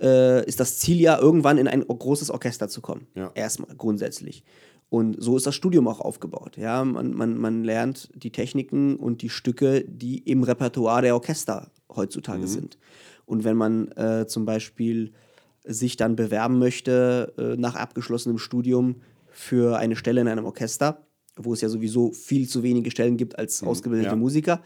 äh, 0.00 0.46
ist 0.46 0.60
das 0.60 0.78
Ziel 0.78 1.00
ja, 1.00 1.18
irgendwann 1.18 1.58
in 1.58 1.68
ein 1.68 1.86
großes 1.86 2.30
Orchester 2.30 2.68
zu 2.68 2.80
kommen. 2.80 3.06
Ja. 3.14 3.30
Erstmal, 3.34 3.74
grundsätzlich. 3.76 4.44
Und 4.88 5.16
so 5.20 5.36
ist 5.36 5.46
das 5.46 5.54
Studium 5.54 5.88
auch 5.88 6.00
aufgebaut. 6.00 6.56
Ja, 6.56 6.84
man, 6.84 7.12
man, 7.12 7.36
man 7.36 7.64
lernt 7.64 8.08
die 8.14 8.30
Techniken 8.30 8.96
und 8.96 9.22
die 9.22 9.30
Stücke, 9.30 9.84
die 9.86 10.18
im 10.18 10.44
Repertoire 10.44 11.02
der 11.02 11.14
Orchester 11.14 11.70
heutzutage 11.94 12.46
sind. 12.46 12.78
Und 13.24 13.42
wenn 13.42 13.56
man 13.56 13.88
äh, 13.92 14.26
zum 14.28 14.44
Beispiel 14.44 15.12
sich 15.64 15.96
dann 15.96 16.14
bewerben 16.14 16.58
möchte 16.58 17.34
äh, 17.36 17.60
nach 17.60 17.74
abgeschlossenem 17.74 18.38
Studium 18.38 19.02
für 19.28 19.76
eine 19.78 19.96
Stelle 19.96 20.20
in 20.20 20.28
einem 20.28 20.44
Orchester, 20.44 21.06
wo 21.36 21.52
es 21.52 21.60
ja 21.60 21.68
sowieso 21.68 22.12
viel 22.12 22.48
zu 22.48 22.62
wenige 22.62 22.90
Stellen 22.90 23.16
gibt 23.16 23.38
als 23.38 23.62
ausgebildete 23.62 24.10
ja. 24.10 24.16
Musiker. 24.16 24.62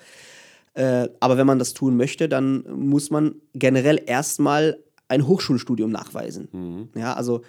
Äh, 0.74 1.08
aber 1.18 1.36
wenn 1.38 1.46
man 1.46 1.58
das 1.58 1.72
tun 1.74 1.96
möchte, 1.96 2.28
dann 2.28 2.64
muss 2.76 3.10
man 3.10 3.36
generell 3.54 4.00
erstmal 4.06 4.78
ein 5.10 5.26
Hochschulstudium 5.26 5.90
nachweisen. 5.90 6.88
Ja, 6.94 7.14
also 7.14 7.42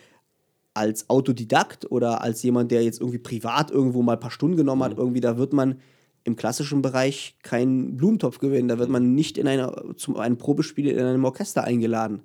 als 0.74 1.10
Autodidakt 1.10 1.91
oder 1.91 2.21
als 2.21 2.41
jemand, 2.43 2.71
der 2.71 2.84
jetzt 2.84 3.00
irgendwie 3.00 3.19
privat 3.19 3.71
irgendwo 3.71 4.02
mal 4.02 4.13
ein 4.13 4.19
paar 4.19 4.32
Stunden 4.32 4.58
genommen 4.58 4.84
hat, 4.84 4.97
irgendwie, 4.97 5.19
da 5.19 5.38
wird 5.38 5.54
man 5.54 5.80
im 6.24 6.36
klassischen 6.36 6.82
Bereich 6.82 7.38
keinen 7.43 7.97
Blumentopf 7.97 8.39
gewinnen. 8.39 8.67
Da 8.67 8.80
wird 8.80 8.89
man 8.89 9.15
nicht 9.15 9.38
in 9.38 9.47
einer, 9.47 9.95
zum 9.97 10.17
einem 10.17 10.38
Probespiel 10.38 10.88
in 10.88 11.00
einem 11.00 11.26
Orchester 11.26 11.63
eingeladen. 11.63 12.24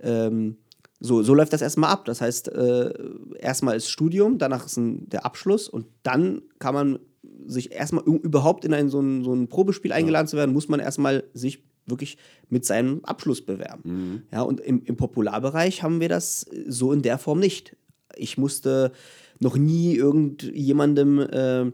Ähm, 0.00 0.56
so, 1.00 1.22
so 1.22 1.34
läuft 1.34 1.52
das 1.52 1.62
erstmal 1.62 1.90
ab. 1.90 2.04
Das 2.06 2.20
heißt, 2.20 2.48
äh, 2.48 2.92
erstmal 3.38 3.76
ist 3.76 3.90
Studium, 3.90 4.38
danach 4.38 4.66
ist 4.66 4.76
ein, 4.76 5.08
der 5.08 5.24
Abschluss 5.24 5.68
und 5.68 5.86
dann 6.02 6.42
kann 6.58 6.74
man 6.74 6.98
sich 7.46 7.72
erstmal 7.72 8.04
überhaupt 8.04 8.64
in 8.64 8.74
ein 8.74 8.88
so 8.88 9.00
ein, 9.00 9.22
so 9.22 9.32
ein 9.32 9.48
Probespiel 9.48 9.92
eingeladen 9.92 10.26
ja. 10.26 10.30
zu 10.30 10.36
werden, 10.36 10.52
muss 10.52 10.68
man 10.68 10.80
erstmal 10.80 11.24
sich 11.34 11.64
wirklich 11.88 12.18
mit 12.48 12.64
seinem 12.64 13.04
Abschluss 13.04 13.44
bewerben. 13.44 13.82
Mhm. 13.84 14.22
Ja, 14.32 14.42
und 14.42 14.60
im, 14.60 14.82
im 14.84 14.96
Popularbereich 14.96 15.82
haben 15.82 16.00
wir 16.00 16.08
das 16.08 16.46
so 16.66 16.92
in 16.92 17.02
der 17.02 17.18
Form 17.18 17.40
nicht. 17.40 17.76
Ich 18.16 18.38
musste 18.38 18.92
noch 19.40 19.56
nie 19.56 19.94
irgendjemandem 19.94 21.20
äh, 21.20 21.72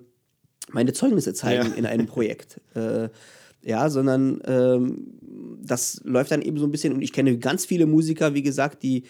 meine 0.73 0.93
Zeugnisse 0.93 1.35
zeigen 1.35 1.71
ja. 1.71 1.75
in 1.75 1.87
einem 1.87 2.07
Projekt. 2.07 2.61
äh, 2.75 3.09
ja, 3.63 3.89
sondern 3.89 4.41
ähm, 4.45 5.15
das 5.63 6.01
läuft 6.05 6.31
dann 6.31 6.43
eben 6.43 6.59
so 6.59 6.67
ein 6.67 6.71
bisschen, 6.71 6.93
und 6.93 7.01
ich 7.01 7.13
kenne 7.13 7.39
ganz 7.39 7.65
viele 7.65 7.87
Musiker, 7.87 8.35
wie 8.35 8.43
gesagt, 8.43 8.83
die, 8.83 9.05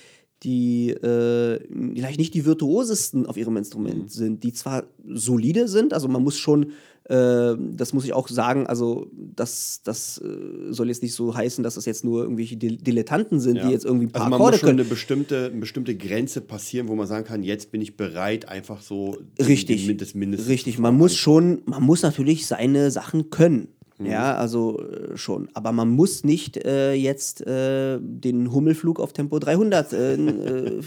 die 0.45 0.91
äh, 0.91 1.59
vielleicht 1.95 2.19
nicht 2.19 2.35
die 2.35 2.45
virtuosesten 2.45 3.27
auf 3.27 3.37
ihrem 3.37 3.57
Instrument 3.57 4.05
mhm. 4.05 4.09
sind, 4.09 4.45
die 4.45 4.53
zwar 4.53 4.85
solide 5.07 5.67
sind, 5.69 5.93
also 5.93 6.09
man 6.09 6.23
muss 6.23 6.39
schon 6.39 6.73
äh, 7.07 7.57
das 7.59 7.93
muss 7.93 8.07
ich 8.07 8.15
auch 8.15 8.29
sagen, 8.29 8.67
also 8.67 9.11
das, 9.13 9.83
das 9.85 10.17
äh, 10.25 10.73
soll 10.73 10.89
jetzt 10.89 11.03
nicht 11.03 11.13
so 11.13 11.35
heißen, 11.37 11.63
dass 11.63 11.75
das 11.75 11.85
jetzt 11.85 12.03
nur 12.03 12.23
irgendwelche 12.23 12.57
Dilettanten 12.57 13.41
sind, 13.41 13.57
ja. 13.57 13.67
die 13.67 13.73
jetzt 13.73 13.85
irgendwie 13.85 14.07
ein 14.07 14.11
paar 14.11 14.23
also 14.23 14.31
man 14.31 14.41
Akkorde 14.41 14.55
muss 14.55 14.61
schon 14.61 14.69
können. 14.69 14.81
Eine 14.81 14.89
bestimmte, 14.89 15.47
eine 15.53 15.61
bestimmte 15.61 15.95
Grenze 15.97 16.41
passieren, 16.41 16.89
wo 16.89 16.95
man 16.95 17.07
sagen 17.07 17.27
kann, 17.27 17.43
jetzt 17.43 17.73
bin 17.73 17.83
ich 17.83 17.99
bereit, 17.99 18.49
einfach 18.49 18.81
so 18.81 19.19
Richtig. 19.39 19.87
Den, 19.87 19.99
das 19.99 20.15
Mindeste 20.15 20.49
Richtig, 20.49 20.79
man 20.79 20.97
muss 20.97 21.15
schon, 21.15 21.61
man 21.67 21.83
muss 21.83 22.01
natürlich 22.01 22.47
seine 22.47 22.91
Sachen 22.91 23.29
können. 23.29 23.69
Mhm. 23.99 24.07
Ja, 24.07 24.35
also 24.37 24.81
äh, 24.81 25.17
schon. 25.17 25.49
Aber 25.55 25.73
man 25.73 25.91
muss 25.91 26.25
nicht 26.25 26.57
äh, 26.65 26.95
jetzt 26.95 27.47
äh, 27.47 27.99
den 28.01 28.53
Hummelflug 28.53 28.99
auf 28.99 29.13
Tempo 29.13 29.39
300, 29.39 29.93
äh, 29.93 30.15
äh, 30.15 30.83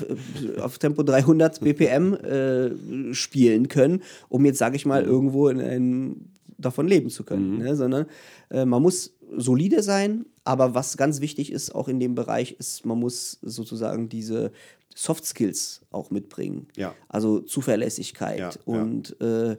auf 0.59 0.77
Tempo 0.77 1.03
300 1.03 1.61
BPM 1.61 2.13
äh, 2.13 3.13
spielen 3.13 3.69
können, 3.69 4.01
um 4.29 4.45
jetzt, 4.45 4.57
sage 4.57 4.75
ich 4.75 4.85
mal, 4.85 5.03
mhm. 5.03 5.09
irgendwo 5.09 5.47
in 5.47 5.61
einem, 5.61 6.15
davon 6.57 6.87
leben 6.87 7.09
zu 7.09 7.23
können. 7.23 7.55
Mhm. 7.55 7.57
Ne? 7.59 7.75
Sondern 7.75 8.05
man 8.49 8.81
muss 8.81 9.13
solide 9.35 9.83
sein, 9.83 10.25
aber 10.45 10.73
was 10.73 10.95
ganz 10.95 11.19
wichtig 11.19 11.51
ist, 11.51 11.75
auch 11.75 11.89
in 11.89 11.99
dem 11.99 12.15
Bereich, 12.15 12.53
ist, 12.53 12.85
man 12.85 12.97
muss 12.97 13.39
sozusagen 13.41 14.07
diese 14.07 14.53
Soft 14.95 15.25
Skills 15.25 15.81
auch 15.91 16.11
mitbringen. 16.11 16.67
Ja. 16.77 16.95
Also 17.09 17.41
Zuverlässigkeit 17.41 18.39
ja, 18.39 18.51
und 18.63 19.17
ja 19.19 19.57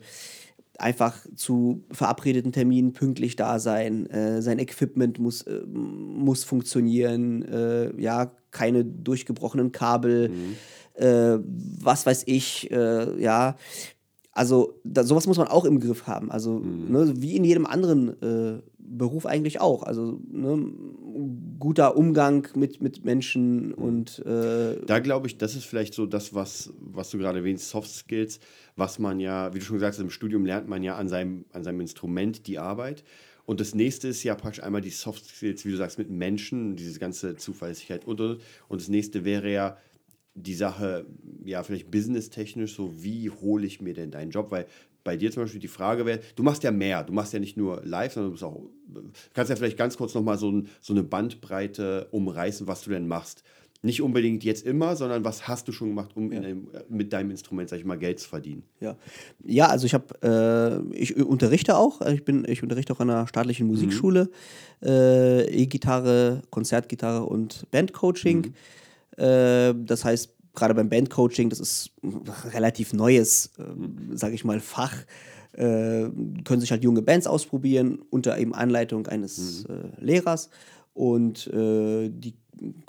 einfach 0.78 1.26
zu 1.34 1.84
verabredeten 1.90 2.52
Terminen 2.52 2.92
pünktlich 2.92 3.36
da 3.36 3.58
sein, 3.58 4.06
äh, 4.06 4.40
sein 4.40 4.58
Equipment 4.58 5.18
muss, 5.18 5.42
äh, 5.42 5.60
muss 5.66 6.44
funktionieren, 6.44 7.42
äh, 7.42 8.00
ja, 8.00 8.32
keine 8.50 8.84
durchgebrochenen 8.84 9.72
Kabel, 9.72 10.30
mhm. 10.30 10.54
Äh, 10.94 11.38
was 11.80 12.06
weiß 12.06 12.24
ich, 12.26 12.72
äh, 12.72 13.22
ja. 13.22 13.54
Also 14.32 14.80
da, 14.82 15.04
sowas 15.04 15.28
muss 15.28 15.38
man 15.38 15.46
auch 15.46 15.64
im 15.64 15.78
Griff 15.78 16.08
haben. 16.08 16.28
Also 16.32 16.58
mhm. 16.58 16.90
ne, 16.90 17.12
wie 17.18 17.36
in 17.36 17.44
jedem 17.44 17.66
anderen 17.66 18.20
äh, 18.20 18.60
Beruf 18.90 19.26
eigentlich 19.26 19.60
auch. 19.60 19.82
Also 19.82 20.20
ne, 20.30 20.72
guter 21.58 21.96
Umgang 21.96 22.48
mit, 22.54 22.80
mit 22.80 23.04
Menschen 23.04 23.72
und. 23.74 24.20
Äh 24.26 24.84
da 24.86 24.98
glaube 25.00 25.26
ich, 25.26 25.38
das 25.38 25.54
ist 25.54 25.64
vielleicht 25.64 25.94
so 25.94 26.06
das, 26.06 26.34
was, 26.34 26.72
was 26.80 27.10
du 27.10 27.18
gerade 27.18 27.38
erwähnst, 27.38 27.68
Soft 27.68 27.90
Skills, 27.90 28.40
was 28.76 28.98
man 28.98 29.20
ja, 29.20 29.52
wie 29.54 29.58
du 29.58 29.64
schon 29.64 29.76
gesagt 29.76 29.94
hast, 29.94 30.02
im 30.02 30.10
Studium 30.10 30.44
lernt 30.44 30.68
man 30.68 30.82
ja 30.82 30.96
an 30.96 31.08
seinem, 31.08 31.44
an 31.52 31.64
seinem 31.64 31.80
Instrument 31.80 32.46
die 32.46 32.58
Arbeit. 32.58 33.04
Und 33.44 33.60
das 33.60 33.74
nächste 33.74 34.08
ist 34.08 34.22
ja 34.24 34.34
praktisch 34.34 34.62
einmal 34.62 34.82
die 34.82 34.90
Soft 34.90 35.24
Skills, 35.24 35.64
wie 35.64 35.70
du 35.70 35.76
sagst, 35.76 35.98
mit 35.98 36.10
Menschen, 36.10 36.76
diese 36.76 36.98
ganze 36.98 37.36
Zuverlässigkeit 37.36 38.06
und 38.06 38.20
und. 38.20 38.40
Und 38.68 38.80
das 38.80 38.88
nächste 38.88 39.24
wäre 39.24 39.50
ja 39.50 39.78
die 40.34 40.54
Sache, 40.54 41.06
ja, 41.44 41.62
vielleicht 41.62 41.90
businesstechnisch, 41.90 42.74
so 42.74 43.02
wie 43.02 43.30
hole 43.30 43.66
ich 43.66 43.80
mir 43.80 43.94
denn 43.94 44.10
deinen 44.10 44.30
Job? 44.30 44.50
Weil 44.50 44.66
bei 45.08 45.16
dir 45.16 45.32
zum 45.32 45.42
Beispiel 45.42 45.58
die 45.58 45.68
Frage 45.68 46.04
wäre, 46.04 46.20
du 46.36 46.42
machst 46.42 46.62
ja 46.64 46.70
mehr, 46.70 47.02
du 47.02 47.14
machst 47.14 47.32
ja 47.32 47.38
nicht 47.38 47.56
nur 47.56 47.80
live, 47.82 48.12
sondern 48.12 48.28
du 48.28 48.32
bist 48.32 48.44
auch, 48.44 48.60
kannst 49.32 49.48
ja 49.48 49.56
vielleicht 49.56 49.78
ganz 49.78 49.96
kurz 49.96 50.12
nochmal 50.12 50.36
so, 50.36 50.52
ein, 50.52 50.68
so 50.82 50.92
eine 50.92 51.02
Bandbreite 51.02 52.08
umreißen, 52.10 52.66
was 52.66 52.82
du 52.82 52.90
denn 52.90 53.08
machst. 53.08 53.42
Nicht 53.80 54.02
unbedingt 54.02 54.44
jetzt 54.44 54.66
immer, 54.66 54.96
sondern 54.96 55.24
was 55.24 55.48
hast 55.48 55.66
du 55.66 55.72
schon 55.72 55.88
gemacht, 55.88 56.10
um 56.14 56.30
ja. 56.30 56.40
einem, 56.40 56.68
mit 56.90 57.14
deinem 57.14 57.30
Instrument, 57.30 57.70
sag 57.70 57.78
ich 57.78 57.86
mal, 57.86 57.96
Geld 57.96 58.20
zu 58.20 58.28
verdienen? 58.28 58.64
Ja, 58.80 58.96
ja 59.46 59.68
also 59.68 59.86
ich 59.86 59.94
habe, 59.94 60.84
äh, 60.92 60.94
ich 60.94 61.16
unterrichte 61.16 61.78
auch, 61.78 62.02
ich 62.02 62.22
bin, 62.22 62.44
ich 62.46 62.62
unterrichte 62.62 62.92
auch 62.92 63.00
an 63.00 63.08
einer 63.08 63.26
staatlichen 63.28 63.66
mhm. 63.66 63.72
Musikschule, 63.72 64.28
mhm. 64.82 64.88
äh, 64.88 65.44
E-Gitarre, 65.44 66.42
Konzertgitarre 66.50 67.24
und 67.24 67.64
Bandcoaching. 67.70 68.52
Mhm. 69.16 69.24
Äh, 69.24 69.74
das 69.86 70.04
heißt, 70.04 70.34
gerade 70.58 70.74
beim 70.74 70.88
Bandcoaching, 70.88 71.50
das 71.50 71.60
ist 71.60 71.90
ein 72.02 72.22
relativ 72.52 72.92
neues, 72.92 73.52
äh, 73.58 74.16
sage 74.16 74.34
ich 74.34 74.44
mal, 74.44 74.60
Fach. 74.60 74.94
Äh, 75.52 76.10
können 76.44 76.60
sich 76.60 76.70
halt 76.70 76.84
junge 76.84 77.02
Bands 77.02 77.26
ausprobieren 77.26 78.00
unter 78.10 78.38
eben 78.38 78.54
Anleitung 78.54 79.06
eines 79.06 79.66
mhm. 79.66 79.74
äh, 79.74 80.04
Lehrers 80.04 80.50
und 80.92 81.46
äh, 81.48 82.10
die 82.10 82.34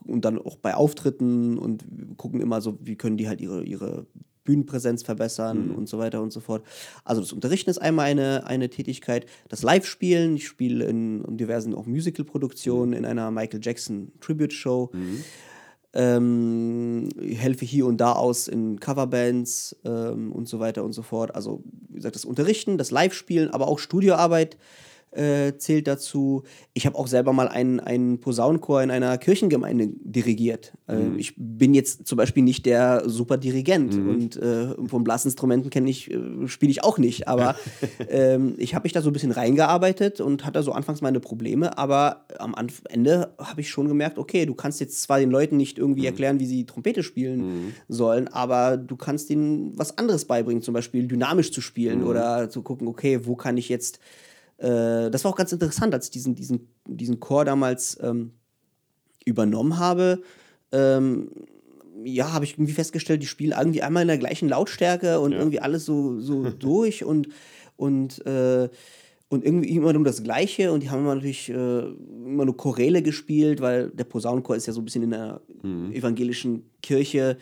und 0.05 0.25
dann 0.25 0.39
auch 0.39 0.57
bei 0.57 0.73
Auftritten 0.73 1.57
und 1.57 1.85
gucken 2.17 2.41
immer 2.41 2.59
so, 2.59 2.77
wie 2.81 2.95
können 2.95 3.17
die 3.17 3.27
halt 3.27 3.39
ihre, 3.39 3.63
ihre 3.63 4.07
Bühnenpräsenz 4.43 5.03
verbessern 5.03 5.67
mhm. 5.67 5.75
und 5.75 5.87
so 5.87 5.99
weiter 5.99 6.21
und 6.21 6.33
so 6.33 6.39
fort. 6.39 6.63
Also 7.05 7.21
das 7.21 7.31
Unterrichten 7.33 7.69
ist 7.69 7.77
einmal 7.77 8.07
eine, 8.07 8.47
eine 8.47 8.69
Tätigkeit. 8.69 9.27
Das 9.47 9.61
Live-Spielen, 9.61 10.37
ich 10.37 10.47
spiele 10.47 10.85
in, 10.85 11.23
in 11.23 11.37
diversen 11.37 11.75
auch 11.75 11.85
Musical-Produktionen, 11.85 12.91
mhm. 12.91 12.97
in 12.97 13.05
einer 13.05 13.29
Michael 13.29 13.59
Jackson 13.63 14.11
Tribute-Show. 14.19 14.89
Mhm 14.93 15.23
ähm, 15.93 17.09
helfe 17.17 17.65
hier 17.65 17.85
und 17.85 17.97
da 17.97 18.13
aus 18.13 18.47
in 18.47 18.79
Coverbands 18.79 19.75
ähm, 19.83 20.31
und 20.31 20.47
so 20.47 20.59
weiter 20.59 20.83
und 20.83 20.93
so 20.93 21.01
fort. 21.01 21.33
Also, 21.35 21.63
wie 21.89 21.95
gesagt, 21.95 22.15
das 22.15 22.25
Unterrichten, 22.25 22.77
das 22.77 22.91
Live-Spielen, 22.91 23.49
aber 23.49 23.67
auch 23.67 23.79
Studioarbeit 23.79 24.57
äh, 25.11 25.57
zählt 25.57 25.87
dazu. 25.87 26.43
Ich 26.73 26.85
habe 26.85 26.97
auch 26.97 27.07
selber 27.07 27.33
mal 27.33 27.47
einen, 27.47 27.79
einen 27.79 28.19
Posaunenchor 28.19 28.83
in 28.83 28.91
einer 28.91 29.17
Kirchengemeinde 29.17 29.89
dirigiert. 30.01 30.73
Äh, 30.87 30.95
mhm. 30.95 31.19
ich 31.19 31.33
bin 31.37 31.73
jetzt 31.73 32.07
zum 32.07 32.17
Beispiel 32.17 32.43
nicht 32.43 32.65
der 32.65 33.03
super 33.09 33.37
Dirigent 33.37 33.95
mhm. 33.95 34.09
und 34.09 34.37
äh, 34.37 34.75
vom 34.87 35.03
Blasinstrumenten 35.03 35.69
kenne 35.69 35.89
ich, 35.89 36.11
äh, 36.11 36.47
spiele 36.47 36.71
ich 36.71 36.83
auch 36.83 36.97
nicht. 36.97 37.27
Aber 37.27 37.55
ähm, 38.09 38.55
ich 38.57 38.75
habe 38.75 38.83
mich 38.83 38.93
da 38.93 39.01
so 39.01 39.09
ein 39.09 39.13
bisschen 39.13 39.31
reingearbeitet 39.31 40.21
und 40.21 40.45
hatte 40.45 40.61
so 40.63 40.71
anfangs 40.71 41.01
meine 41.01 41.19
Probleme. 41.19 41.77
Aber 41.77 42.25
am 42.37 42.55
Ende 42.89 43.33
habe 43.39 43.61
ich 43.61 43.69
schon 43.69 43.87
gemerkt, 43.87 44.17
okay, 44.17 44.45
du 44.45 44.53
kannst 44.53 44.79
jetzt 44.79 45.01
zwar 45.01 45.19
den 45.19 45.31
Leuten 45.31 45.57
nicht 45.57 45.77
irgendwie 45.77 46.01
mhm. 46.01 46.07
erklären, 46.07 46.39
wie 46.39 46.45
sie 46.45 46.65
Trompete 46.65 47.03
spielen 47.03 47.39
mhm. 47.39 47.73
sollen, 47.87 48.27
aber 48.27 48.77
du 48.77 48.95
kannst 48.95 49.29
ihnen 49.29 49.77
was 49.77 49.97
anderes 49.97 50.25
beibringen, 50.25 50.61
zum 50.61 50.73
Beispiel 50.73 51.07
dynamisch 51.07 51.51
zu 51.51 51.61
spielen 51.61 52.01
mhm. 52.01 52.07
oder 52.07 52.49
zu 52.49 52.61
gucken, 52.61 52.87
okay, 52.87 53.21
wo 53.25 53.35
kann 53.35 53.57
ich 53.57 53.69
jetzt 53.69 53.99
äh, 54.59 55.09
das 55.09 55.23
war 55.23 55.31
auch 55.31 55.37
ganz 55.37 55.51
interessant, 55.51 55.93
als 55.93 56.05
ich 56.05 56.11
diesen, 56.11 56.35
diesen, 56.35 56.67
diesen 56.85 57.19
Chor 57.19 57.45
damals 57.45 57.97
ähm, 58.01 58.33
übernommen 59.25 59.79
habe. 59.79 60.21
Ähm, 60.71 61.31
ja, 62.03 62.31
habe 62.33 62.45
ich 62.45 62.53
irgendwie 62.53 62.73
festgestellt, 62.73 63.21
die 63.21 63.27
spielen 63.27 63.53
irgendwie 63.57 63.81
einmal 63.81 64.03
in 64.03 64.07
der 64.07 64.17
gleichen 64.17 64.49
Lautstärke 64.49 65.19
und 65.19 65.31
ja. 65.31 65.39
irgendwie 65.39 65.59
alles 65.59 65.85
so, 65.85 66.19
so 66.19 66.49
durch 66.59 67.03
und, 67.03 67.29
und, 67.77 68.25
äh, 68.25 68.69
und 69.29 69.45
irgendwie 69.45 69.69
immer 69.69 69.95
um 69.95 70.03
das 70.03 70.23
Gleiche 70.23 70.71
und 70.71 70.81
die 70.81 70.89
haben 70.89 71.01
immer 71.01 71.15
natürlich 71.15 71.49
äh, 71.49 71.53
immer 71.53 72.45
nur 72.45 72.57
Choräle 72.57 73.01
gespielt, 73.01 73.61
weil 73.61 73.89
der 73.91 74.05
Posaunenchor 74.05 74.55
ist 74.55 74.65
ja 74.65 74.73
so 74.73 74.81
ein 74.81 74.85
bisschen 74.85 75.03
in 75.03 75.11
der 75.11 75.41
mhm. 75.61 75.91
evangelischen 75.91 76.69
Kirche 76.81 77.37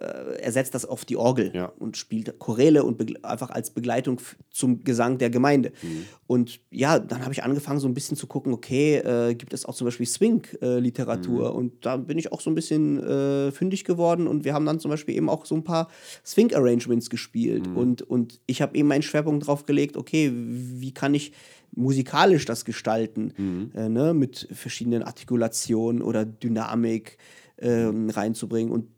äh, 0.00 0.40
ersetzt 0.40 0.74
das 0.74 0.84
auf 0.84 1.04
die 1.04 1.16
Orgel 1.16 1.52
ja. 1.54 1.72
und 1.78 1.96
spielt 1.96 2.38
Choräle 2.38 2.84
und 2.84 3.24
einfach 3.24 3.50
als 3.50 3.70
Begleitung 3.70 4.20
zum 4.50 4.84
Gesang 4.84 5.18
der 5.18 5.30
Gemeinde. 5.30 5.72
Mhm. 5.82 6.04
Und 6.26 6.60
ja, 6.70 6.98
dann 6.98 7.22
habe 7.22 7.32
ich 7.32 7.42
angefangen, 7.42 7.80
so 7.80 7.88
ein 7.88 7.94
bisschen 7.94 8.16
zu 8.16 8.26
gucken, 8.26 8.52
okay, 8.52 8.96
äh, 8.96 9.34
gibt 9.34 9.52
es 9.52 9.64
auch 9.64 9.74
zum 9.74 9.86
Beispiel 9.86 10.06
Swing-Literatur? 10.06 11.50
Mhm. 11.50 11.56
Und 11.56 11.86
da 11.86 11.96
bin 11.96 12.18
ich 12.18 12.32
auch 12.32 12.40
so 12.40 12.50
ein 12.50 12.54
bisschen 12.54 13.02
äh, 13.02 13.52
fündig 13.52 13.84
geworden 13.84 14.26
und 14.26 14.44
wir 14.44 14.54
haben 14.54 14.66
dann 14.66 14.80
zum 14.80 14.90
Beispiel 14.90 15.16
eben 15.16 15.28
auch 15.28 15.46
so 15.46 15.54
ein 15.54 15.64
paar 15.64 15.88
Swing-Arrangements 16.24 17.10
gespielt. 17.10 17.68
Mhm. 17.68 17.76
Und, 17.76 18.02
und 18.02 18.40
ich 18.46 18.62
habe 18.62 18.76
eben 18.76 18.88
meinen 18.88 19.02
Schwerpunkt 19.02 19.46
drauf 19.46 19.66
gelegt, 19.66 19.96
okay, 19.96 20.32
wie 20.34 20.92
kann 20.92 21.14
ich 21.14 21.32
musikalisch 21.74 22.44
das 22.44 22.64
gestalten, 22.64 23.32
mhm. 23.36 23.70
äh, 23.74 23.88
ne, 23.88 24.14
mit 24.14 24.48
verschiedenen 24.52 25.02
Artikulationen 25.02 26.02
oder 26.02 26.24
Dynamik 26.24 27.18
ähm, 27.58 28.10
reinzubringen. 28.10 28.72
Und 28.72 28.88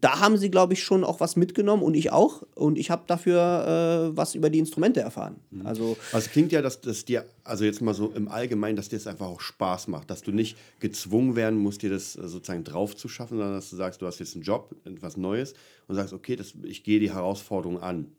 da 0.00 0.20
haben 0.20 0.36
sie, 0.36 0.50
glaube 0.50 0.72
ich, 0.72 0.82
schon 0.82 1.04
auch 1.04 1.20
was 1.20 1.36
mitgenommen 1.36 1.82
und 1.82 1.94
ich 1.94 2.12
auch. 2.12 2.42
Und 2.54 2.78
ich 2.78 2.90
habe 2.90 3.04
dafür 3.06 4.10
äh, 4.12 4.16
was 4.16 4.34
über 4.34 4.48
die 4.48 4.58
Instrumente 4.58 5.00
erfahren. 5.00 5.36
Mhm. 5.50 5.66
Also, 5.66 5.96
also 6.12 6.26
es 6.26 6.30
klingt 6.30 6.52
ja, 6.52 6.62
dass 6.62 6.80
das 6.80 7.04
dir, 7.04 7.24
also 7.44 7.64
jetzt 7.64 7.82
mal 7.82 7.94
so 7.94 8.10
im 8.10 8.28
Allgemeinen, 8.28 8.76
dass 8.76 8.88
dir 8.88 8.96
das 8.96 9.06
einfach 9.06 9.26
auch 9.26 9.40
Spaß 9.40 9.88
macht, 9.88 10.10
dass 10.10 10.22
du 10.22 10.32
nicht 10.32 10.56
gezwungen 10.80 11.36
werden 11.36 11.58
musst, 11.58 11.82
dir 11.82 11.90
das 11.90 12.16
äh, 12.16 12.26
sozusagen 12.28 12.64
drauf 12.64 12.96
zu 12.96 13.08
schaffen, 13.08 13.38
sondern 13.38 13.54
dass 13.54 13.70
du 13.70 13.76
sagst, 13.76 14.00
du 14.00 14.06
hast 14.06 14.18
jetzt 14.18 14.34
einen 14.34 14.44
Job, 14.44 14.74
etwas 14.84 15.16
Neues 15.16 15.54
und 15.88 15.96
sagst, 15.96 16.12
okay, 16.12 16.36
das, 16.36 16.54
ich 16.62 16.84
gehe 16.84 17.00
die 17.00 17.12
Herausforderung 17.12 17.80
an. 17.80 18.12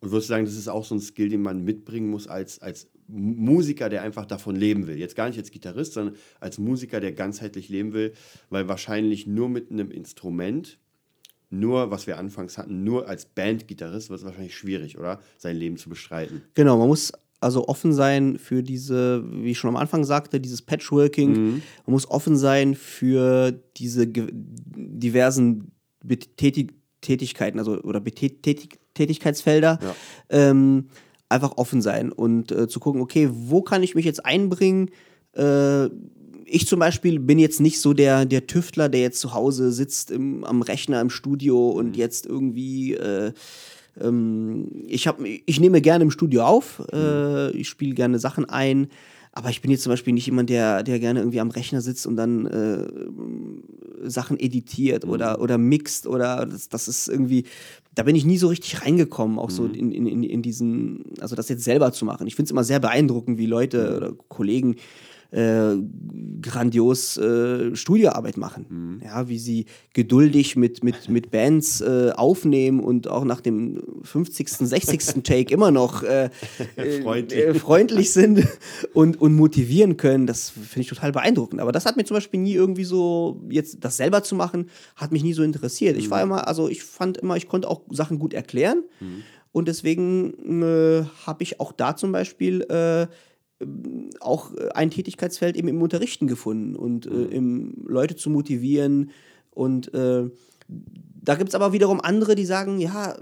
Und 0.00 0.12
würdest 0.12 0.28
du 0.28 0.34
sagen, 0.34 0.44
das 0.44 0.54
ist 0.54 0.68
auch 0.68 0.84
so 0.84 0.94
ein 0.94 1.00
Skill, 1.00 1.28
den 1.28 1.42
man 1.42 1.64
mitbringen 1.64 2.08
muss 2.08 2.28
als, 2.28 2.60
als 2.60 2.88
Musiker, 3.08 3.88
der 3.88 4.02
einfach 4.02 4.26
davon 4.26 4.54
leben 4.54 4.86
will. 4.86 4.98
Jetzt 4.98 5.16
gar 5.16 5.28
nicht 5.28 5.38
als 5.38 5.50
Gitarrist, 5.50 5.94
sondern 5.94 6.16
als 6.40 6.58
Musiker, 6.58 7.00
der 7.00 7.12
ganzheitlich 7.12 7.68
leben 7.68 7.94
will, 7.94 8.12
weil 8.50 8.68
wahrscheinlich 8.68 9.26
nur 9.26 9.48
mit 9.48 9.70
einem 9.70 9.90
Instrument 9.90 10.78
nur, 11.50 11.90
was 11.90 12.06
wir 12.06 12.18
anfangs 12.18 12.58
hatten, 12.58 12.84
nur 12.84 13.08
als 13.08 13.24
Bandgitarrist 13.26 14.10
wird 14.10 14.20
es 14.20 14.26
wahrscheinlich 14.26 14.56
schwierig, 14.56 14.98
oder? 14.98 15.20
Sein 15.38 15.56
Leben 15.56 15.76
zu 15.76 15.88
bestreiten. 15.88 16.42
Genau, 16.54 16.76
man 16.76 16.88
muss 16.88 17.12
also 17.40 17.68
offen 17.68 17.92
sein 17.92 18.38
für 18.38 18.62
diese, 18.62 19.24
wie 19.30 19.52
ich 19.52 19.58
schon 19.58 19.70
am 19.70 19.76
Anfang 19.76 20.04
sagte, 20.04 20.40
dieses 20.40 20.62
Patchworking. 20.62 21.30
Mhm. 21.30 21.62
Man 21.86 21.92
muss 21.92 22.10
offen 22.10 22.36
sein 22.36 22.74
für 22.74 23.52
diese 23.76 24.06
diversen 24.08 25.72
Betätig 26.02 26.74
Tätigkeiten, 27.00 27.58
also 27.58 27.80
oder 27.82 28.00
Betätig 28.00 28.78
Tätigkeitsfelder. 28.94 29.78
Ja. 29.80 29.94
Ähm, 30.30 30.88
einfach 31.28 31.56
offen 31.56 31.82
sein 31.82 32.10
und 32.10 32.50
äh, 32.50 32.68
zu 32.68 32.80
gucken, 32.80 33.00
okay, 33.00 33.28
wo 33.30 33.62
kann 33.62 33.82
ich 33.82 33.94
mich 33.94 34.04
jetzt 34.04 34.24
einbringen? 34.24 34.90
Äh, 35.32 35.88
ich 36.50 36.66
zum 36.66 36.80
Beispiel 36.80 37.20
bin 37.20 37.38
jetzt 37.38 37.60
nicht 37.60 37.80
so 37.80 37.92
der, 37.92 38.24
der 38.24 38.46
Tüftler, 38.46 38.88
der 38.88 39.02
jetzt 39.02 39.20
zu 39.20 39.34
Hause 39.34 39.72
sitzt 39.72 40.10
im, 40.10 40.44
am 40.44 40.62
Rechner 40.62 41.00
im 41.00 41.10
Studio 41.10 41.70
und 41.70 41.88
mhm. 41.88 41.94
jetzt 41.94 42.26
irgendwie. 42.26 42.94
Äh, 42.94 43.32
ähm, 44.00 44.68
ich, 44.86 45.06
hab, 45.06 45.18
ich 45.22 45.60
nehme 45.60 45.80
gerne 45.80 46.04
im 46.04 46.10
Studio 46.10 46.44
auf, 46.44 46.82
äh, 46.92 47.50
ich 47.50 47.68
spiele 47.68 47.94
gerne 47.94 48.18
Sachen 48.18 48.44
ein, 48.44 48.88
aber 49.32 49.50
ich 49.50 49.60
bin 49.60 49.70
jetzt 49.70 49.82
zum 49.82 49.92
Beispiel 49.92 50.12
nicht 50.12 50.26
jemand, 50.26 50.50
der, 50.50 50.82
der 50.82 50.98
gerne 50.98 51.20
irgendwie 51.20 51.40
am 51.40 51.50
Rechner 51.50 51.80
sitzt 51.80 52.06
und 52.06 52.16
dann 52.16 52.46
äh, 52.46 54.08
Sachen 54.08 54.38
editiert 54.38 55.04
mhm. 55.04 55.10
oder, 55.10 55.40
oder 55.40 55.58
mixt 55.58 56.06
oder 56.06 56.46
das, 56.46 56.68
das 56.68 56.88
ist 56.88 57.08
irgendwie, 57.08 57.44
da 57.94 58.04
bin 58.04 58.16
ich 58.16 58.24
nie 58.24 58.38
so 58.38 58.48
richtig 58.48 58.82
reingekommen, 58.82 59.38
auch 59.38 59.50
so 59.50 59.62
mhm. 59.62 59.74
in, 59.74 60.06
in, 60.06 60.22
in 60.22 60.42
diesen, 60.42 61.04
also 61.20 61.34
das 61.34 61.48
jetzt 61.48 61.64
selber 61.64 61.92
zu 61.92 62.04
machen. 62.04 62.26
Ich 62.26 62.36
finde 62.36 62.48
es 62.48 62.52
immer 62.52 62.64
sehr 62.64 62.80
beeindruckend, 62.80 63.38
wie 63.38 63.46
Leute 63.46 63.90
mhm. 63.90 63.96
oder 63.96 64.12
Kollegen 64.28 64.76
äh, 65.30 65.76
grandios 66.40 67.16
äh, 67.16 67.74
Studioarbeit 67.76 68.36
machen. 68.36 68.66
Mhm. 68.68 69.02
Ja, 69.04 69.28
wie 69.28 69.38
sie 69.38 69.66
geduldig 69.92 70.56
mit, 70.56 70.82
mit, 70.82 71.08
mit 71.08 71.30
Bands 71.30 71.80
äh, 71.80 72.12
aufnehmen 72.16 72.80
und 72.80 73.08
auch 73.08 73.24
nach 73.24 73.40
dem 73.40 73.82
50., 74.02 74.48
60. 74.48 75.22
Take 75.22 75.52
immer 75.52 75.70
noch 75.70 76.02
äh, 76.02 76.30
freundlich. 77.02 77.40
Äh, 77.40 77.54
freundlich. 77.54 78.12
sind 78.12 78.46
und, 78.94 79.20
und 79.20 79.34
motivieren 79.34 79.96
können. 79.96 80.26
Das 80.26 80.50
finde 80.50 80.80
ich 80.80 80.88
total 80.88 81.12
beeindruckend. 81.12 81.60
Aber 81.60 81.72
das 81.72 81.84
hat 81.84 81.96
mir 81.96 82.04
zum 82.04 82.16
Beispiel 82.16 82.40
nie 82.40 82.54
irgendwie 82.54 82.84
so, 82.84 83.42
jetzt 83.50 83.84
das 83.84 83.96
selber 83.96 84.22
zu 84.22 84.34
machen, 84.34 84.70
hat 84.96 85.12
mich 85.12 85.22
nie 85.22 85.34
so 85.34 85.42
interessiert. 85.42 85.96
Mhm. 85.96 86.00
Ich 86.00 86.10
war 86.10 86.24
mhm. 86.24 86.32
immer, 86.32 86.48
also 86.48 86.68
ich 86.68 86.84
fand 86.84 87.18
immer, 87.18 87.36
ich 87.36 87.48
konnte 87.48 87.68
auch 87.68 87.82
Sachen 87.90 88.18
gut 88.18 88.32
erklären. 88.32 88.84
Mhm. 89.00 89.22
Und 89.52 89.68
deswegen 89.68 90.62
äh, 90.62 91.04
habe 91.26 91.42
ich 91.42 91.60
auch 91.60 91.72
da 91.72 91.96
zum 91.96 92.12
Beispiel 92.12 92.62
äh, 92.62 93.08
auch 94.20 94.54
äh, 94.54 94.68
ein 94.74 94.90
Tätigkeitsfeld 94.90 95.56
eben 95.56 95.68
im 95.68 95.82
Unterrichten 95.82 96.26
gefunden 96.26 96.76
und 96.76 97.06
äh, 97.06 97.10
mhm. 97.10 97.30
im, 97.30 97.74
Leute 97.86 98.16
zu 98.16 98.30
motivieren. 98.30 99.10
Und 99.50 99.92
äh, 99.94 100.30
da 100.68 101.34
gibt 101.34 101.48
es 101.48 101.54
aber 101.54 101.72
wiederum 101.72 102.00
andere, 102.00 102.34
die 102.34 102.44
sagen, 102.44 102.78
ja, 102.78 103.16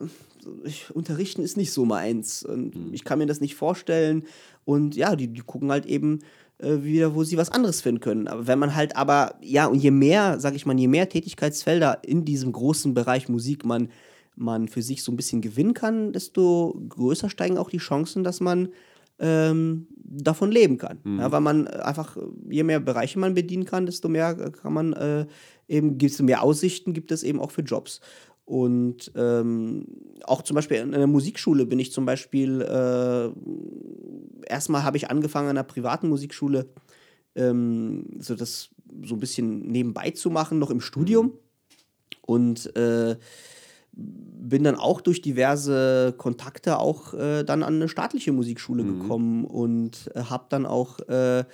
ich, 0.65 0.91
Unterrichten 0.95 1.43
ist 1.43 1.57
nicht 1.57 1.73
so 1.73 1.85
meins 1.85 2.43
und 2.43 2.75
mhm. 2.75 2.95
ich 2.95 3.05
kann 3.05 3.19
mir 3.19 3.27
das 3.27 3.41
nicht 3.41 3.55
vorstellen. 3.55 4.25
Und 4.65 4.97
ja, 4.97 5.17
die, 5.17 5.29
die 5.29 5.41
gucken 5.41 5.71
halt 5.71 5.87
eben 5.87 6.21
äh, 6.59 6.83
wieder, 6.83 7.15
wo 7.15 7.25
sie 7.25 7.37
was 7.37 7.51
anderes 7.51 7.81
finden 7.81 8.01
können. 8.01 8.29
Aber 8.29 8.47
wenn 8.47 8.59
man 8.59 8.75
halt 8.75 8.97
aber, 8.97 9.37
ja, 9.41 9.67
und 9.67 9.79
je 9.79 9.91
mehr, 9.91 10.39
sag 10.41 10.55
ich 10.55 10.67
mal, 10.67 10.79
je 10.79 10.89
mehr 10.89 11.09
Tätigkeitsfelder 11.09 12.01
in 12.03 12.25
diesem 12.25 12.53
großen 12.53 12.95
Bereich 12.95 13.29
Musik 13.29 13.65
man, 13.65 13.91
man 14.37 14.69
für 14.69 14.83
sich 14.83 15.03
so 15.03 15.13
ein 15.13 15.17
bisschen 15.17 15.41
gewinnen 15.41 15.75
kann, 15.75 16.13
desto 16.13 16.81
größer 16.89 17.31
steigen 17.31 17.59
auch 17.59 17.71
die 17.71 17.79
Chancen, 17.79 18.23
dass 18.23 18.41
man 18.41 18.69
ähm, 19.19 19.87
davon 19.95 20.51
leben 20.51 20.79
kann. 20.79 20.99
Mhm. 21.05 21.21
Ja, 21.21 21.33
weil 21.33 21.41
man 21.41 21.67
einfach, 21.67 22.17
je 22.49 22.63
mehr 22.63 22.81
Bereiche 22.81 23.19
man 23.19 23.35
bedienen 23.35 23.65
kann, 23.65 23.87
desto 23.87 24.09
mehr 24.09 24.35
kann 24.51 24.73
man 24.73 24.93
äh, 24.93 25.27
eben, 25.69 25.99
desto 25.99 26.23
mehr 26.23 26.43
Aussichten 26.43 26.93
gibt 26.93 27.13
es 27.13 27.23
eben 27.23 27.41
auch 27.41 27.51
für 27.51 27.63
Jobs. 27.63 28.01
Und 28.45 29.11
ähm, 29.17 29.87
auch 30.23 30.43
zum 30.43 30.55
Beispiel 30.55 30.77
in 30.79 30.95
einer 30.95 31.09
Musikschule 31.09 31.67
bin 31.67 31.81
ich 31.81 31.93
zum 31.93 32.07
Beispiel, 32.07 32.61
äh, 32.63 34.49
erstmal 34.49 34.85
habe 34.85 34.97
ich 34.97 35.11
angefangen 35.11 35.49
an 35.49 35.57
einer 35.57 35.65
privaten 35.65 36.09
Musikschule, 36.09 36.69
ähm, 37.35 38.05
so 38.21 38.37
das 38.37 38.71
so 39.05 39.17
ein 39.17 39.21
bisschen 39.21 39.67
nebenbei 39.67 40.11
zu 40.11 40.31
machen, 40.31 40.61
noch 40.61 40.71
im 40.71 40.81
Studium. 40.81 41.33
Und 42.23 42.75
äh, 42.77 43.17
bin 43.97 44.65
dann 44.65 44.77
auch 44.77 45.01
durch 45.01 45.23
diverse 45.23 46.15
Kontakte 46.17 46.79
auch 46.79 47.15
äh, 47.15 47.43
dann 47.45 47.63
an 47.63 47.77
eine 47.77 47.89
staatliche 47.89 48.33
Musikschule 48.33 48.85
mhm. 48.85 49.01
gekommen 49.01 49.45
und 49.45 50.11
äh, 50.15 50.21
habe 50.21 50.47
dann 50.51 50.67
auch 50.67 51.01
äh, 51.09 51.45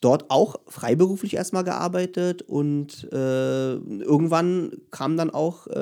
dort 0.00 0.30
auch 0.30 0.56
freiberuflich 0.66 1.34
erstmal 1.34 1.64
gearbeitet 1.64 2.42
und 2.42 3.10
äh, 3.12 3.74
irgendwann 3.74 4.72
kam 4.90 5.16
dann 5.16 5.30
auch 5.30 5.66
äh, 5.68 5.80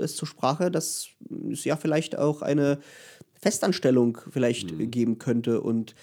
es 0.00 0.16
zur 0.16 0.26
Sprache, 0.26 0.70
dass 0.70 1.08
es 1.52 1.64
ja 1.64 1.76
vielleicht 1.76 2.16
auch 2.16 2.42
eine 2.42 2.78
Festanstellung 3.40 4.18
vielleicht 4.30 4.72
mhm. 4.72 4.90
geben 4.90 5.18
könnte 5.18 5.60
und 5.60 5.94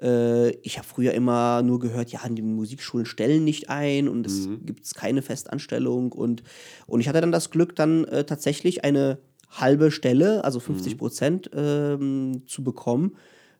äh, 0.00 0.50
ich 0.62 0.78
habe 0.78 0.86
früher 0.86 1.12
immer 1.12 1.62
nur 1.62 1.78
gehört, 1.78 2.10
ja, 2.10 2.20
die 2.28 2.42
Musikschulen 2.42 3.06
stellen 3.06 3.44
nicht 3.44 3.70
ein 3.70 4.08
und 4.08 4.26
es 4.26 4.46
mhm. 4.46 4.66
gibt 4.66 4.94
keine 4.94 5.22
Festanstellung. 5.22 6.12
Und, 6.12 6.42
und 6.86 7.00
ich 7.00 7.08
hatte 7.08 7.20
dann 7.20 7.32
das 7.32 7.50
Glück, 7.50 7.76
dann 7.76 8.04
äh, 8.04 8.24
tatsächlich 8.24 8.84
eine 8.84 9.18
halbe 9.50 9.90
Stelle, 9.90 10.44
also 10.44 10.60
50 10.60 10.94
mhm. 10.94 10.98
Prozent, 10.98 11.50
mhm. 11.52 11.60
ähm, 11.60 12.42
zu 12.46 12.64
bekommen, 12.64 13.16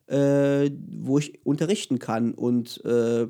äh, 0.07 0.71
wo 0.99 1.19
ich 1.19 1.45
unterrichten 1.45 1.99
kann. 1.99 2.35
Und 2.35 2.85
äh, 2.85 3.27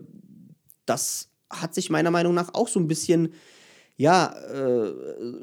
das 0.87 1.31
hat 1.51 1.75
sich 1.75 1.91
meiner 1.91 2.11
Meinung 2.11 2.35
nach 2.35 2.55
auch 2.55 2.69
so 2.69 2.81
ein 2.81 2.89
bisschen 2.89 3.35
ja, 3.97 4.35
äh, 4.53 4.93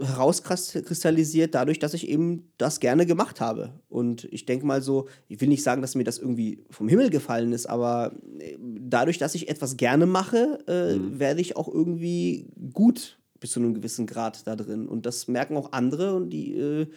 herauskristallisiert 0.04 1.56
dadurch, 1.56 1.80
dass 1.80 1.94
ich 1.94 2.10
eben 2.10 2.52
das 2.58 2.82
gerne 2.82 3.06
gemacht 3.06 3.40
habe. 3.40 3.80
Und 3.88 4.26
ich 4.26 4.46
denke 4.46 4.66
mal 4.66 4.82
so, 4.82 5.08
ich 5.30 5.40
will 5.40 5.48
nicht 5.48 5.64
sagen, 5.64 5.82
dass 5.82 5.96
mir 5.96 6.04
das 6.04 6.18
irgendwie 6.18 6.66
vom 6.70 6.90
Himmel 6.90 7.10
gefallen 7.10 7.54
ist, 7.54 7.66
aber 7.68 8.12
äh, 8.40 8.58
dadurch, 8.60 9.18
dass 9.18 9.36
ich 9.36 9.48
etwas 9.48 9.78
gerne 9.78 10.06
mache, 10.06 10.60
äh, 10.68 10.96
mhm. 10.96 11.20
werde 11.20 11.40
ich 11.40 11.56
auch 11.56 11.70
irgendwie 11.70 12.48
gut 12.74 13.20
bis 13.40 13.52
zu 13.52 13.62
einem 13.62 13.74
gewissen 13.74 14.06
Grad 14.06 14.46
da 14.46 14.58
drin. 14.58 14.88
Und 14.88 15.06
das 15.06 15.30
merken 15.30 15.56
auch 15.56 15.72
andere 15.72 16.14
und 16.16 16.30
die, 16.30 16.54
äh, 16.58 16.88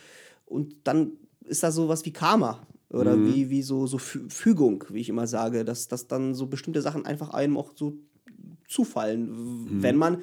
und 0.46 0.74
dann 0.84 1.12
ist 1.44 1.62
da 1.62 1.70
so 1.70 1.88
was 1.88 2.05
wie 2.05 2.12
Karma. 2.12 2.66
Oder 2.90 3.16
mhm. 3.16 3.32
wie, 3.32 3.50
wie 3.50 3.62
so, 3.62 3.86
so 3.86 3.98
Fügung, 3.98 4.84
wie 4.90 5.00
ich 5.00 5.09
immer 5.09 5.26
sage, 5.26 5.64
dass, 5.64 5.88
dass 5.88 6.07
dann 6.07 6.34
so 6.34 6.46
bestimmte 6.46 6.82
Sachen 6.82 7.07
einfach 7.07 7.30
einem 7.30 7.57
auch 7.57 7.72
so 7.74 7.94
zufallen, 8.68 9.30
mhm. 9.30 9.82
wenn 9.82 9.96
man 9.96 10.18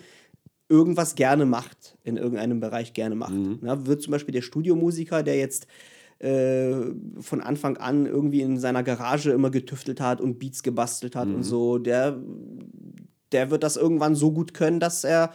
irgendwas 0.72 1.16
gerne 1.16 1.46
macht, 1.46 1.98
in 2.04 2.18
irgendeinem 2.18 2.60
Bereich 2.60 2.94
gerne 2.94 3.16
macht. 3.16 3.34
Mhm. 3.34 3.60
Na, 3.62 3.86
wird 3.86 4.02
zum 4.02 4.12
Beispiel 4.12 4.32
der 4.34 4.42
Studiomusiker, 4.42 5.22
der 5.22 5.38
jetzt 5.38 5.68
äh, 6.20 6.74
von 7.20 7.42
Anfang 7.42 7.78
an 7.78 8.06
irgendwie 8.06 8.42
in 8.42 8.58
seiner 8.58 8.82
Garage 8.82 9.32
immer 9.32 9.52
getüftelt 9.52 10.00
hat 10.00 10.22
und 10.22 10.40
Beats 10.40 10.64
gebastelt 10.64 11.16
hat 11.16 11.28
mhm. 11.28 11.36
und 11.36 11.44
so, 11.44 11.78
der, 11.78 12.18
der 13.32 13.52
wird 13.52 13.64
das 13.64 13.76
irgendwann 13.76 14.16
so 14.16 14.32
gut 14.32 14.54
können, 14.54 14.80
dass 14.80 15.04
er 15.04 15.34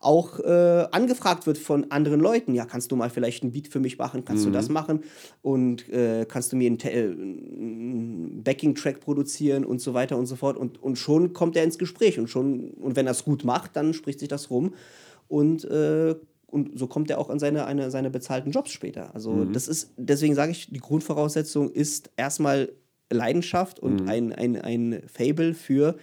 auch 0.00 0.38
äh, 0.40 0.86
angefragt 0.92 1.46
wird 1.46 1.58
von 1.58 1.90
anderen 1.90 2.20
Leuten. 2.20 2.54
Ja, 2.54 2.64
kannst 2.66 2.92
du 2.92 2.96
mal 2.96 3.10
vielleicht 3.10 3.42
ein 3.42 3.52
Beat 3.52 3.68
für 3.68 3.80
mich 3.80 3.98
machen? 3.98 4.24
Kannst 4.24 4.44
mhm. 4.44 4.52
du 4.52 4.58
das 4.58 4.68
machen? 4.68 5.00
Und 5.42 5.88
äh, 5.88 6.24
kannst 6.26 6.52
du 6.52 6.56
mir 6.56 6.66
einen, 6.68 6.78
äh, 6.80 7.02
einen 7.02 8.42
Backing-Track 8.44 9.00
produzieren 9.00 9.64
und 9.64 9.80
so 9.80 9.94
weiter 9.94 10.16
und 10.16 10.26
so 10.26 10.36
fort? 10.36 10.56
Und, 10.56 10.82
und 10.82 10.96
schon 10.96 11.32
kommt 11.32 11.56
er 11.56 11.64
ins 11.64 11.78
Gespräch 11.78 12.18
und 12.18 12.28
schon, 12.28 12.70
und 12.70 12.96
wenn 12.96 13.06
er 13.06 13.12
es 13.12 13.24
gut 13.24 13.44
macht, 13.44 13.74
dann 13.76 13.92
spricht 13.92 14.20
sich 14.20 14.28
das 14.28 14.50
rum. 14.50 14.74
Und 15.26 15.64
äh, 15.64 16.14
und 16.50 16.78
so 16.78 16.86
kommt 16.86 17.10
er 17.10 17.18
auch 17.18 17.28
an 17.28 17.38
seine, 17.38 17.66
eine, 17.66 17.90
seine 17.90 18.08
bezahlten 18.08 18.52
Jobs 18.52 18.70
später. 18.70 19.14
Also 19.14 19.32
mhm. 19.32 19.52
das 19.52 19.68
ist, 19.68 19.92
deswegen 19.98 20.34
sage 20.34 20.52
ich, 20.52 20.70
die 20.70 20.80
Grundvoraussetzung 20.80 21.70
ist 21.70 22.10
erstmal 22.16 22.72
Leidenschaft 23.10 23.80
und 23.80 24.02
mhm. 24.02 24.08
ein, 24.08 24.32
ein, 24.32 24.56
ein 24.56 25.02
Fable 25.06 25.52
für 25.52 25.96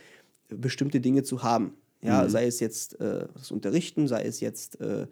bestimmte 0.50 1.00
Dinge 1.02 1.24
zu 1.24 1.42
haben. 1.42 1.74
Ja, 2.02 2.24
mhm. 2.24 2.30
sei 2.30 2.46
es 2.46 2.60
jetzt 2.60 3.00
äh, 3.00 3.28
das 3.34 3.52
Unterrichten, 3.52 4.08
sei 4.08 4.24
es 4.24 4.40
jetzt 4.40 4.80
äh, 4.80 5.08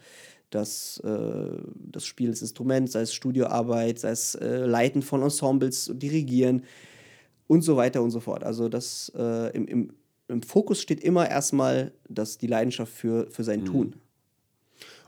das, 0.50 1.00
äh, 1.00 1.58
das 1.76 2.06
Spiel 2.06 2.30
des 2.30 2.42
Instruments, 2.42 2.94
sei 2.94 3.02
es 3.02 3.14
Studioarbeit, 3.14 4.00
sei 4.00 4.12
es 4.12 4.36
äh, 4.36 4.66
Leiten 4.66 5.02
von 5.02 5.22
Ensembles, 5.24 5.92
Dirigieren 5.94 6.64
und 7.48 7.62
so 7.62 7.76
weiter 7.76 8.02
und 8.02 8.12
so 8.12 8.20
fort. 8.20 8.44
Also 8.44 8.70
das 8.70 9.12
äh, 9.16 9.56
im, 9.56 9.68
im, 9.68 9.94
im 10.28 10.42
Fokus 10.44 10.82
steht 10.82 11.02
immer 11.02 11.30
erstmal 11.30 11.92
das, 12.10 12.38
die 12.38 12.48
Leidenschaft 12.48 12.94
für, 12.94 13.30
für 13.32 13.44
sein 13.44 13.62
mhm. 13.62 13.66
Tun. 13.66 13.96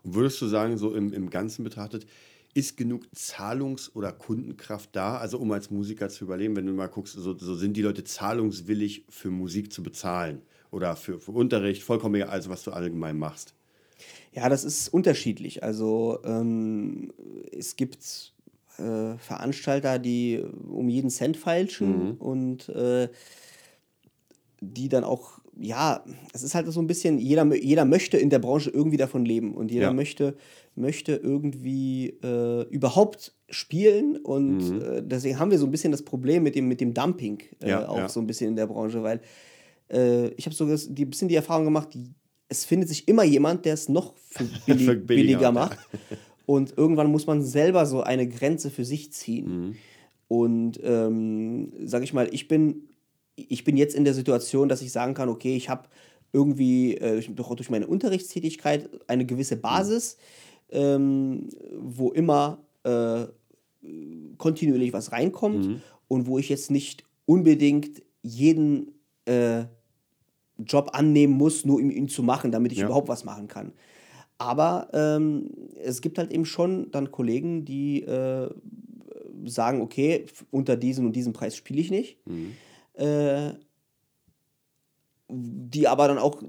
Und 0.03 0.15
würdest 0.15 0.41
du 0.41 0.47
sagen, 0.47 0.77
so 0.77 0.93
im, 0.93 1.13
im 1.13 1.29
Ganzen 1.29 1.63
betrachtet, 1.63 2.05
ist 2.53 2.77
genug 2.77 3.03
Zahlungs- 3.13 3.91
oder 3.95 4.13
Kundenkraft 4.13 4.89
da, 4.93 5.17
also 5.17 5.37
um 5.39 5.51
als 5.51 5.71
Musiker 5.71 6.09
zu 6.09 6.23
überleben, 6.23 6.55
wenn 6.55 6.65
du 6.65 6.73
mal 6.73 6.87
guckst, 6.87 7.13
so, 7.13 7.37
so 7.37 7.55
sind 7.55 7.75
die 7.75 7.81
Leute 7.81 8.03
zahlungswillig 8.03 9.05
für 9.09 9.29
Musik 9.29 9.73
zu 9.73 9.83
bezahlen? 9.83 10.41
Oder 10.75 10.95
für, 10.97 11.19
für 11.19 11.31
Unterricht, 11.31 11.83
vollkommen 11.83 12.15
egal, 12.15 12.29
also 12.29 12.49
was 12.49 12.63
du 12.63 12.71
allgemein 12.71 13.17
machst? 13.17 13.53
Ja, 14.33 14.49
das 14.49 14.65
ist 14.65 14.89
unterschiedlich. 14.89 15.63
Also 15.63 16.19
ähm, 16.25 17.13
es 17.57 17.77
gibt 17.77 18.33
äh, 18.77 19.17
Veranstalter, 19.17 19.97
die 19.99 20.43
um 20.69 20.89
jeden 20.89 21.09
Cent 21.09 21.37
feilschen 21.37 22.09
mhm. 22.09 22.11
und 22.15 22.69
äh, 22.69 23.07
die 24.59 24.89
dann 24.89 25.05
auch, 25.05 25.39
ja, 25.57 26.03
es 26.33 26.43
ist 26.43 26.55
halt 26.55 26.67
so 26.67 26.81
ein 26.81 26.87
bisschen, 26.87 27.19
jeder, 27.19 27.45
jeder 27.55 27.85
möchte 27.85 28.17
in 28.17 28.29
der 28.29 28.39
Branche 28.39 28.69
irgendwie 28.69 28.97
davon 28.97 29.23
leben 29.23 29.55
und 29.55 29.71
jeder 29.71 29.87
ja. 29.87 29.93
möchte, 29.93 30.35
möchte 30.75 31.15
irgendwie 31.15 32.17
äh, 32.21 32.63
überhaupt 32.67 33.33
spielen 33.49 34.17
und 34.17 34.57
mhm. 34.57 34.81
äh, 34.81 35.01
deswegen 35.01 35.39
haben 35.39 35.51
wir 35.51 35.59
so 35.59 35.65
ein 35.65 35.71
bisschen 35.71 35.93
das 35.93 36.03
Problem 36.03 36.43
mit 36.43 36.55
dem, 36.55 36.67
mit 36.67 36.81
dem 36.81 36.93
Dumping 36.93 37.41
äh, 37.61 37.69
ja, 37.69 37.87
auch 37.87 37.97
ja. 37.97 38.09
so 38.09 38.19
ein 38.19 38.27
bisschen 38.27 38.49
in 38.49 38.55
der 38.57 38.67
Branche, 38.67 39.01
weil 39.03 39.21
äh, 39.89 40.27
ich 40.29 40.45
habe 40.45 40.55
so 40.55 40.65
ein 40.65 41.09
bisschen 41.09 41.27
die 41.27 41.35
Erfahrung 41.35 41.65
gemacht, 41.65 41.89
es 42.47 42.65
findet 42.65 42.89
sich 42.89 43.07
immer 43.07 43.23
jemand, 43.23 43.65
der 43.65 43.73
es 43.73 43.89
noch 43.89 44.13
billig, 44.65 44.85
billiger, 44.85 44.95
billiger 44.95 45.51
macht. 45.51 45.79
Und 46.45 46.77
irgendwann 46.77 47.11
muss 47.11 47.25
man 47.25 47.41
selber 47.41 47.85
so 47.85 48.01
eine 48.01 48.27
Grenze 48.27 48.69
für 48.69 48.85
sich 48.85 49.11
ziehen. 49.11 49.47
Mhm. 49.47 49.75
Und 50.27 50.79
ähm, 50.83 51.71
sag 51.85 52.03
ich 52.03 52.13
mal, 52.13 52.27
ich 52.31 52.47
bin, 52.47 52.89
ich 53.35 53.63
bin 53.63 53.77
jetzt 53.77 53.95
in 53.95 54.05
der 54.05 54.13
Situation, 54.13 54.69
dass 54.69 54.81
ich 54.81 54.91
sagen 54.91 55.13
kann, 55.13 55.29
okay, 55.29 55.55
ich 55.55 55.69
habe 55.69 55.87
irgendwie 56.33 56.95
äh, 56.97 57.21
durch, 57.29 57.47
durch 57.55 57.69
meine 57.69 57.87
Unterrichtstätigkeit 57.87 58.89
eine 59.07 59.25
gewisse 59.25 59.55
Basis, 59.55 60.17
mhm. 60.71 60.77
ähm, 60.77 61.49
wo 61.79 62.11
immer 62.11 62.63
äh, 62.83 63.25
kontinuierlich 64.37 64.93
was 64.93 65.11
reinkommt 65.11 65.67
mhm. 65.67 65.81
und 66.07 66.27
wo 66.27 66.37
ich 66.37 66.49
jetzt 66.49 66.71
nicht 66.71 67.03
unbedingt 67.25 68.03
jeden 68.21 68.91
äh, 69.25 69.65
Job 70.57 70.91
annehmen 70.93 71.33
muss, 71.33 71.65
nur 71.65 71.77
um 71.77 71.91
ihn 71.91 72.07
zu 72.07 72.23
machen, 72.23 72.51
damit 72.51 72.71
ich 72.71 72.79
ja. 72.79 72.85
überhaupt 72.85 73.09
was 73.09 73.25
machen 73.25 73.47
kann. 73.47 73.73
Aber 74.37 74.89
ähm, 74.93 75.49
es 75.81 76.01
gibt 76.01 76.17
halt 76.17 76.31
eben 76.31 76.45
schon 76.45 76.91
dann 76.91 77.11
Kollegen, 77.11 77.65
die 77.65 78.03
äh, 78.03 78.49
sagen, 79.45 79.81
okay, 79.81 80.25
unter 80.51 80.75
diesem 80.75 81.05
und 81.05 81.15
diesem 81.15 81.33
Preis 81.33 81.55
spiele 81.55 81.79
ich 81.79 81.91
nicht. 81.91 82.17
Mhm. 82.25 82.51
Äh, 82.93 83.53
die 85.27 85.87
aber 85.87 86.07
dann 86.07 86.19
auch, 86.19 86.43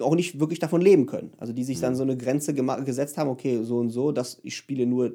auch 0.00 0.14
nicht 0.16 0.40
wirklich 0.40 0.58
davon 0.58 0.80
leben 0.80 1.06
können. 1.06 1.32
Also 1.38 1.52
die 1.52 1.62
sich 1.62 1.78
mhm. 1.78 1.82
dann 1.82 1.96
so 1.96 2.02
eine 2.02 2.16
Grenze 2.16 2.54
gesetzt 2.54 3.18
haben, 3.18 3.30
okay, 3.30 3.62
so 3.62 3.78
und 3.78 3.90
so, 3.90 4.10
dass 4.12 4.40
ich 4.42 4.56
spiele 4.56 4.86
nur 4.86 5.14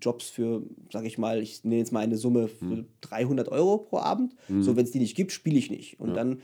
Jobs 0.00 0.28
für, 0.28 0.62
sag 0.92 1.04
ich 1.06 1.16
mal, 1.16 1.40
ich 1.40 1.64
nenne 1.64 1.78
jetzt 1.78 1.92
mal 1.92 2.00
eine 2.00 2.18
Summe 2.18 2.48
für 2.48 2.64
mhm. 2.64 2.86
300 3.00 3.48
Euro 3.48 3.78
pro 3.78 3.98
Abend. 3.98 4.34
Mhm. 4.48 4.62
So, 4.62 4.76
wenn 4.76 4.84
es 4.84 4.90
die 4.90 4.98
nicht 4.98 5.16
gibt, 5.16 5.32
spiele 5.32 5.58
ich 5.58 5.70
nicht. 5.70 5.98
Und 5.98 6.10
ja. 6.10 6.14
dann, 6.14 6.40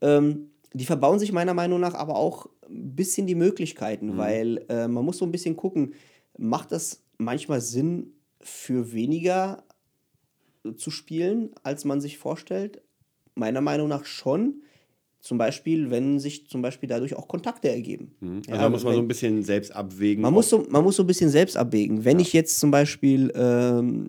ähm, 0.00 0.50
die 0.72 0.84
verbauen 0.84 1.18
sich 1.18 1.32
meiner 1.32 1.54
Meinung 1.54 1.80
nach 1.80 1.94
aber 1.94 2.16
auch 2.16 2.48
ein 2.68 2.94
bisschen 2.94 3.26
die 3.26 3.34
Möglichkeiten, 3.34 4.12
mhm. 4.12 4.16
weil 4.16 4.64
äh, 4.68 4.88
man 4.88 5.04
muss 5.04 5.18
so 5.18 5.24
ein 5.24 5.32
bisschen 5.32 5.56
gucken, 5.56 5.94
macht 6.38 6.72
das 6.72 7.02
manchmal 7.18 7.60
Sinn, 7.60 8.12
für 8.42 8.92
weniger 8.92 9.64
zu 10.76 10.90
spielen, 10.90 11.50
als 11.62 11.84
man 11.84 12.00
sich 12.00 12.18
vorstellt? 12.18 12.82
Meiner 13.34 13.60
Meinung 13.60 13.88
nach 13.88 14.04
schon. 14.04 14.62
Zum 15.20 15.36
Beispiel, 15.36 15.90
wenn 15.90 16.18
sich 16.18 16.48
zum 16.48 16.62
Beispiel 16.62 16.88
dadurch 16.88 17.14
auch 17.14 17.28
Kontakte 17.28 17.68
ergeben. 17.68 18.12
Mhm. 18.20 18.36
Also 18.38 18.50
ja, 18.50 18.58
da 18.58 18.68
muss 18.70 18.84
man 18.84 18.92
wenn, 18.92 18.98
so 18.98 19.02
ein 19.02 19.08
bisschen 19.08 19.42
selbst 19.42 19.74
abwägen. 19.74 20.22
Man 20.22 20.32
muss 20.32 20.48
so, 20.48 20.66
man 20.70 20.82
muss 20.82 20.96
so 20.96 21.02
ein 21.02 21.06
bisschen 21.06 21.28
selbst 21.28 21.58
abwägen. 21.58 22.04
Wenn 22.06 22.18
ja. 22.18 22.22
ich 22.22 22.32
jetzt 22.32 22.58
zum 22.58 22.70
Beispiel 22.70 23.30
ähm, 23.34 24.08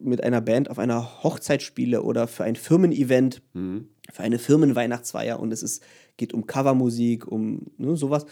mit 0.00 0.24
einer 0.24 0.40
Band 0.40 0.70
auf 0.70 0.80
einer 0.80 1.22
Hochzeit 1.22 1.62
spiele 1.62 2.02
oder 2.02 2.26
für 2.26 2.42
ein 2.42 2.56
Firmen-Event, 2.56 3.42
mhm. 3.52 3.88
Für 4.12 4.22
eine 4.22 4.38
Firmenweihnachtsfeier 4.38 5.40
und 5.40 5.52
es 5.52 5.62
ist, 5.62 5.82
geht 6.16 6.32
um 6.34 6.46
Covermusik, 6.46 7.26
um 7.26 7.62
ne, 7.78 7.96
sowas, 7.96 8.26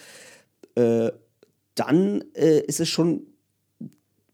äh, 0.74 1.10
dann 1.74 2.24
äh, 2.34 2.60
ist 2.60 2.80
es 2.80 2.88
schon 2.88 3.26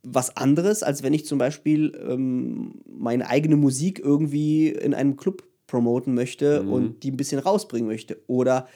was 0.02 0.36
anderes, 0.36 0.82
als 0.82 1.02
wenn 1.02 1.14
ich 1.14 1.26
zum 1.26 1.38
Beispiel 1.38 1.92
ähm, 2.08 2.80
meine 2.86 3.28
eigene 3.28 3.56
Musik 3.56 3.98
irgendwie 3.98 4.68
in 4.68 4.94
einem 4.94 5.16
Club 5.16 5.44
promoten 5.66 6.14
möchte 6.14 6.62
mhm. 6.62 6.72
und 6.72 7.02
die 7.02 7.10
ein 7.10 7.16
bisschen 7.16 7.38
rausbringen 7.38 7.88
möchte. 7.88 8.18
Oder 8.26 8.68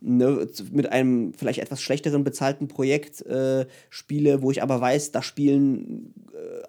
ne, 0.00 0.46
mit 0.72 0.90
einem 0.92 1.32
vielleicht 1.34 1.58
etwas 1.58 1.82
schlechteren 1.82 2.24
bezahlten 2.24 2.68
Projekt 2.68 3.22
äh, 3.26 3.66
spiele, 3.90 4.42
wo 4.42 4.50
ich 4.50 4.62
aber 4.62 4.80
weiß, 4.80 5.12
da 5.12 5.22
spielen 5.22 6.14
äh, 6.32 6.66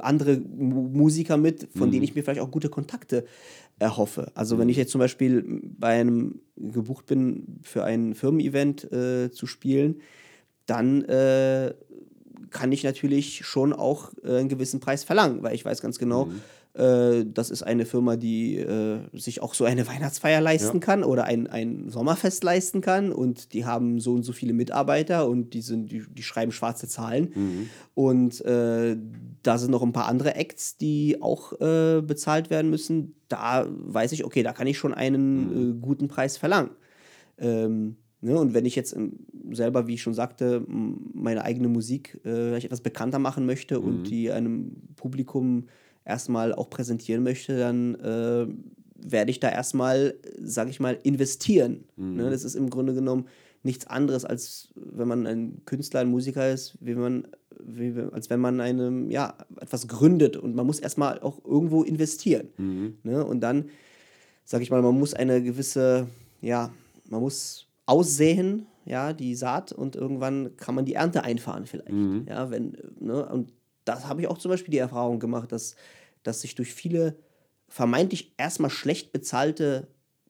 andere 0.00 0.36
Musiker 0.36 1.36
mit, 1.36 1.68
von 1.76 1.88
mhm. 1.88 1.92
denen 1.92 2.04
ich 2.04 2.14
mir 2.14 2.22
vielleicht 2.22 2.40
auch 2.40 2.50
gute 2.50 2.68
Kontakte 2.68 3.24
erhoffe. 3.78 4.30
Also 4.34 4.58
wenn 4.58 4.68
ich 4.68 4.76
jetzt 4.76 4.92
zum 4.92 5.00
Beispiel 5.00 5.60
bei 5.64 6.00
einem 6.00 6.40
gebucht 6.56 7.06
bin, 7.06 7.58
für 7.62 7.84
ein 7.84 8.14
Firmen-Event 8.14 8.92
äh, 8.92 9.30
zu 9.30 9.46
spielen, 9.46 10.00
dann 10.66 11.02
äh, 11.02 11.74
kann 12.50 12.72
ich 12.72 12.84
natürlich 12.84 13.44
schon 13.44 13.72
auch 13.72 14.12
äh, 14.22 14.38
einen 14.38 14.48
gewissen 14.48 14.80
Preis 14.80 15.04
verlangen, 15.04 15.42
weil 15.42 15.54
ich 15.54 15.64
weiß 15.64 15.82
ganz 15.82 15.98
genau, 15.98 16.26
mhm. 16.26 16.40
Äh, 16.74 17.24
das 17.26 17.50
ist 17.50 17.62
eine 17.62 17.86
Firma, 17.86 18.16
die 18.16 18.56
äh, 18.58 18.98
sich 19.12 19.40
auch 19.40 19.54
so 19.54 19.64
eine 19.64 19.86
Weihnachtsfeier 19.86 20.40
leisten 20.40 20.78
ja. 20.78 20.80
kann 20.80 21.04
oder 21.04 21.24
ein, 21.24 21.46
ein 21.46 21.88
Sommerfest 21.88 22.42
leisten 22.42 22.80
kann 22.80 23.12
und 23.12 23.52
die 23.52 23.64
haben 23.64 24.00
so 24.00 24.12
und 24.12 24.24
so 24.24 24.32
viele 24.32 24.52
Mitarbeiter 24.52 25.28
und 25.28 25.54
die, 25.54 25.60
sind, 25.60 25.92
die, 25.92 26.04
die 26.08 26.22
schreiben 26.22 26.50
schwarze 26.50 26.88
Zahlen. 26.88 27.30
Mhm. 27.34 27.68
Und 27.94 28.44
äh, 28.44 28.96
da 29.42 29.58
sind 29.58 29.70
noch 29.70 29.82
ein 29.82 29.92
paar 29.92 30.08
andere 30.08 30.34
Acts, 30.34 30.76
die 30.76 31.22
auch 31.22 31.52
äh, 31.60 32.02
bezahlt 32.02 32.50
werden 32.50 32.70
müssen. 32.70 33.14
Da 33.28 33.66
weiß 33.68 34.10
ich, 34.12 34.24
okay, 34.24 34.42
da 34.42 34.52
kann 34.52 34.66
ich 34.66 34.76
schon 34.76 34.94
einen 34.94 35.46
mhm. 35.46 35.70
Äh, 35.70 35.80
guten 35.80 36.08
Preis 36.08 36.36
verlangen. 36.36 36.70
Ähm, 37.38 37.96
Ne, 38.24 38.38
und 38.38 38.54
wenn 38.54 38.64
ich 38.64 38.74
jetzt 38.74 38.96
selber, 39.50 39.86
wie 39.86 39.94
ich 39.94 40.02
schon 40.02 40.14
sagte, 40.14 40.64
meine 40.66 41.44
eigene 41.44 41.68
Musik 41.68 42.22
äh, 42.24 42.56
etwas 42.56 42.80
bekannter 42.80 43.18
machen 43.18 43.44
möchte 43.44 43.78
mhm. 43.78 43.84
und 43.84 44.04
die 44.04 44.30
einem 44.30 44.72
Publikum 44.96 45.66
erstmal 46.04 46.52
auch 46.54 46.70
präsentieren 46.70 47.22
möchte, 47.22 47.58
dann 47.58 47.94
äh, 47.96 48.46
werde 48.96 49.30
ich 49.30 49.40
da 49.40 49.50
erstmal, 49.50 50.14
sage 50.38 50.70
ich 50.70 50.80
mal, 50.80 50.98
investieren. 51.02 51.84
Mhm. 51.96 52.16
Ne? 52.16 52.30
Das 52.30 52.44
ist 52.44 52.54
im 52.54 52.70
Grunde 52.70 52.94
genommen 52.94 53.26
nichts 53.62 53.86
anderes, 53.86 54.24
als 54.24 54.68
wenn 54.74 55.08
man 55.08 55.26
ein 55.26 55.62
Künstler, 55.64 56.00
ein 56.00 56.10
Musiker 56.10 56.50
ist, 56.50 56.76
wie 56.80 56.94
man, 56.94 57.26
wie, 57.62 57.94
als 58.12 58.28
wenn 58.28 58.40
man 58.40 58.60
einem, 58.60 59.10
ja, 59.10 59.34
etwas 59.60 59.88
gründet 59.88 60.36
und 60.36 60.54
man 60.54 60.66
muss 60.66 60.80
erstmal 60.80 61.20
auch 61.20 61.42
irgendwo 61.44 61.82
investieren. 61.82 62.48
Mhm. 62.58 62.98
Ne? 63.02 63.24
Und 63.24 63.40
dann, 63.40 63.70
sage 64.44 64.62
ich 64.62 64.70
mal, 64.70 64.82
man 64.82 64.98
muss 64.98 65.14
eine 65.14 65.42
gewisse, 65.42 66.06
ja, 66.42 66.70
man 67.08 67.20
muss 67.20 67.66
aussäen, 67.86 68.66
ja, 68.86 69.14
die 69.14 69.34
Saat 69.34 69.72
und 69.72 69.96
irgendwann 69.96 70.56
kann 70.58 70.74
man 70.74 70.84
die 70.84 70.94
Ernte 70.94 71.24
einfahren 71.24 71.64
vielleicht. 71.64 71.92
Mhm. 71.92 72.26
Ja, 72.28 72.50
wenn, 72.50 72.76
ne, 73.00 73.26
und 73.26 73.50
das 73.84 74.06
habe 74.06 74.22
ich 74.22 74.28
auch 74.28 74.38
zum 74.38 74.50
Beispiel 74.50 74.72
die 74.72 74.78
Erfahrung 74.78 75.18
gemacht, 75.18 75.52
dass, 75.52 75.76
dass 76.22 76.40
sich 76.40 76.54
durch 76.54 76.72
viele 76.72 77.16
vermeintlich 77.68 78.32
erstmal 78.36 78.70
schlecht 78.70 79.12
bezahlte 79.12 79.88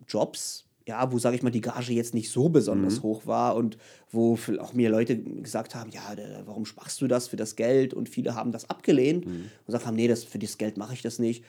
Jobs, 0.08 0.64
ja, 0.86 1.10
wo, 1.10 1.18
sage 1.18 1.36
ich 1.36 1.42
mal, 1.42 1.50
die 1.50 1.62
Gage 1.62 1.92
jetzt 1.92 2.14
nicht 2.14 2.30
so 2.30 2.48
besonders 2.48 2.98
mhm. 2.98 3.02
hoch 3.02 3.26
war 3.26 3.56
und 3.56 3.78
wo 4.10 4.38
auch 4.58 4.74
mir 4.74 4.90
Leute 4.90 5.16
gesagt 5.16 5.74
haben, 5.74 5.90
ja, 5.90 6.14
warum 6.44 6.64
machst 6.76 7.00
du 7.00 7.06
das 7.06 7.28
für 7.28 7.36
das 7.36 7.56
Geld? 7.56 7.94
Und 7.94 8.08
viele 8.08 8.34
haben 8.34 8.52
das 8.52 8.68
abgelehnt 8.68 9.26
mhm. 9.26 9.32
und 9.32 9.66
gesagt 9.66 9.86
haben, 9.86 9.96
nee, 9.96 10.08
das, 10.08 10.24
für 10.24 10.38
das 10.38 10.58
Geld 10.58 10.76
mache 10.76 10.94
ich 10.94 11.02
das 11.02 11.18
nicht. 11.18 11.44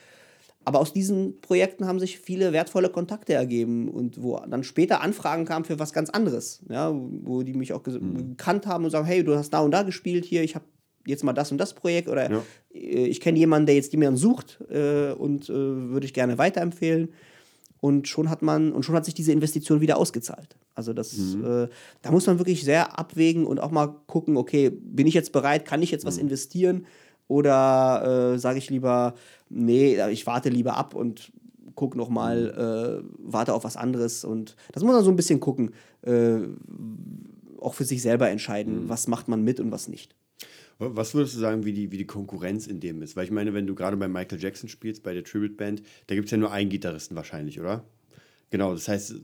Aber 0.64 0.80
aus 0.80 0.92
diesen 0.92 1.40
Projekten 1.42 1.86
haben 1.86 2.00
sich 2.00 2.18
viele 2.18 2.52
wertvolle 2.52 2.88
Kontakte 2.88 3.34
ergeben 3.34 3.88
und 3.88 4.20
wo 4.20 4.36
dann 4.36 4.64
später 4.64 5.00
Anfragen 5.00 5.44
kamen 5.44 5.64
für 5.64 5.78
was 5.78 5.92
ganz 5.92 6.10
anderes, 6.10 6.60
ja, 6.68 6.92
wo 6.92 7.42
die 7.42 7.54
mich 7.54 7.72
auch 7.72 7.86
mhm. 7.86 8.30
gekannt 8.30 8.66
haben 8.66 8.84
und 8.84 8.90
sagen, 8.90 9.06
hey, 9.06 9.22
du 9.22 9.36
hast 9.36 9.50
da 9.50 9.60
und 9.60 9.70
da 9.70 9.82
gespielt 9.82 10.24
hier, 10.24 10.42
ich 10.42 10.56
habe 10.56 10.64
jetzt 11.06 11.24
mal 11.24 11.32
das 11.32 11.52
und 11.52 11.58
das 11.58 11.74
Projekt 11.74 12.08
oder 12.08 12.30
ja. 12.30 12.42
Äh, 12.74 13.06
ich 13.06 13.20
kenne 13.20 13.38
jemanden, 13.38 13.66
der 13.66 13.74
jetzt 13.74 13.92
jemanden 13.92 14.16
sucht 14.16 14.58
äh, 14.70 15.12
und 15.12 15.48
äh, 15.48 15.52
würde 15.52 16.06
ich 16.06 16.14
gerne 16.14 16.38
weiterempfehlen. 16.38 17.10
Und 17.80 18.08
schon 18.08 18.30
hat 18.30 18.42
man, 18.42 18.72
und 18.72 18.84
schon 18.84 18.94
hat 18.94 19.04
sich 19.04 19.14
diese 19.14 19.32
Investition 19.32 19.80
wieder 19.80 19.98
ausgezahlt. 19.98 20.56
Also 20.74 20.92
das, 20.92 21.16
mhm. 21.16 21.44
äh, 21.44 21.68
da 22.02 22.10
muss 22.10 22.26
man 22.26 22.38
wirklich 22.38 22.64
sehr 22.64 22.98
abwägen 22.98 23.46
und 23.46 23.60
auch 23.60 23.70
mal 23.70 23.94
gucken, 24.06 24.36
okay, 24.36 24.70
bin 24.70 25.06
ich 25.06 25.14
jetzt 25.14 25.32
bereit, 25.32 25.64
kann 25.64 25.82
ich 25.82 25.90
jetzt 25.90 26.04
was 26.04 26.16
mhm. 26.16 26.22
investieren? 26.22 26.86
Oder 27.28 28.34
äh, 28.34 28.38
sage 28.38 28.58
ich 28.58 28.70
lieber, 28.70 29.14
nee, 29.48 29.98
ich 30.10 30.26
warte 30.26 30.48
lieber 30.48 30.76
ab 30.76 30.94
und 30.94 31.32
guck 31.74 31.96
noch 31.96 32.08
mal, 32.08 32.42
mhm. 32.42 33.04
äh, 33.04 33.32
warte 33.32 33.52
auf 33.54 33.64
was 33.64 33.76
anderes. 33.76 34.24
Und 34.24 34.56
das 34.72 34.82
muss 34.82 34.92
man 34.92 35.04
so 35.04 35.10
ein 35.10 35.16
bisschen 35.16 35.40
gucken, 35.40 35.72
äh, 36.02 36.38
auch 37.60 37.74
für 37.74 37.84
sich 37.84 38.02
selber 38.02 38.28
entscheiden, 38.30 38.84
mhm. 38.84 38.88
was 38.88 39.08
macht 39.08 39.28
man 39.28 39.42
mit 39.42 39.60
und 39.60 39.70
was 39.70 39.88
nicht. 39.88 40.14
Was 40.78 41.14
würdest 41.14 41.34
du 41.34 41.40
sagen, 41.40 41.64
wie 41.64 41.72
die, 41.72 41.90
wie 41.90 41.96
die 41.96 42.06
Konkurrenz 42.06 42.66
in 42.66 42.80
dem 42.80 43.00
ist? 43.02 43.16
Weil 43.16 43.24
ich 43.24 43.30
meine, 43.30 43.54
wenn 43.54 43.66
du 43.66 43.74
gerade 43.74 43.96
bei 43.96 44.08
Michael 44.08 44.40
Jackson 44.40 44.68
spielst, 44.68 45.02
bei 45.02 45.14
der 45.14 45.24
Tribute 45.24 45.56
Band, 45.56 45.82
da 46.06 46.14
gibt 46.14 46.26
es 46.26 46.32
ja 46.32 46.36
nur 46.36 46.52
einen 46.52 46.68
Gitarristen 46.68 47.16
wahrscheinlich, 47.16 47.60
oder? 47.60 47.84
Genau, 48.50 48.74
das 48.74 48.86
heißt, 48.86 49.14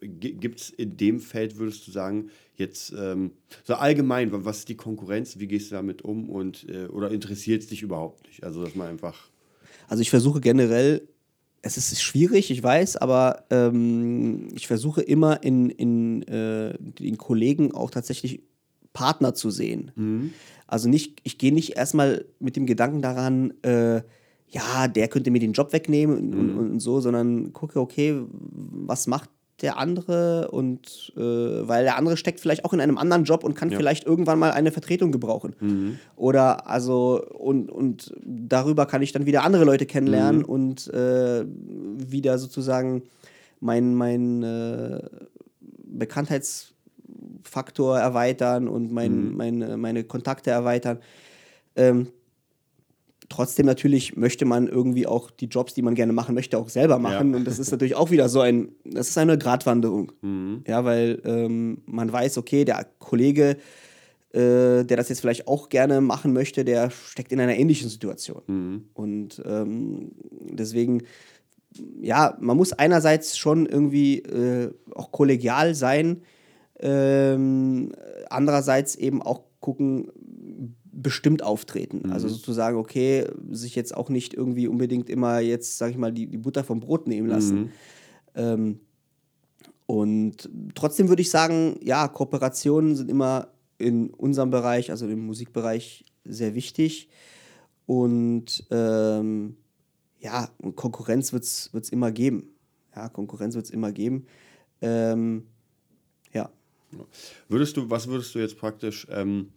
gibt 0.00 0.60
es 0.60 0.70
in 0.70 0.96
dem 0.96 1.20
Feld, 1.20 1.56
würdest 1.56 1.86
du 1.86 1.90
sagen, 1.90 2.30
jetzt 2.56 2.92
ähm, 2.96 3.32
so 3.64 3.74
allgemein, 3.74 4.30
was 4.32 4.58
ist 4.58 4.68
die 4.68 4.76
Konkurrenz, 4.76 5.38
wie 5.38 5.46
gehst 5.46 5.70
du 5.70 5.76
damit 5.76 6.02
um 6.02 6.28
und 6.28 6.68
äh, 6.68 6.86
oder 6.86 7.10
interessiert 7.10 7.62
es 7.62 7.68
dich 7.68 7.82
überhaupt 7.82 8.26
nicht? 8.26 8.44
Also, 8.44 8.62
dass 8.64 8.74
man 8.74 8.88
einfach. 8.88 9.30
Also 9.88 10.02
ich 10.02 10.10
versuche 10.10 10.40
generell, 10.40 11.08
es 11.62 11.76
ist 11.76 12.02
schwierig, 12.02 12.50
ich 12.50 12.62
weiß, 12.62 12.96
aber 12.98 13.44
ähm, 13.50 14.48
ich 14.54 14.66
versuche 14.66 15.00
immer 15.00 15.42
in, 15.42 15.70
in 15.70 16.22
äh, 16.28 16.74
den 16.78 17.16
Kollegen 17.18 17.72
auch 17.74 17.90
tatsächlich 17.90 18.42
Partner 18.92 19.34
zu 19.34 19.50
sehen. 19.50 19.90
Mhm. 19.96 20.32
Also 20.66 20.88
nicht, 20.88 21.20
ich 21.24 21.38
gehe 21.38 21.52
nicht 21.54 21.76
erstmal 21.76 22.24
mit 22.40 22.56
dem 22.56 22.66
Gedanken 22.66 23.00
daran, 23.02 23.54
äh, 23.62 24.02
ja, 24.50 24.88
der 24.88 25.08
könnte 25.08 25.30
mir 25.30 25.40
den 25.40 25.52
Job 25.52 25.72
wegnehmen 25.72 26.16
und, 26.16 26.30
Mhm. 26.30 26.58
und, 26.58 26.70
und 26.72 26.80
so, 26.80 27.00
sondern 27.00 27.52
gucke, 27.52 27.80
okay, 27.80 28.22
was 28.30 29.06
macht 29.06 29.30
der 29.60 29.76
andere 29.76 30.50
und 30.52 31.12
äh, 31.16 31.20
weil 31.20 31.82
der 31.82 31.96
andere 31.96 32.16
steckt 32.16 32.38
vielleicht 32.38 32.64
auch 32.64 32.72
in 32.72 32.80
einem 32.80 32.96
anderen 32.96 33.24
Job 33.24 33.42
und 33.44 33.54
kann 33.54 33.70
Ja. 33.70 33.76
vielleicht 33.76 34.04
irgendwann 34.06 34.38
mal 34.38 34.52
eine 34.52 34.70
Vertretung 34.70 35.10
gebrauchen. 35.10 35.54
Mhm. 35.60 35.98
Oder 36.16 36.68
also, 36.68 37.20
und, 37.36 37.68
und 37.70 38.14
darüber 38.24 38.86
kann 38.86 39.02
ich 39.02 39.10
dann 39.12 39.26
wieder 39.26 39.42
andere 39.42 39.64
Leute 39.64 39.84
kennenlernen 39.84 40.42
Mhm. 40.42 40.44
und 40.44 40.88
äh, 40.94 41.44
wieder 41.44 42.38
sozusagen 42.38 43.02
mein, 43.60 43.94
mein 43.96 44.42
äh, 44.44 45.00
Bekanntheitsfaktor 47.42 47.98
erweitern 47.98 48.68
und 48.68 48.92
mein, 48.92 49.30
Mhm. 49.30 49.36
meine, 49.36 49.76
meine 49.76 50.04
Kontakte 50.04 50.50
erweitern. 50.50 50.98
Ähm, 51.76 52.08
trotzdem 53.28 53.66
natürlich 53.66 54.16
möchte 54.16 54.44
man 54.44 54.68
irgendwie 54.68 55.06
auch 55.06 55.30
die 55.30 55.46
Jobs, 55.46 55.74
die 55.74 55.82
man 55.82 55.94
gerne 55.94 56.12
machen 56.12 56.34
möchte, 56.34 56.58
auch 56.58 56.68
selber 56.68 56.98
machen. 56.98 57.34
Und 57.34 57.44
das 57.44 57.58
ist 57.58 57.70
natürlich 57.70 57.94
auch 57.94 58.10
wieder 58.10 58.28
so 58.28 58.40
ein, 58.40 58.70
das 58.84 59.10
ist 59.10 59.18
eine 59.18 59.38
Gratwanderung. 59.38 60.12
Mhm. 60.22 60.64
Ja, 60.66 60.84
weil 60.84 61.20
ähm, 61.24 61.82
man 61.86 62.10
weiß, 62.12 62.38
okay, 62.38 62.64
der 62.64 62.86
Kollege, 62.98 63.56
äh, 64.32 64.84
der 64.84 64.96
das 64.96 65.08
jetzt 65.08 65.20
vielleicht 65.20 65.46
auch 65.46 65.68
gerne 65.68 66.00
machen 66.00 66.32
möchte, 66.32 66.64
der 66.64 66.90
steckt 66.90 67.32
in 67.32 67.40
einer 67.40 67.56
ähnlichen 67.56 67.88
Situation. 67.88 68.42
Mhm. 68.46 68.84
Und 68.94 69.42
ähm, 69.46 70.12
deswegen, 70.50 71.02
ja, 72.00 72.36
man 72.40 72.56
muss 72.56 72.72
einerseits 72.72 73.36
schon 73.36 73.66
irgendwie 73.66 74.20
äh, 74.20 74.70
auch 74.94 75.12
kollegial 75.12 75.74
sein, 75.74 76.22
ähm, 76.80 77.92
andererseits 78.30 78.94
eben 78.94 79.22
auch 79.22 79.42
gucken, 79.60 80.10
bestimmt 80.92 81.42
auftreten. 81.42 82.10
Also 82.10 82.28
sozusagen, 82.28 82.76
okay, 82.76 83.26
sich 83.50 83.74
jetzt 83.74 83.96
auch 83.96 84.08
nicht 84.08 84.34
irgendwie 84.34 84.68
unbedingt 84.68 85.08
immer 85.08 85.38
jetzt, 85.40 85.78
sag 85.78 85.90
ich 85.90 85.96
mal, 85.96 86.12
die, 86.12 86.26
die 86.26 86.38
Butter 86.38 86.64
vom 86.64 86.80
Brot 86.80 87.06
nehmen 87.06 87.28
lassen. 87.28 87.58
Mhm. 87.58 87.70
Ähm, 88.34 88.80
und 89.86 90.50
trotzdem 90.74 91.08
würde 91.08 91.22
ich 91.22 91.30
sagen, 91.30 91.78
ja, 91.82 92.08
Kooperationen 92.08 92.94
sind 92.94 93.10
immer 93.10 93.48
in 93.78 94.10
unserem 94.10 94.50
Bereich, 94.50 94.90
also 94.90 95.08
im 95.08 95.20
Musikbereich, 95.20 96.04
sehr 96.24 96.54
wichtig. 96.54 97.08
Und 97.86 98.66
ähm, 98.70 99.56
ja, 100.18 100.48
Konkurrenz 100.74 101.32
wird 101.32 101.44
es 101.44 101.90
immer 101.90 102.12
geben. 102.12 102.50
Ja, 102.94 103.08
Konkurrenz 103.08 103.54
wird 103.54 103.64
es 103.66 103.70
immer 103.70 103.92
geben. 103.92 104.26
Ähm. 104.82 105.44
Würdest 107.48 107.76
du, 107.76 107.90
was 107.90 108.08
würdest 108.08 108.34
du 108.34 108.38
jetzt 108.38 108.58
praktisch, 108.58 109.06
ähm, 109.10 109.50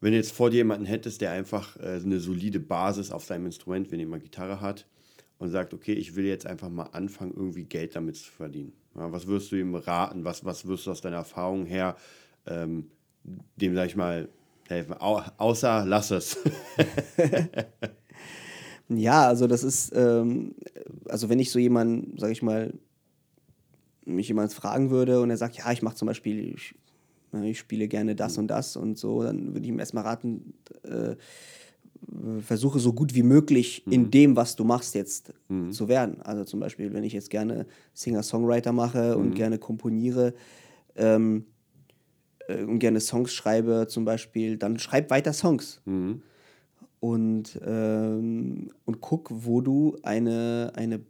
wenn 0.00 0.12
du 0.12 0.18
jetzt 0.18 0.32
vor 0.32 0.50
dir 0.50 0.58
jemanden 0.58 0.86
hättest, 0.86 1.20
der 1.20 1.30
einfach 1.30 1.76
äh, 1.76 2.00
eine 2.02 2.20
solide 2.20 2.60
Basis 2.60 3.10
auf 3.10 3.24
seinem 3.24 3.46
Instrument, 3.46 3.90
wenn 3.90 4.00
jemand 4.00 4.22
Gitarre 4.22 4.60
hat 4.60 4.86
und 5.38 5.50
sagt, 5.50 5.74
okay, 5.74 5.92
ich 5.92 6.16
will 6.16 6.24
jetzt 6.24 6.46
einfach 6.46 6.68
mal 6.68 6.88
anfangen, 6.92 7.32
irgendwie 7.34 7.64
Geld 7.64 7.96
damit 7.96 8.16
zu 8.16 8.30
verdienen. 8.30 8.72
Ja, 8.94 9.10
was 9.12 9.26
würdest 9.26 9.50
du 9.52 9.56
ihm 9.56 9.74
raten? 9.74 10.24
Was, 10.24 10.44
was 10.44 10.66
wirst 10.66 10.86
du 10.86 10.90
aus 10.90 11.00
deiner 11.00 11.16
Erfahrung 11.16 11.66
her 11.66 11.96
ähm, 12.46 12.90
dem, 13.56 13.74
sag 13.74 13.86
ich 13.86 13.96
mal, 13.96 14.28
helfen? 14.68 14.94
Au 14.98 15.22
außer 15.38 15.84
lass 15.86 16.10
es. 16.10 16.38
Ja, 18.88 19.26
also 19.28 19.46
das 19.46 19.64
ist, 19.64 19.92
ähm, 19.94 20.54
also 21.08 21.28
wenn 21.28 21.38
ich 21.38 21.50
so 21.50 21.58
jemanden, 21.58 22.18
sag 22.18 22.30
ich 22.30 22.42
mal, 22.42 22.74
mich 24.06 24.28
jemand 24.28 24.52
fragen 24.52 24.90
würde 24.90 25.20
und 25.20 25.30
er 25.30 25.36
sagt, 25.36 25.56
ja, 25.56 25.70
ich 25.72 25.82
mache 25.82 25.96
zum 25.96 26.06
Beispiel, 26.06 26.54
ich, 26.54 26.74
ne, 27.32 27.50
ich 27.50 27.58
spiele 27.58 27.88
gerne 27.88 28.14
das 28.14 28.38
und 28.38 28.48
das 28.48 28.76
und 28.76 28.98
so, 28.98 29.22
dann 29.22 29.54
würde 29.54 29.60
ich 29.60 29.68
ihm 29.68 29.78
erstmal 29.78 30.04
raten, 30.04 30.54
äh, 30.82 31.16
versuche 32.40 32.78
so 32.80 32.92
gut 32.92 33.14
wie 33.14 33.22
möglich 33.22 33.86
in 33.88 34.10
dem, 34.10 34.36
was 34.36 34.56
du 34.56 34.64
machst, 34.64 34.94
jetzt 34.94 35.32
zu 35.70 35.88
werden. 35.88 36.20
Also 36.22 36.44
zum 36.44 36.60
Beispiel, 36.60 36.92
wenn 36.92 37.02
ich 37.02 37.12
jetzt 37.14 37.30
gerne 37.30 37.66
Singer-Songwriter 37.94 38.72
mache 38.72 39.16
und 39.16 39.34
gerne 39.34 39.58
komponiere 39.58 40.34
ähm, 40.96 41.46
äh, 42.48 42.62
und 42.64 42.78
gerne 42.78 43.00
Songs 43.00 43.32
schreibe 43.32 43.86
zum 43.88 44.04
Beispiel, 44.04 44.58
dann 44.58 44.78
schreib 44.78 45.10
weiter 45.10 45.32
Songs 45.32 45.80
Mhm. 45.86 46.22
Und, 47.04 47.60
ähm, 47.66 48.70
und 48.86 49.00
guck, 49.02 49.28
wo 49.30 49.60
du 49.60 49.98
eine, 50.02 50.72
eine 50.74 50.94
äh, 50.94 51.00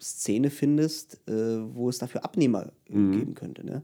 Szene 0.00 0.50
findest, 0.50 1.20
äh, 1.28 1.32
wo 1.74 1.88
es 1.88 1.98
dafür 1.98 2.24
Abnehmer 2.24 2.70
äh, 2.88 2.92
geben 2.92 3.34
könnte. 3.34 3.66
Ne? 3.66 3.82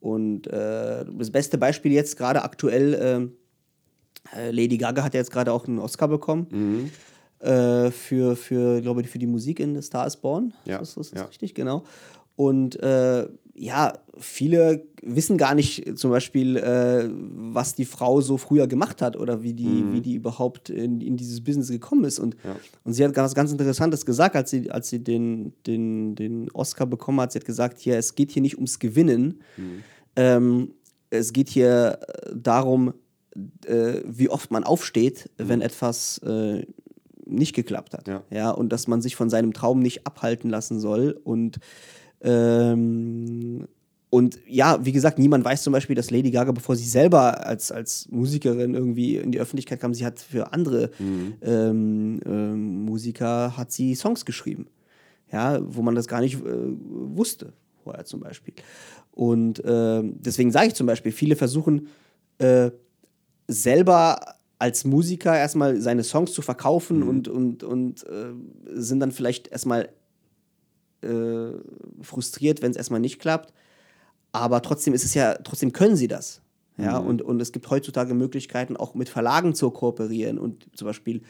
Und 0.00 0.46
äh, 0.46 1.04
das 1.04 1.30
beste 1.30 1.58
Beispiel 1.58 1.92
jetzt 1.92 2.16
gerade 2.16 2.44
aktuell, 2.44 2.98
ähm, 2.98 3.32
äh, 4.34 4.50
Lady 4.50 4.78
Gaga 4.78 5.04
hat 5.04 5.12
ja 5.12 5.20
jetzt 5.20 5.32
gerade 5.32 5.52
auch 5.52 5.68
einen 5.68 5.80
Oscar 5.80 6.08
bekommen. 6.08 6.46
Mhm. 6.50 7.46
Äh, 7.46 7.90
für, 7.90 8.34
für, 8.34 8.80
glaube 8.80 9.02
ich, 9.02 9.10
für 9.10 9.18
die 9.18 9.26
Musik 9.26 9.60
in 9.60 9.74
The 9.74 9.82
Star 9.82 10.06
is 10.06 10.16
Born. 10.16 10.54
Ja, 10.64 10.78
Ist 10.78 10.96
das, 10.96 11.08
ist 11.08 11.12
das 11.12 11.20
ja. 11.20 11.26
richtig? 11.26 11.54
Genau. 11.54 11.84
Und 12.38 12.80
äh, 12.80 13.26
ja, 13.56 13.92
viele 14.16 14.84
wissen 15.02 15.36
gar 15.38 15.56
nicht 15.56 15.98
zum 15.98 16.12
Beispiel, 16.12 16.56
äh, 16.56 17.08
was 17.10 17.74
die 17.74 17.84
Frau 17.84 18.20
so 18.20 18.36
früher 18.36 18.68
gemacht 18.68 19.02
hat 19.02 19.16
oder 19.16 19.42
wie 19.42 19.54
die, 19.54 19.84
wie 19.90 20.00
die 20.00 20.14
überhaupt 20.14 20.70
in, 20.70 21.00
in 21.00 21.16
dieses 21.16 21.42
Business 21.42 21.68
gekommen 21.68 22.04
ist. 22.04 22.20
Und, 22.20 22.36
Ja. 22.44 22.54
und 22.84 22.92
sie 22.92 23.04
hat 23.04 23.16
was 23.16 23.34
ganz 23.34 23.50
Interessantes 23.50 24.06
gesagt, 24.06 24.36
als 24.36 24.50
sie, 24.50 24.70
als 24.70 24.88
sie 24.88 25.02
den, 25.02 25.52
den, 25.66 26.14
den 26.14 26.48
Oscar 26.52 26.86
bekommen 26.86 27.20
hat. 27.20 27.32
Sie 27.32 27.40
hat 27.40 27.44
gesagt, 27.44 27.80
hier, 27.80 27.98
es 27.98 28.14
geht 28.14 28.30
hier 28.30 28.42
nicht 28.42 28.54
ums 28.54 28.78
Gewinnen. 28.78 29.40
Ähm, 30.14 30.74
es 31.10 31.32
geht 31.32 31.48
hier 31.48 31.98
äh, 32.06 32.30
darum, 32.36 32.94
äh, 33.66 33.94
wie 34.06 34.28
oft 34.28 34.52
man 34.52 34.62
aufsteht, 34.62 35.28
wenn 35.38 35.60
etwas 35.60 36.18
äh, 36.18 36.64
nicht 37.26 37.56
geklappt 37.56 37.94
hat. 37.94 38.06
Ja. 38.30 38.50
und 38.52 38.68
dass 38.72 38.86
man 38.86 39.02
sich 39.02 39.16
von 39.16 39.28
seinem 39.28 39.52
Traum 39.52 39.80
nicht 39.80 40.06
abhalten 40.06 40.48
lassen 40.48 40.78
soll. 40.78 41.18
Und, 41.24 41.58
ähm, 42.22 43.66
und 44.10 44.38
ja, 44.46 44.84
wie 44.84 44.92
gesagt, 44.92 45.18
niemand 45.18 45.44
weiß 45.44 45.62
zum 45.62 45.72
Beispiel, 45.72 45.94
dass 45.94 46.10
Lady 46.10 46.30
Gaga, 46.30 46.52
bevor 46.52 46.76
sie 46.76 46.88
selber 46.88 47.46
als, 47.46 47.70
als 47.70 48.08
Musikerin 48.10 48.74
irgendwie 48.74 49.16
in 49.16 49.32
die 49.32 49.40
Öffentlichkeit 49.40 49.80
kam, 49.80 49.92
sie 49.92 50.06
hat 50.06 50.18
für 50.18 50.52
andere 50.52 50.90
ähm, 51.42 52.20
ähm, 52.24 52.84
Musiker 52.84 53.56
hat 53.56 53.70
sie 53.70 53.94
Songs 53.94 54.24
geschrieben. 54.24 54.66
Ja, 55.30 55.60
wo 55.62 55.82
man 55.82 55.94
das 55.94 56.08
gar 56.08 56.22
nicht 56.22 56.36
äh, 56.36 56.40
wusste 56.46 57.52
vorher 57.84 58.06
zum 58.06 58.20
Beispiel. 58.20 58.54
Und 59.12 59.62
ähm, 59.66 60.14
deswegen 60.20 60.52
sage 60.52 60.68
ich 60.68 60.74
zum 60.74 60.86
Beispiel, 60.86 61.12
viele 61.12 61.36
versuchen 61.36 61.88
äh, 62.38 62.70
selber 63.46 64.20
als 64.58 64.84
Musiker 64.84 65.36
erstmal 65.36 65.80
seine 65.80 66.02
Songs 66.02 66.32
zu 66.32 66.40
verkaufen 66.40 67.02
und, 67.02 67.28
und, 67.28 67.62
und 67.62 68.04
äh, 68.04 68.32
sind 68.74 69.00
dann 69.00 69.12
vielleicht 69.12 69.48
erstmal 69.48 69.90
äh, 71.02 71.52
frustriert, 72.02 72.62
wenn 72.62 72.70
es 72.70 72.76
erstmal 72.76 73.00
nicht 73.00 73.18
klappt. 73.18 73.52
Aber 74.32 74.62
trotzdem 74.62 74.94
ist 74.94 75.04
es 75.04 75.14
ja, 75.14 75.34
trotzdem 75.34 75.72
können 75.72 75.96
sie 75.96 76.08
das. 76.08 76.42
Ja, 76.80 76.98
und, 76.98 77.22
und 77.22 77.42
es 77.42 77.50
gibt 77.50 77.68
heutzutage 77.70 78.14
Möglichkeiten, 78.14 78.76
auch 78.76 78.94
mit 78.94 79.08
Verlagen 79.08 79.52
zu 79.52 79.68
kooperieren 79.70 80.38
und 80.38 80.68
zum 80.74 80.86
Beispiel 80.86 81.22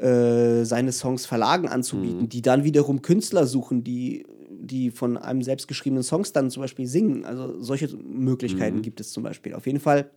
äh, 0.00 0.64
seine 0.64 0.90
Songs 0.92 1.26
Verlagen 1.26 1.68
anzubieten, 1.68 2.30
die 2.30 2.40
dann 2.40 2.64
wiederum 2.64 3.02
Künstler 3.02 3.46
suchen, 3.46 3.84
die, 3.84 4.24
die 4.48 4.90
von 4.90 5.18
einem 5.18 5.42
selbstgeschriebenen 5.42 6.02
Songs 6.02 6.32
dann 6.32 6.50
zum 6.50 6.62
Beispiel 6.62 6.86
singen. 6.86 7.26
Also 7.26 7.60
solche 7.60 7.88
Möglichkeiten 7.96 8.80
gibt 8.80 9.00
es 9.00 9.12
zum 9.12 9.22
Beispiel. 9.22 9.54
Auf 9.54 9.66
jeden 9.66 9.80
Fall, 9.80 10.10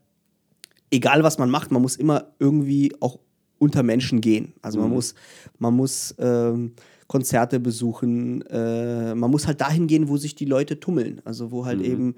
egal 0.92 1.24
was 1.24 1.38
man 1.38 1.50
macht, 1.50 1.72
man 1.72 1.82
muss 1.82 1.98
immer 1.98 2.28
irgendwie 2.40 2.96
auch 3.02 3.20
unter 3.58 3.84
Menschen 3.84 4.22
gehen. 4.22 4.54
Also 4.62 4.80
man 4.80 4.90
muss, 4.92 5.14
man 5.60 5.76
muss 5.76 6.16
ähm, 6.20 6.74
Konzerte 7.12 7.60
besuchen, 7.60 8.42
äh, 8.44 9.14
man 9.16 9.30
muss 9.30 9.46
halt 9.46 9.60
dahin 9.60 9.88
gehen, 9.88 10.08
wo 10.08 10.16
sich 10.16 10.34
die 10.34 10.46
Leute 10.46 10.80
tummeln. 10.80 11.20
Also 11.26 11.52
wo 11.52 11.66
halt 11.66 11.82
eben 11.82 12.16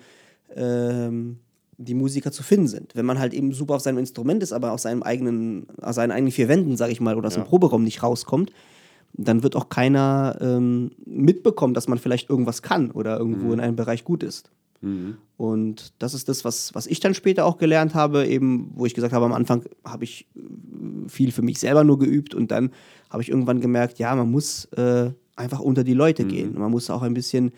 ähm, 0.56 1.40
die 1.80 1.96
Musiker 1.96 2.32
zu 2.32 2.44
finden 2.44 2.68
sind. 2.68 2.96
Wenn 2.96 3.08
man 3.08 3.18
halt 3.18 3.34
eben 3.34 3.54
super 3.54 3.74
auf 3.74 3.82
seinem 3.82 3.98
Instrument 3.98 4.44
ist, 4.44 4.54
aber 4.54 4.72
aus 4.72 4.84
seinem 4.84 5.02
eigenen, 5.02 5.66
aus 5.82 5.96
seinen 5.96 6.12
eigenen 6.12 6.32
vier 6.32 6.48
Wänden, 6.48 6.78
sag 6.78 6.92
ich 6.92 7.02
mal, 7.02 7.18
oder 7.18 7.26
aus 7.26 7.34
dem 7.34 7.44
Proberaum 7.44 7.84
nicht 7.84 8.04
rauskommt, 8.04 8.52
dann 9.14 9.42
wird 9.42 9.56
auch 9.56 9.70
keiner 9.70 10.38
ähm, 10.42 10.92
mitbekommen, 11.08 11.74
dass 11.74 11.88
man 11.88 11.98
vielleicht 11.98 12.30
irgendwas 12.30 12.62
kann 12.62 12.92
oder 12.92 13.18
irgendwo 13.18 13.52
in 13.52 13.60
einem 13.60 13.76
Bereich 13.76 14.04
gut 14.04 14.22
ist. 14.22 14.52
Mhm. 14.82 15.18
Und 15.38 15.94
das 15.98 16.14
ist 16.14 16.30
das, 16.30 16.46
was, 16.46 16.76
was 16.76 16.86
ich 16.86 17.00
dann 17.00 17.16
später 17.16 17.46
auch 17.46 17.58
gelernt 17.58 17.96
habe, 17.96 18.28
eben, 18.28 18.72
wo 18.76 18.86
ich 18.86 18.94
gesagt 18.94 19.14
habe, 19.14 19.26
am 19.26 19.34
Anfang 19.34 19.64
habe 19.84 20.04
ich 20.04 20.28
äh, 20.36 21.10
viel 21.10 21.32
für 21.32 21.42
mich 21.42 21.60
selber 21.60 21.84
nur 21.84 21.98
geübt 21.98 22.36
und 22.36 22.52
dann 22.52 22.70
habe 23.14 23.22
ich 23.24 23.30
irgendwann 23.30 23.62
gemerkt, 23.62 24.00
ja, 24.00 24.14
man 24.16 24.30
muss 24.30 24.66
äh, 24.74 25.12
einfach 25.36 25.60
unter 25.60 25.84
die 25.84 25.94
Leute 25.94 26.26
gehen. 26.26 26.56
Man 26.58 26.72
muss 26.72 26.90
auch 26.90 27.04
ein 27.04 27.14
bisschen 27.14 27.54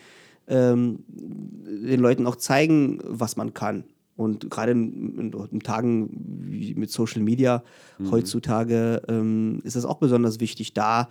ähm, 0.48 1.00
den 1.10 2.02
Leuten 2.02 2.28
auch 2.28 2.36
zeigen, 2.36 3.00
was 3.04 3.38
man 3.38 3.54
kann. 3.54 3.86
Und 4.18 4.50
gerade 4.50 4.74
in, 4.74 5.18
in, 5.18 5.34
in 5.52 5.60
Tagen 5.62 6.10
wie 6.42 6.74
mit 6.76 6.92
Social 6.92 7.22
Media 7.22 7.64
heutzutage 8.12 9.02
ähm, 9.08 9.62
ist 9.64 9.76
es 9.76 9.86
auch 9.86 9.98
besonders 9.98 10.40
wichtig, 10.40 10.74
da 10.74 11.10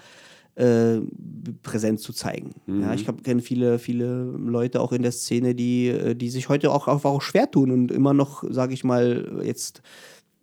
äh, 0.55 1.01
Präsenz 1.63 2.03
zu 2.03 2.13
zeigen. 2.13 2.53
Ja, 2.83 2.95
ich 2.95 3.07
kenne 3.25 3.43
viele, 3.43 3.79
viele 3.79 4.23
Leute 4.23 4.81
auch 4.81 4.93
in 4.93 5.03
der 5.03 5.13
Szene, 5.13 5.55
die, 5.55 5.89
äh, 5.89 6.15
die 6.15 6.31
sich 6.31 6.49
heute 6.49 6.71
auch, 6.71 6.87
auch, 6.87 7.05
auch 7.05 7.23
schwer 7.23 7.51
tun 7.51 7.71
und 7.71 7.91
immer 7.91 8.15
noch, 8.15 8.45
sage 8.49 8.73
ich 8.73 8.85
mal, 8.85 9.43
jetzt 9.43 9.83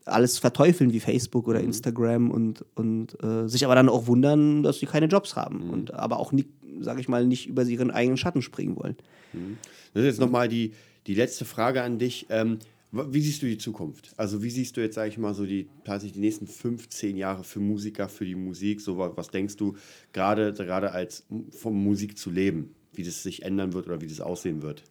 alles 0.06 0.40
verteufeln 0.40 0.94
wie 0.94 1.00
Facebook 1.00 1.48
oder 1.48 1.60
mhm. 1.60 1.66
Instagram 1.66 2.32
und, 2.32 2.66
und 2.76 3.22
äh, 3.24 3.48
sich 3.48 3.66
aber 3.66 3.76
dann 3.76 3.90
auch 3.90 4.08
wundern, 4.08 4.64
dass 4.64 4.80
sie 4.80 4.86
keine 4.86 5.08
Jobs 5.08 5.36
haben 5.36 5.66
mhm. 5.66 5.70
und 5.70 5.94
aber 5.94 6.20
auch, 6.20 6.34
sage 6.80 7.02
ich 7.02 7.08
mal, 7.08 7.26
nicht 7.26 7.48
über 7.48 7.64
ihren 7.64 7.92
eigenen 7.92 8.18
Schatten 8.18 8.42
springen 8.42 8.76
wollen. 8.76 8.96
Mhm. 9.34 9.58
Das 9.94 10.02
ist 10.02 10.08
jetzt 10.08 10.20
nochmal 10.20 10.48
die, 10.48 10.74
die 11.08 11.16
letzte 11.16 11.46
Frage 11.46 11.84
an 11.84 12.00
dich. 12.00 12.28
Ähm, 12.30 12.60
wie 12.92 13.22
siehst 13.22 13.42
du 13.42 13.46
die 13.46 13.58
Zukunft? 13.58 14.12
Also 14.18 14.44
wie 14.44 14.50
siehst 14.50 14.76
du 14.76 14.82
jetzt, 14.82 14.96
sage 14.96 15.10
ich 15.10 15.18
mal, 15.18 15.34
so 15.34 15.46
die 15.46 15.70
tatsächlich 15.86 16.14
die 16.14 16.20
nächsten 16.20 16.48
15 16.48 17.16
Jahre 17.16 17.44
für 17.44 17.62
Musiker, 17.62 18.10
für 18.10 18.26
die 18.26 18.36
Musik? 18.36 18.82
So 18.82 18.98
was 18.98 19.30
denkst 19.30 19.56
du 19.56 19.76
gerade 20.12 20.54
gerade 20.54 20.92
als 20.92 21.26
vom 21.52 21.82
Musik 21.82 22.18
zu 22.18 22.30
leben, 22.30 22.76
wie 22.94 23.04
das 23.04 23.24
sich 23.24 23.44
ändern 23.44 23.72
wird 23.72 23.88
oder 23.88 24.02
wie 24.02 24.08
das 24.08 24.20
aussehen 24.20 24.62
wird? 24.62 24.84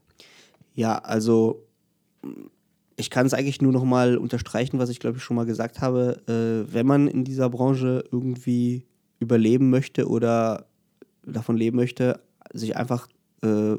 Ja, 0.74 0.98
also 0.98 1.66
ich 3.00 3.10
kann 3.10 3.26
es 3.26 3.34
eigentlich 3.34 3.60
nur 3.60 3.72
noch 3.72 3.84
mal 3.84 4.16
unterstreichen, 4.16 4.78
was 4.78 4.90
ich 4.90 5.00
glaube 5.00 5.16
ich 5.16 5.24
schon 5.24 5.36
mal 5.36 5.46
gesagt 5.46 5.80
habe. 5.80 6.20
Äh, 6.28 6.72
wenn 6.72 6.86
man 6.86 7.08
in 7.08 7.24
dieser 7.24 7.50
Branche 7.50 8.04
irgendwie 8.12 8.84
überleben 9.18 9.70
möchte 9.70 10.08
oder 10.08 10.66
davon 11.24 11.56
leben 11.56 11.76
möchte, 11.76 12.20
sich 12.52 12.76
einfach 12.76 13.08
äh, 13.42 13.76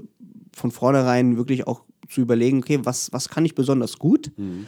von 0.54 0.72
vornherein 0.72 1.38
wirklich 1.38 1.68
auch 1.68 1.84
zu 2.10 2.22
überlegen, 2.22 2.60
okay, 2.60 2.80
was, 2.84 3.12
was 3.14 3.30
kann 3.30 3.46
ich 3.46 3.56
besonders 3.56 3.98
gut? 3.98 4.32
Mhm. 4.38 4.68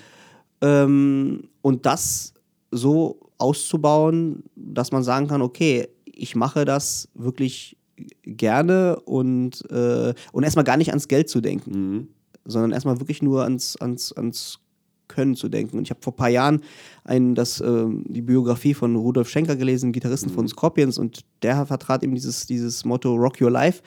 Ähm, 0.62 1.50
und 1.62 1.86
das 1.86 2.34
so 2.72 3.20
auszubauen, 3.38 4.44
dass 4.56 4.92
man 4.92 5.04
sagen 5.04 5.28
kann, 5.28 5.42
okay, 5.42 5.88
ich 6.06 6.36
mache 6.36 6.66
das 6.66 7.10
wirklich 7.14 7.78
gerne 8.24 9.00
und, 9.02 9.70
äh, 9.70 10.14
und 10.32 10.44
erstmal 10.44 10.64
gar 10.64 10.78
nicht 10.78 10.90
ans 10.90 11.08
Geld 11.08 11.30
zu 11.30 11.42
denken, 11.42 11.72
mhm. 11.72 12.08
Sondern 12.46 12.72
erstmal 12.72 13.00
wirklich 13.00 13.22
nur 13.22 13.44
ans, 13.44 13.76
ans, 13.78 14.12
ans 14.14 14.60
Können 15.08 15.36
zu 15.36 15.50
denken. 15.50 15.78
Und 15.78 15.84
ich 15.84 15.90
habe 15.90 16.02
vor 16.02 16.14
ein 16.14 16.18
paar 16.18 16.30
Jahren 16.30 16.62
ein, 17.04 17.36
das, 17.36 17.60
äh, 17.62 17.86
die 18.06 18.22
Biografie 18.22 18.74
von 18.74 18.96
Rudolf 18.96 19.30
Schenker 19.30 19.56
gelesen, 19.56 19.92
Gitarristen 19.92 20.32
mhm. 20.32 20.36
von 20.36 20.48
Scorpions, 20.48 20.98
und 20.98 21.22
der 21.42 21.66
vertrat 21.66 22.04
eben 22.04 22.16
dieses, 22.16 22.48
dieses 22.48 22.86
Motto 22.86 23.14
Rock 23.14 23.42
Your 23.42 23.52
Life. 23.52 23.82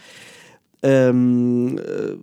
Ähm, 0.83 1.79
äh, 1.79 2.17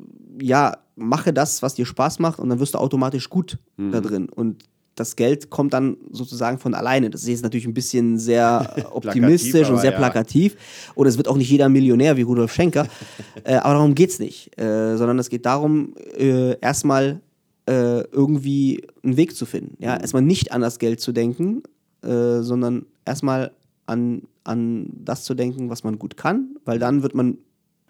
ja, 0.44 0.78
mache 0.96 1.34
das, 1.34 1.62
was 1.62 1.76
dir 1.76 1.86
Spaß 1.86 2.20
macht 2.20 2.40
und 2.40 2.50
dann 2.50 2.60
wirst 2.60 2.76
du 2.76 2.78
automatisch 2.78 3.30
gut 3.30 3.58
mhm. 3.78 3.92
da 3.92 4.02
drin. 4.02 4.30
Und 4.30 4.64
das 4.96 5.16
Geld 5.16 5.50
kommt 5.50 5.74
dann 5.74 5.98
sozusagen 6.12 6.60
von 6.60 6.74
alleine. 6.74 7.10
Das 7.10 7.22
ist 7.22 7.28
jetzt 7.28 7.44
natürlich 7.44 7.66
ein 7.66 7.74
bisschen 7.74 8.20
sehr 8.20 8.76
optimistisch 8.92 9.70
und 9.70 9.80
sehr 9.80 9.92
plakativ. 9.92 10.54
Ja. 10.54 10.92
Und 10.96 11.08
es 11.08 11.18
wird 11.18 11.28
auch 11.28 11.38
nicht 11.38 11.50
jeder 11.50 11.70
Millionär 11.70 12.18
wie 12.18 12.22
Rudolf 12.22 12.54
Schenker. 12.54 12.88
äh, 13.44 13.56
aber 13.56 13.74
darum 13.74 13.96
geht 13.96 14.12
es 14.12 14.20
nicht. 14.20 14.58
Äh, 14.60 14.98
sondern 14.98 15.20
es 15.20 15.30
geht 15.30 15.46
darum, 15.46 15.96
äh, 16.18 16.60
erstmal 16.60 17.22
äh, 17.66 18.02
irgendwie 18.12 18.86
einen 19.04 19.18
Weg 19.18 19.36
zu 19.36 19.46
finden. 19.46 19.78
Ja? 19.80 19.96
Mhm. 19.96 20.02
Erstmal 20.02 20.22
nicht 20.22 20.52
an 20.52 20.62
das 20.62 20.80
Geld 20.80 21.02
zu 21.02 21.12
denken, 21.12 21.64
äh, 22.04 22.42
sondern 22.42 22.86
erstmal 23.06 23.52
an, 23.86 24.24
an 24.44 24.88
das 25.04 25.24
zu 25.24 25.34
denken, 25.34 25.70
was 25.70 25.84
man 25.84 25.98
gut 25.98 26.18
kann, 26.18 26.56
weil 26.66 26.80
dann 26.80 27.04
wird 27.04 27.16
man 27.16 27.38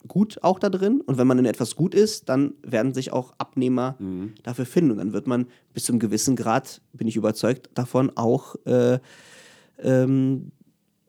gut 0.07 0.39
auch 0.41 0.59
da 0.59 0.69
drin. 0.69 1.01
Und 1.01 1.17
wenn 1.17 1.27
man 1.27 1.39
in 1.39 1.45
etwas 1.45 1.75
gut 1.75 1.95
ist, 1.95 2.29
dann 2.29 2.53
werden 2.63 2.93
sich 2.93 3.11
auch 3.11 3.33
Abnehmer 3.37 3.95
mhm. 3.99 4.33
dafür 4.43 4.65
finden. 4.65 4.91
Und 4.91 4.97
dann 4.97 5.13
wird 5.13 5.27
man 5.27 5.47
bis 5.73 5.85
zu 5.85 5.91
einem 5.91 5.99
gewissen 5.99 6.35
Grad, 6.35 6.81
bin 6.93 7.07
ich 7.07 7.15
überzeugt 7.15 7.69
davon, 7.73 8.11
auch 8.15 8.55
äh, 8.65 8.99
ähm, 9.79 10.51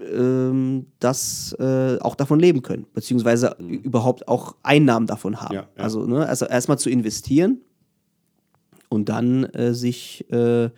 ähm, 0.00 0.86
das 0.98 1.54
äh, 1.58 1.98
auch 2.00 2.14
davon 2.14 2.40
leben 2.40 2.62
können, 2.62 2.86
beziehungsweise 2.92 3.56
mhm. 3.58 3.74
überhaupt 3.80 4.28
auch 4.28 4.56
Einnahmen 4.62 5.06
davon 5.06 5.40
haben. 5.40 5.54
Ja, 5.54 5.68
ja. 5.76 5.82
Also, 5.82 6.06
ne, 6.06 6.26
also 6.26 6.46
erstmal 6.46 6.78
zu 6.78 6.90
investieren 6.90 7.60
und 8.88 9.08
dann 9.08 9.44
äh, 9.44 9.74
sich 9.74 10.30
äh, 10.30 10.70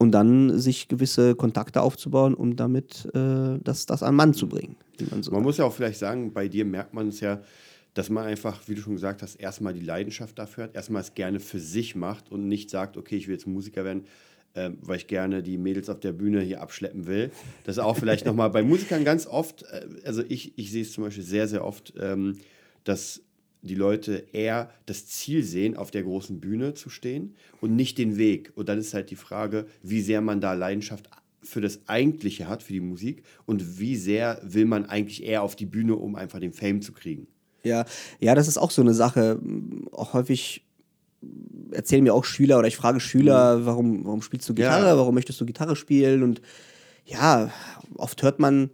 und 0.00 0.12
dann 0.12 0.58
sich 0.58 0.88
gewisse 0.88 1.34
Kontakte 1.34 1.82
aufzubauen, 1.82 2.32
um 2.32 2.56
damit 2.56 3.06
äh, 3.14 3.58
das, 3.62 3.84
das 3.84 4.02
an 4.02 4.14
Mann 4.14 4.32
zu 4.32 4.48
bringen. 4.48 4.76
Man, 5.10 5.22
so 5.22 5.30
man 5.30 5.42
muss 5.42 5.58
ja 5.58 5.66
auch 5.66 5.74
vielleicht 5.74 5.98
sagen, 5.98 6.32
bei 6.32 6.48
dir 6.48 6.64
merkt 6.64 6.94
man 6.94 7.08
es 7.08 7.20
ja, 7.20 7.42
dass 7.92 8.08
man 8.08 8.24
einfach, 8.24 8.66
wie 8.66 8.74
du 8.74 8.80
schon 8.80 8.94
gesagt 8.94 9.20
hast, 9.20 9.34
erstmal 9.34 9.74
die 9.74 9.84
Leidenschaft 9.84 10.38
dafür 10.38 10.64
hat, 10.64 10.74
erstmal 10.74 11.02
es 11.02 11.14
gerne 11.14 11.38
für 11.38 11.60
sich 11.60 11.96
macht 11.96 12.32
und 12.32 12.48
nicht 12.48 12.70
sagt, 12.70 12.96
okay, 12.96 13.16
ich 13.16 13.28
will 13.28 13.34
jetzt 13.34 13.46
Musiker 13.46 13.84
werden, 13.84 14.04
äh, 14.54 14.70
weil 14.80 14.96
ich 14.96 15.06
gerne 15.06 15.42
die 15.42 15.58
Mädels 15.58 15.90
auf 15.90 16.00
der 16.00 16.12
Bühne 16.12 16.40
hier 16.40 16.62
abschleppen 16.62 17.06
will. 17.06 17.30
Das 17.64 17.76
ist 17.76 17.82
auch 17.82 17.98
vielleicht 17.98 18.24
nochmal 18.24 18.48
bei 18.48 18.62
Musikern 18.62 19.04
ganz 19.04 19.26
oft, 19.26 19.64
äh, 19.64 19.86
also 20.06 20.22
ich, 20.26 20.56
ich 20.56 20.70
sehe 20.70 20.80
es 20.80 20.92
zum 20.92 21.04
Beispiel 21.04 21.24
sehr, 21.24 21.46
sehr 21.46 21.62
oft, 21.62 21.92
ähm, 22.00 22.38
dass 22.84 23.20
die 23.62 23.74
Leute 23.74 24.24
eher 24.32 24.70
das 24.86 25.06
Ziel 25.06 25.42
sehen, 25.42 25.76
auf 25.76 25.90
der 25.90 26.02
großen 26.02 26.40
Bühne 26.40 26.74
zu 26.74 26.88
stehen 26.88 27.34
und 27.60 27.76
nicht 27.76 27.98
den 27.98 28.16
Weg. 28.16 28.52
Und 28.54 28.68
dann 28.68 28.78
ist 28.78 28.94
halt 28.94 29.10
die 29.10 29.16
Frage, 29.16 29.66
wie 29.82 30.00
sehr 30.00 30.20
man 30.20 30.40
da 30.40 30.54
Leidenschaft 30.54 31.10
für 31.42 31.60
das 31.60 31.80
Eigentliche 31.86 32.48
hat, 32.48 32.62
für 32.62 32.72
die 32.72 32.80
Musik 32.80 33.22
und 33.46 33.78
wie 33.78 33.96
sehr 33.96 34.40
will 34.42 34.66
man 34.66 34.86
eigentlich 34.86 35.24
eher 35.24 35.42
auf 35.42 35.56
die 35.56 35.66
Bühne, 35.66 35.96
um 35.96 36.14
einfach 36.14 36.38
den 36.38 36.52
Fame 36.52 36.82
zu 36.82 36.92
kriegen. 36.92 37.26
Ja, 37.62 37.84
ja, 38.18 38.34
das 38.34 38.48
ist 38.48 38.58
auch 38.58 38.70
so 38.70 38.82
eine 38.82 38.94
Sache. 38.94 39.40
Auch 39.92 40.14
häufig 40.14 40.64
erzählen 41.72 42.02
mir 42.02 42.14
auch 42.14 42.24
Schüler 42.24 42.58
oder 42.58 42.68
ich 42.68 42.76
frage 42.76 43.00
Schüler, 43.00 43.58
mhm. 43.58 43.66
warum, 43.66 44.04
warum 44.04 44.22
spielst 44.22 44.48
du 44.48 44.54
Gitarre, 44.54 44.86
ja. 44.86 44.96
warum 44.96 45.14
möchtest 45.14 45.40
du 45.40 45.46
Gitarre 45.46 45.76
spielen? 45.76 46.22
Und 46.22 46.40
ja, 47.04 47.50
oft 47.96 48.22
hört 48.22 48.38
man 48.38 48.70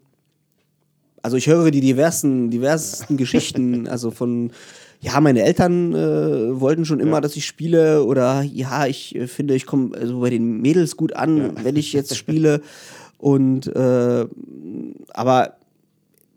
also 1.26 1.36
ich 1.36 1.48
höre 1.48 1.72
die 1.72 1.80
diversen, 1.80 2.50
diversen 2.50 3.16
Geschichten, 3.16 3.88
also 3.88 4.12
von, 4.12 4.52
ja, 5.00 5.20
meine 5.20 5.42
Eltern 5.42 5.92
äh, 5.92 6.60
wollten 6.60 6.84
schon 6.84 7.00
immer, 7.00 7.16
ja. 7.16 7.20
dass 7.20 7.34
ich 7.34 7.46
spiele 7.46 8.04
oder 8.04 8.42
ja, 8.42 8.86
ich 8.86 9.16
äh, 9.16 9.26
finde, 9.26 9.56
ich 9.56 9.66
komme 9.66 9.98
also 9.98 10.20
bei 10.20 10.30
den 10.30 10.62
Mädels 10.62 10.96
gut 10.96 11.16
an, 11.16 11.36
ja. 11.36 11.64
wenn 11.64 11.74
ich 11.74 11.92
jetzt 11.92 12.16
spiele. 12.16 12.60
Und 13.18 13.66
äh, 13.66 14.24
aber 15.14 15.55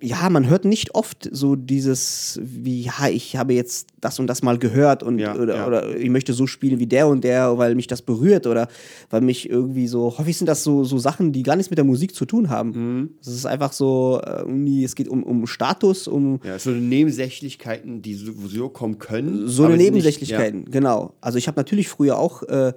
ja, 0.02 0.30
man 0.30 0.48
hört 0.48 0.66
nicht 0.66 0.96
oft 0.96 1.28
so 1.32 1.56
dieses, 1.56 2.40
wie, 2.42 2.84
ja, 2.84 3.10
ich 3.10 3.36
habe 3.36 3.54
jetzt 3.54 3.90
das 4.00 4.18
und 4.20 4.28
das 4.28 4.42
mal 4.42 4.58
gehört 4.58 5.04
und 5.04 5.20
ja, 5.20 5.36
oder, 5.36 5.56
ja. 5.56 5.68
oder, 5.68 5.96
ich 5.96 6.10
möchte 6.10 6.32
so 6.34 6.48
spielen 6.48 6.80
wie 6.80 6.88
der 6.88 7.08
und 7.08 7.24
der, 7.24 7.58
weil 7.58 7.76
mich 7.76 7.88
das 7.88 8.02
berührt 8.02 8.48
oder 8.48 8.70
weil 9.10 9.22
mich 9.22 9.50
irgendwie 9.50 9.88
so, 9.88 10.18
häufig 10.18 10.38
sind 10.38 10.48
das 10.48 10.64
so, 10.64 10.86
so 10.86 10.98
Sachen, 10.98 11.34
die 11.34 11.44
gar 11.44 11.58
nichts 11.58 11.70
mit 11.70 11.78
der 11.78 11.86
Musik 11.86 12.16
zu 12.16 12.26
tun 12.26 12.50
haben. 12.50 12.70
Mhm. 12.72 13.10
Es 13.20 13.28
ist 13.28 13.46
einfach 13.46 13.74
so, 13.74 14.22
irgendwie, 14.24 14.86
es 14.86 14.96
geht 14.96 15.10
um, 15.10 15.24
um 15.24 15.46
Status, 15.48 16.08
um. 16.08 16.40
Ja, 16.44 16.58
so 16.60 16.72
Nebensächlichkeiten, 16.72 18.02
die 18.02 18.14
so, 18.14 18.32
so 18.48 18.70
kommen 18.70 19.00
können. 19.00 19.48
So 19.48 19.66
eine 19.66 19.76
Nebensächlichkeiten, 19.76 20.60
nicht, 20.60 20.74
ja. 20.74 20.80
genau. 20.80 21.14
Also 21.20 21.38
ich 21.38 21.48
habe 21.48 21.60
natürlich 21.60 21.90
früher 21.90 22.18
auch. 22.18 22.44
Äh, 22.44 22.74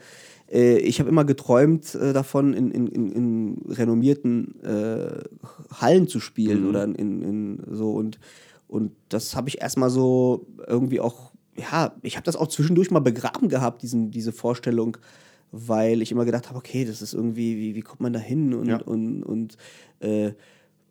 äh, 0.52 0.78
ich 0.78 1.00
habe 1.00 1.08
immer 1.08 1.24
geträumt 1.24 1.94
äh, 1.94 2.12
davon, 2.12 2.52
in, 2.52 2.70
in, 2.70 2.86
in, 2.86 3.12
in 3.12 3.72
renommierten 3.72 4.62
äh, 4.62 5.22
Hallen 5.72 6.08
zu 6.08 6.20
spielen 6.20 6.64
mhm. 6.64 6.68
oder 6.68 6.84
in, 6.84 7.22
in, 7.22 7.62
so 7.70 7.92
und, 7.92 8.18
und 8.68 8.92
das 9.08 9.34
habe 9.34 9.48
ich 9.48 9.60
erstmal 9.60 9.90
so 9.90 10.46
irgendwie 10.66 11.00
auch, 11.00 11.32
ja, 11.56 11.94
ich 12.02 12.16
habe 12.16 12.24
das 12.24 12.36
auch 12.36 12.48
zwischendurch 12.48 12.90
mal 12.90 13.00
begraben 13.00 13.48
gehabt, 13.48 13.82
diesen, 13.82 14.10
diese 14.10 14.32
Vorstellung, 14.32 14.98
weil 15.50 16.02
ich 16.02 16.12
immer 16.12 16.24
gedacht 16.24 16.48
habe, 16.48 16.58
okay, 16.58 16.84
das 16.84 17.02
ist 17.02 17.14
irgendwie, 17.14 17.56
wie, 17.56 17.74
wie 17.74 17.82
kommt 17.82 18.00
man 18.00 18.12
da 18.12 18.18
hin 18.18 18.54
und, 18.54 18.68
ja. 18.68 18.80
und, 18.82 19.22
und 19.22 19.56
äh, 20.00 20.32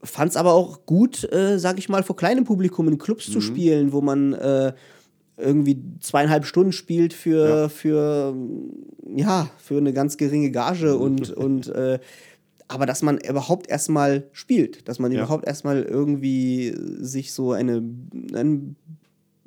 fand 0.04 0.32
es 0.32 0.38
aber 0.38 0.54
auch 0.54 0.86
gut, 0.86 1.32
äh, 1.32 1.60
sage 1.60 1.80
ich 1.80 1.90
mal, 1.90 2.04
vor 2.04 2.16
kleinem 2.16 2.44
Publikum 2.44 2.88
in 2.88 2.98
Clubs 2.98 3.28
mhm. 3.28 3.34
zu 3.34 3.42
spielen, 3.42 3.92
wo 3.92 4.02
man 4.02 4.34
äh, 4.34 4.74
irgendwie 5.38 5.82
zweieinhalb 6.00 6.46
Stunden 6.46 6.72
spielt 6.72 7.14
für, 7.14 7.48
ja. 7.48 7.70
für, 7.70 8.36
ja, 9.16 9.50
für 9.58 9.78
eine 9.78 9.94
ganz 9.94 10.18
geringe 10.18 10.52
Gage 10.52 10.94
mhm. 10.94 11.02
und, 11.02 11.32
und 11.32 11.68
äh, 11.70 12.00
aber 12.68 12.86
dass 12.86 13.02
man 13.02 13.18
überhaupt 13.18 13.70
erstmal 13.70 14.24
spielt, 14.32 14.88
dass 14.88 14.98
man 14.98 15.12
ja. 15.12 15.20
überhaupt 15.20 15.46
erstmal 15.46 15.84
irgendwie 15.84 16.74
sich 17.00 17.34
so 17.34 17.52
eine, 17.52 17.84
ein 18.34 18.78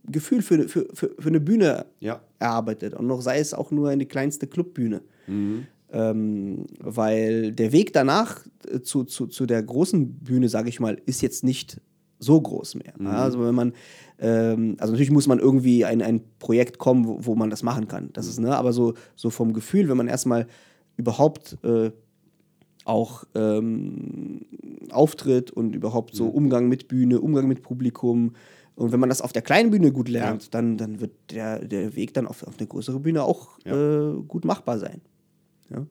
Gefühl 0.07 0.43
für, 0.43 0.69
für, 0.69 0.87
für, 0.93 1.15
für 1.19 1.29
eine 1.29 1.41
Bühne 1.41 1.87
ja. 2.01 2.21
erarbeitet 2.39 2.95
und 2.95 3.07
noch 3.07 3.23
sei 3.23 3.39
es 3.39 3.55
auch 3.55 3.71
nur 3.71 3.89
eine 3.89 4.05
kleinste 4.05 4.47
Clubbühne. 4.47 5.03
Mhm. 5.27 5.67
Ähm, 5.91 6.67
weil 6.81 7.53
der 7.53 7.73
Weg 7.73 7.93
danach 7.93 8.41
zu, 8.83 9.05
zu, 9.05 9.27
zu 9.27 9.47
der 9.47 9.63
großen 9.63 10.17
Bühne, 10.17 10.49
sage 10.49 10.69
ich 10.69 10.81
mal, 10.81 11.01
ist 11.07 11.23
jetzt 11.23 11.45
nicht 11.45 11.81
so 12.25 12.41
groß 12.41 12.77
mehr. 12.77 12.95
Mhm. 12.99 13.07
Also 13.07 13.45
wenn 13.45 13.55
man, 13.55 13.73
ähm, 14.19 14.77
also 14.79 14.93
natürlich 14.93 15.11
muss 15.11 15.27
man 15.27 15.39
irgendwie 15.39 15.85
ein, 15.85 16.03
ein 16.03 16.23
Projekt 16.39 16.79
kommen, 16.79 17.07
wo, 17.07 17.19
wo 17.21 17.35
man 17.35 17.51
das 17.51 17.63
machen 17.63 17.89
kann. 17.89 18.11
Das 18.13 18.27
ist, 18.27 18.41
ne, 18.41 18.57
aber 18.57 18.73
so, 18.73 18.95
so 19.17 19.31
vom 19.31 19.53
Gefühl, 19.53 19.89
wenn 19.89 19.97
man 19.97 20.09
erstmal 20.09 20.47
überhaupt 20.97 21.59
äh, 21.63 21.91
auch 22.85 23.25
ähm, 23.35 24.43
auftritt 24.91 25.51
und 25.51 25.75
überhaupt 25.75 26.15
so. 26.15 26.27
Umgang 26.29 26.69
mit 26.69 26.89
Bühne, 26.89 27.21
Umgang 27.21 27.49
mit 27.49 27.63
Publikum. 27.63 28.35
Und 28.77 28.93
wenn 28.93 29.01
man 29.01 29.09
das 29.09 29.21
auf 29.21 29.33
der 29.33 29.43
kleinen 29.43 29.71
Bühne 29.71 29.93
gut 29.93 30.09
lernt, 30.09 30.45
ja. 30.45 30.49
dann, 30.51 30.77
dann 30.77 31.01
wird 31.01 31.13
der, 31.31 31.65
der 31.65 31.97
Weg 31.97 32.13
dann 32.15 32.27
auf, 32.27 32.43
auf 32.47 32.59
eine 32.59 32.67
größere 32.67 33.01
Bühne 33.01 33.23
auch 33.23 33.59
ja. 33.65 33.75
äh, 33.75 34.23
gut 34.27 34.45
machbar 34.45 34.79
sein. 34.79 35.01
Ja. 35.71 35.87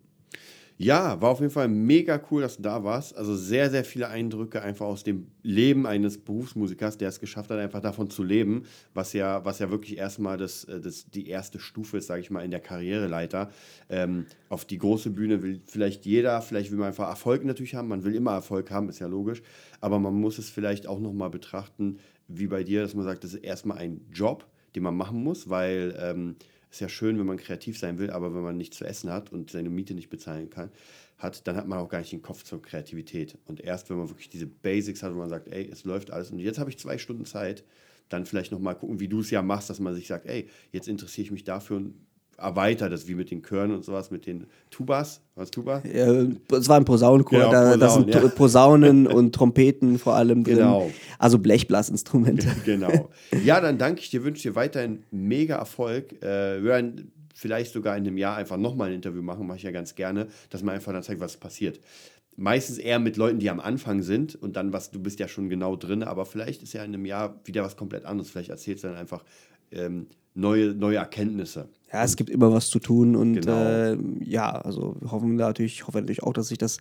Ja, 0.77 1.21
war 1.21 1.29
auf 1.29 1.39
jeden 1.39 1.51
Fall 1.51 1.67
mega 1.67 2.19
cool, 2.31 2.41
dass 2.41 2.57
du 2.57 2.63
da 2.63 2.83
warst. 2.83 3.15
Also 3.15 3.35
sehr, 3.35 3.69
sehr 3.69 3.85
viele 3.85 4.09
Eindrücke 4.09 4.61
einfach 4.61 4.87
aus 4.87 5.03
dem 5.03 5.27
Leben 5.43 5.85
eines 5.85 6.17
Berufsmusikers, 6.17 6.97
der 6.97 7.09
es 7.09 7.19
geschafft 7.19 7.51
hat, 7.51 7.59
einfach 7.59 7.79
davon 7.79 8.09
zu 8.09 8.23
leben, 8.23 8.63
was 8.93 9.13
ja, 9.13 9.45
was 9.45 9.59
ja 9.59 9.69
wirklich 9.69 9.97
erstmal 9.97 10.37
das, 10.37 10.63
äh, 10.65 10.81
das, 10.81 11.05
die 11.11 11.27
erste 11.27 11.59
Stufe 11.59 11.97
ist, 11.97 12.07
sage 12.07 12.21
ich 12.21 12.31
mal, 12.31 12.41
in 12.43 12.49
der 12.51 12.59
Karriereleiter. 12.59 13.51
Ähm, 13.87 14.25
auf 14.49 14.65
die 14.65 14.79
große 14.79 15.11
Bühne 15.11 15.43
will 15.43 15.61
vielleicht 15.65 16.05
jeder, 16.05 16.41
vielleicht 16.41 16.71
will 16.71 16.79
man 16.79 16.87
einfach 16.87 17.07
Erfolg 17.07 17.45
natürlich 17.45 17.75
haben, 17.75 17.87
man 17.87 18.03
will 18.03 18.15
immer 18.15 18.31
Erfolg 18.31 18.71
haben, 18.71 18.89
ist 18.89 18.99
ja 18.99 19.07
logisch, 19.07 19.43
aber 19.79 19.99
man 19.99 20.15
muss 20.15 20.39
es 20.39 20.49
vielleicht 20.49 20.87
auch 20.87 20.99
nochmal 20.99 21.29
betrachten, 21.29 21.99
wie 22.27 22.47
bei 22.47 22.63
dir, 22.63 22.81
dass 22.81 22.95
man 22.95 23.03
sagt, 23.05 23.23
das 23.23 23.35
ist 23.35 23.43
erstmal 23.43 23.77
ein 23.77 24.01
Job, 24.11 24.47
den 24.75 24.83
man 24.83 24.95
machen 24.95 25.23
muss, 25.23 25.49
weil 25.49 25.95
ähm, 25.99 26.35
ist 26.73 26.79
ja 26.79 26.89
schön, 26.89 27.19
wenn 27.19 27.25
man 27.27 27.37
kreativ 27.37 27.77
sein 27.77 27.99
will, 27.99 28.09
aber 28.09 28.33
wenn 28.33 28.41
man 28.41 28.57
nichts 28.57 28.77
zu 28.77 28.85
essen 28.85 29.11
hat 29.11 29.31
und 29.31 29.51
seine 29.51 29.69
Miete 29.69 29.93
nicht 29.93 30.09
bezahlen 30.09 30.49
kann, 30.49 30.71
hat, 31.17 31.47
dann 31.47 31.55
hat 31.55 31.67
man 31.67 31.77
auch 31.77 31.87
gar 31.87 31.99
nicht 31.99 32.11
den 32.11 32.23
Kopf 32.23 32.43
zur 32.43 32.61
Kreativität. 32.61 33.37
Und 33.45 33.61
erst 33.61 33.89
wenn 33.89 33.97
man 33.97 34.09
wirklich 34.09 34.29
diese 34.29 34.47
Basics 34.47 35.03
hat, 35.03 35.13
wo 35.13 35.19
man 35.19 35.29
sagt, 35.29 35.47
ey, 35.49 35.69
es 35.71 35.83
läuft 35.83 36.09
alles 36.09 36.31
und 36.31 36.39
jetzt 36.39 36.57
habe 36.57 36.71
ich 36.71 36.79
zwei 36.79 36.97
Stunden 36.97 37.25
Zeit, 37.25 37.63
dann 38.09 38.25
vielleicht 38.25 38.51
nochmal 38.51 38.75
gucken, 38.75 38.99
wie 38.99 39.07
du 39.07 39.19
es 39.19 39.29
ja 39.29 39.41
machst, 39.41 39.69
dass 39.69 39.79
man 39.79 39.93
sich 39.93 40.07
sagt, 40.07 40.25
ey, 40.25 40.49
jetzt 40.71 40.87
interessiere 40.87 41.25
ich 41.25 41.31
mich 41.31 41.43
dafür 41.43 41.77
und 41.77 41.93
erweitert 42.43 42.91
das 42.91 43.07
wie 43.07 43.15
mit 43.15 43.31
den 43.31 43.41
Chören 43.41 43.71
und 43.71 43.83
sowas, 43.83 44.11
mit 44.11 44.25
den 44.25 44.47
Tubas. 44.69 45.21
Was 45.35 45.49
Tuba? 45.49 45.81
Ja, 45.85 46.25
es 46.51 46.69
war 46.69 46.77
ein 46.77 46.85
Posaunenchor, 46.85 47.39
genau, 47.39 47.51
da, 47.51 47.77
da 47.77 47.89
sind 47.89 48.13
ja. 48.13 48.27
Posaunen 48.27 49.07
und 49.07 49.33
Trompeten 49.33 49.97
vor 49.97 50.15
allem 50.15 50.43
drin. 50.43 50.57
Genau. 50.57 50.91
Also 51.17 51.39
Blechblasinstrumente. 51.39 52.47
genau. 52.65 53.09
Ja, 53.43 53.59
dann 53.61 53.77
danke 53.77 54.01
ich 54.01 54.09
dir, 54.09 54.23
wünsche 54.23 54.49
dir 54.49 54.55
weiterhin 54.55 55.03
mega 55.11 55.55
Erfolg. 55.55 56.21
Äh, 56.21 56.61
wir 56.61 56.65
werden 56.65 57.11
vielleicht 57.33 57.73
sogar 57.73 57.97
in 57.97 58.05
einem 58.05 58.17
Jahr 58.17 58.37
einfach 58.37 58.57
nochmal 58.57 58.89
ein 58.89 58.95
Interview 58.95 59.21
machen, 59.21 59.47
mache 59.47 59.57
ich 59.57 59.63
ja 59.63 59.71
ganz 59.71 59.95
gerne, 59.95 60.27
dass 60.49 60.63
man 60.63 60.75
einfach 60.75 60.93
dann 60.93 61.03
zeigt, 61.03 61.19
was 61.19 61.37
passiert. 61.37 61.79
Meistens 62.35 62.77
eher 62.77 62.99
mit 62.99 63.17
Leuten, 63.17 63.39
die 63.39 63.49
am 63.49 63.59
Anfang 63.59 64.01
sind 64.01 64.35
und 64.35 64.55
dann 64.55 64.73
was, 64.73 64.91
du 64.91 64.99
bist 64.99 65.19
ja 65.19 65.27
schon 65.27 65.49
genau 65.49 65.75
drin, 65.75 66.03
aber 66.03 66.25
vielleicht 66.25 66.63
ist 66.63 66.73
ja 66.73 66.83
in 66.83 66.93
einem 66.93 67.05
Jahr 67.05 67.39
wieder 67.45 67.63
was 67.63 67.77
komplett 67.77 68.05
anderes. 68.05 68.31
Vielleicht 68.31 68.49
erzählst 68.49 68.83
du 68.83 68.87
dann 68.87 68.97
einfach, 68.97 69.23
ähm, 69.75 70.07
neue, 70.35 70.73
neue 70.73 70.97
Erkenntnisse. 70.97 71.69
Ja, 71.91 72.03
es 72.03 72.15
gibt 72.15 72.31
immer 72.31 72.51
was 72.51 72.69
zu 72.69 72.79
tun 72.79 73.15
und 73.15 73.41
genau. 73.41 73.53
äh, 73.53 73.97
ja, 74.23 74.49
also 74.49 74.95
wir 74.99 75.11
hoffen 75.11 75.35
natürlich, 75.35 75.85
hoffe 75.85 75.99
natürlich 75.99 76.23
auch, 76.23 76.33
dass 76.33 76.47
sich 76.47 76.57
das 76.57 76.77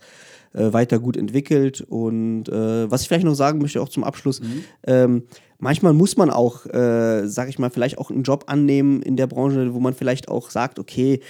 äh, 0.54 0.72
weiter 0.72 0.98
gut 0.98 1.18
entwickelt. 1.18 1.82
Und 1.82 2.48
äh, 2.48 2.90
was 2.90 3.02
ich 3.02 3.08
vielleicht 3.08 3.26
noch 3.26 3.34
sagen 3.34 3.58
möchte, 3.58 3.82
auch 3.82 3.90
zum 3.90 4.04
Abschluss, 4.04 4.40
mhm. 4.40 4.64
ähm, 4.84 5.22
manchmal 5.58 5.92
muss 5.92 6.16
man 6.16 6.30
auch, 6.30 6.64
äh, 6.64 7.28
sag 7.28 7.50
ich 7.50 7.58
mal, 7.58 7.68
vielleicht 7.68 7.98
auch 7.98 8.10
einen 8.10 8.22
Job 8.22 8.44
annehmen 8.46 9.02
in 9.02 9.16
der 9.16 9.26
Branche, 9.26 9.74
wo 9.74 9.80
man 9.80 9.92
vielleicht 9.92 10.28
auch 10.28 10.48
sagt, 10.48 10.78
okay, 10.78 11.20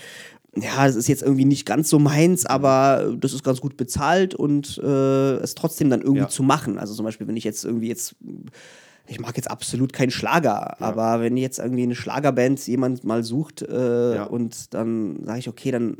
ja, 0.55 0.87
das 0.87 0.95
ist 0.95 1.09
jetzt 1.09 1.23
irgendwie 1.23 1.47
nicht 1.47 1.67
ganz 1.67 1.89
so 1.89 1.99
meins, 1.99 2.47
aber 2.47 3.15
das 3.19 3.33
ist 3.33 3.43
ganz 3.43 3.61
gut 3.61 3.77
bezahlt 3.77 4.35
und 4.35 4.79
äh, 4.79 5.37
es 5.37 5.57
trotzdem 5.57 5.91
dann 5.91 6.03
irgendwie 6.03 6.21
ja. 6.21 6.29
zu 6.29 6.45
machen. 6.45 6.79
Also 6.79 6.95
zum 6.95 7.05
Beispiel, 7.05 7.27
wenn 7.27 7.37
ich 7.37 7.45
jetzt 7.45 7.65
irgendwie 7.65 7.89
jetzt 7.89 8.15
ich 9.07 9.21
mag 9.21 9.37
jetzt 9.37 9.51
absolut 9.51 9.93
keinen 9.93 10.11
Schlager, 10.11 10.77
ja. 10.79 10.87
aber 10.87 11.21
wenn 11.21 11.37
jetzt 11.37 11.59
irgendwie 11.59 11.83
eine 11.83 11.95
Schlagerband 11.95 12.67
jemand 12.67 13.05
mal 13.05 13.23
sucht 13.23 13.63
äh, 13.63 14.15
ja. 14.15 14.25
und 14.25 14.73
dann 14.75 15.25
sage 15.25 15.39
ich, 15.41 15.49
okay, 15.49 15.71
dann 15.71 15.97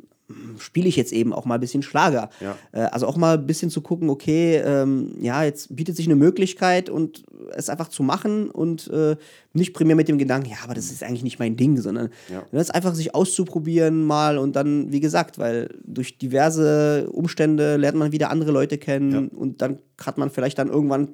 spiele 0.59 0.89
ich 0.89 0.97
jetzt 0.97 1.13
eben 1.13 1.33
auch 1.33 1.45
mal 1.45 1.55
ein 1.55 1.61
bisschen 1.61 1.83
Schlager. 1.83 2.31
Ja. 2.41 2.57
Äh, 2.73 2.89
also 2.91 3.07
auch 3.07 3.17
mal 3.17 3.39
ein 3.39 3.47
bisschen 3.47 3.71
zu 3.71 3.81
gucken, 3.81 4.11
okay, 4.11 4.57
ähm, 4.57 5.15
ja, 5.21 5.45
jetzt 5.45 5.75
bietet 5.75 5.97
sich 5.97 6.07
eine 6.07 6.17
Möglichkeit 6.17 6.91
und 6.91 7.25
es 7.55 7.69
einfach 7.69 7.89
zu 7.89 8.03
machen 8.03 8.51
und 8.51 8.89
äh, 8.89 9.17
nicht 9.53 9.75
primär 9.75 9.97
mit 9.97 10.09
dem 10.09 10.19
Gedanken, 10.19 10.51
ja, 10.51 10.57
aber 10.65 10.75
das 10.75 10.91
ist 10.91 11.03
eigentlich 11.03 11.25
nicht 11.25 11.39
mein 11.39 11.57
Ding, 11.57 11.77
sondern 11.79 12.11
ja. 12.31 12.43
das 12.53 12.71
einfach 12.71 12.95
sich 12.95 13.15
auszuprobieren 13.15 14.05
mal 14.05 14.39
und 14.39 14.57
dann, 14.57 14.93
wie 14.93 15.01
gesagt, 15.01 15.39
weil 15.39 15.69
durch 15.85 16.19
diverse 16.19 17.09
Umstände 17.11 17.77
lernt 17.77 17.99
man 17.99 18.13
wieder 18.13 18.31
andere 18.31 18.53
Leute 18.53 18.79
kennen 18.79 19.13
ja. 19.13 19.39
und 19.39 19.61
dann 19.63 19.79
hat 20.01 20.19
man 20.19 20.31
vielleicht 20.31 20.59
dann 20.59 20.69
irgendwann 20.69 21.09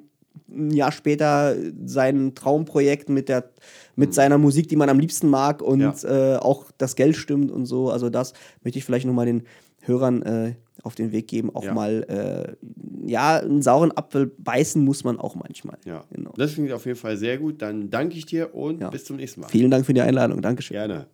ein 0.49 0.71
Jahr 0.71 0.91
später 0.91 1.55
sein 1.85 2.35
Traumprojekt 2.35 3.09
mit, 3.09 3.29
der, 3.29 3.49
mit 3.95 4.09
mhm. 4.09 4.13
seiner 4.13 4.37
Musik, 4.37 4.67
die 4.67 4.75
man 4.75 4.89
am 4.89 4.99
liebsten 4.99 5.29
mag 5.29 5.61
und 5.61 5.81
ja. 5.81 6.35
äh, 6.35 6.37
auch 6.37 6.65
das 6.77 6.95
Geld 6.95 7.15
stimmt 7.15 7.51
und 7.51 7.65
so. 7.65 7.89
Also 7.89 8.09
das 8.09 8.33
möchte 8.63 8.79
ich 8.79 8.85
vielleicht 8.85 9.05
nochmal 9.05 9.25
den 9.25 9.43
Hörern 9.81 10.21
äh, 10.23 10.53
auf 10.83 10.95
den 10.95 11.11
Weg 11.11 11.27
geben, 11.27 11.53
auch 11.53 11.63
ja. 11.63 11.73
mal, 11.73 12.03
äh, 12.07 13.09
ja, 13.09 13.37
einen 13.37 13.61
sauren 13.61 13.91
Apfel 13.95 14.27
beißen 14.37 14.83
muss 14.83 15.03
man 15.03 15.19
auch 15.19 15.35
manchmal. 15.35 15.77
Ja, 15.85 16.03
genau. 16.11 16.31
das 16.37 16.51
finde 16.51 16.69
ich 16.69 16.73
auf 16.73 16.85
jeden 16.85 16.97
Fall 16.97 17.17
sehr 17.17 17.37
gut. 17.37 17.61
Dann 17.61 17.89
danke 17.89 18.17
ich 18.17 18.25
dir 18.25 18.53
und 18.53 18.81
ja. 18.81 18.89
bis 18.89 19.05
zum 19.05 19.17
nächsten 19.17 19.41
Mal. 19.41 19.47
Vielen 19.47 19.71
Dank 19.71 19.85
für 19.85 19.93
die 19.93 20.01
Einladung. 20.01 20.41
Dankeschön. 20.41 20.75
Gerne. 20.75 21.07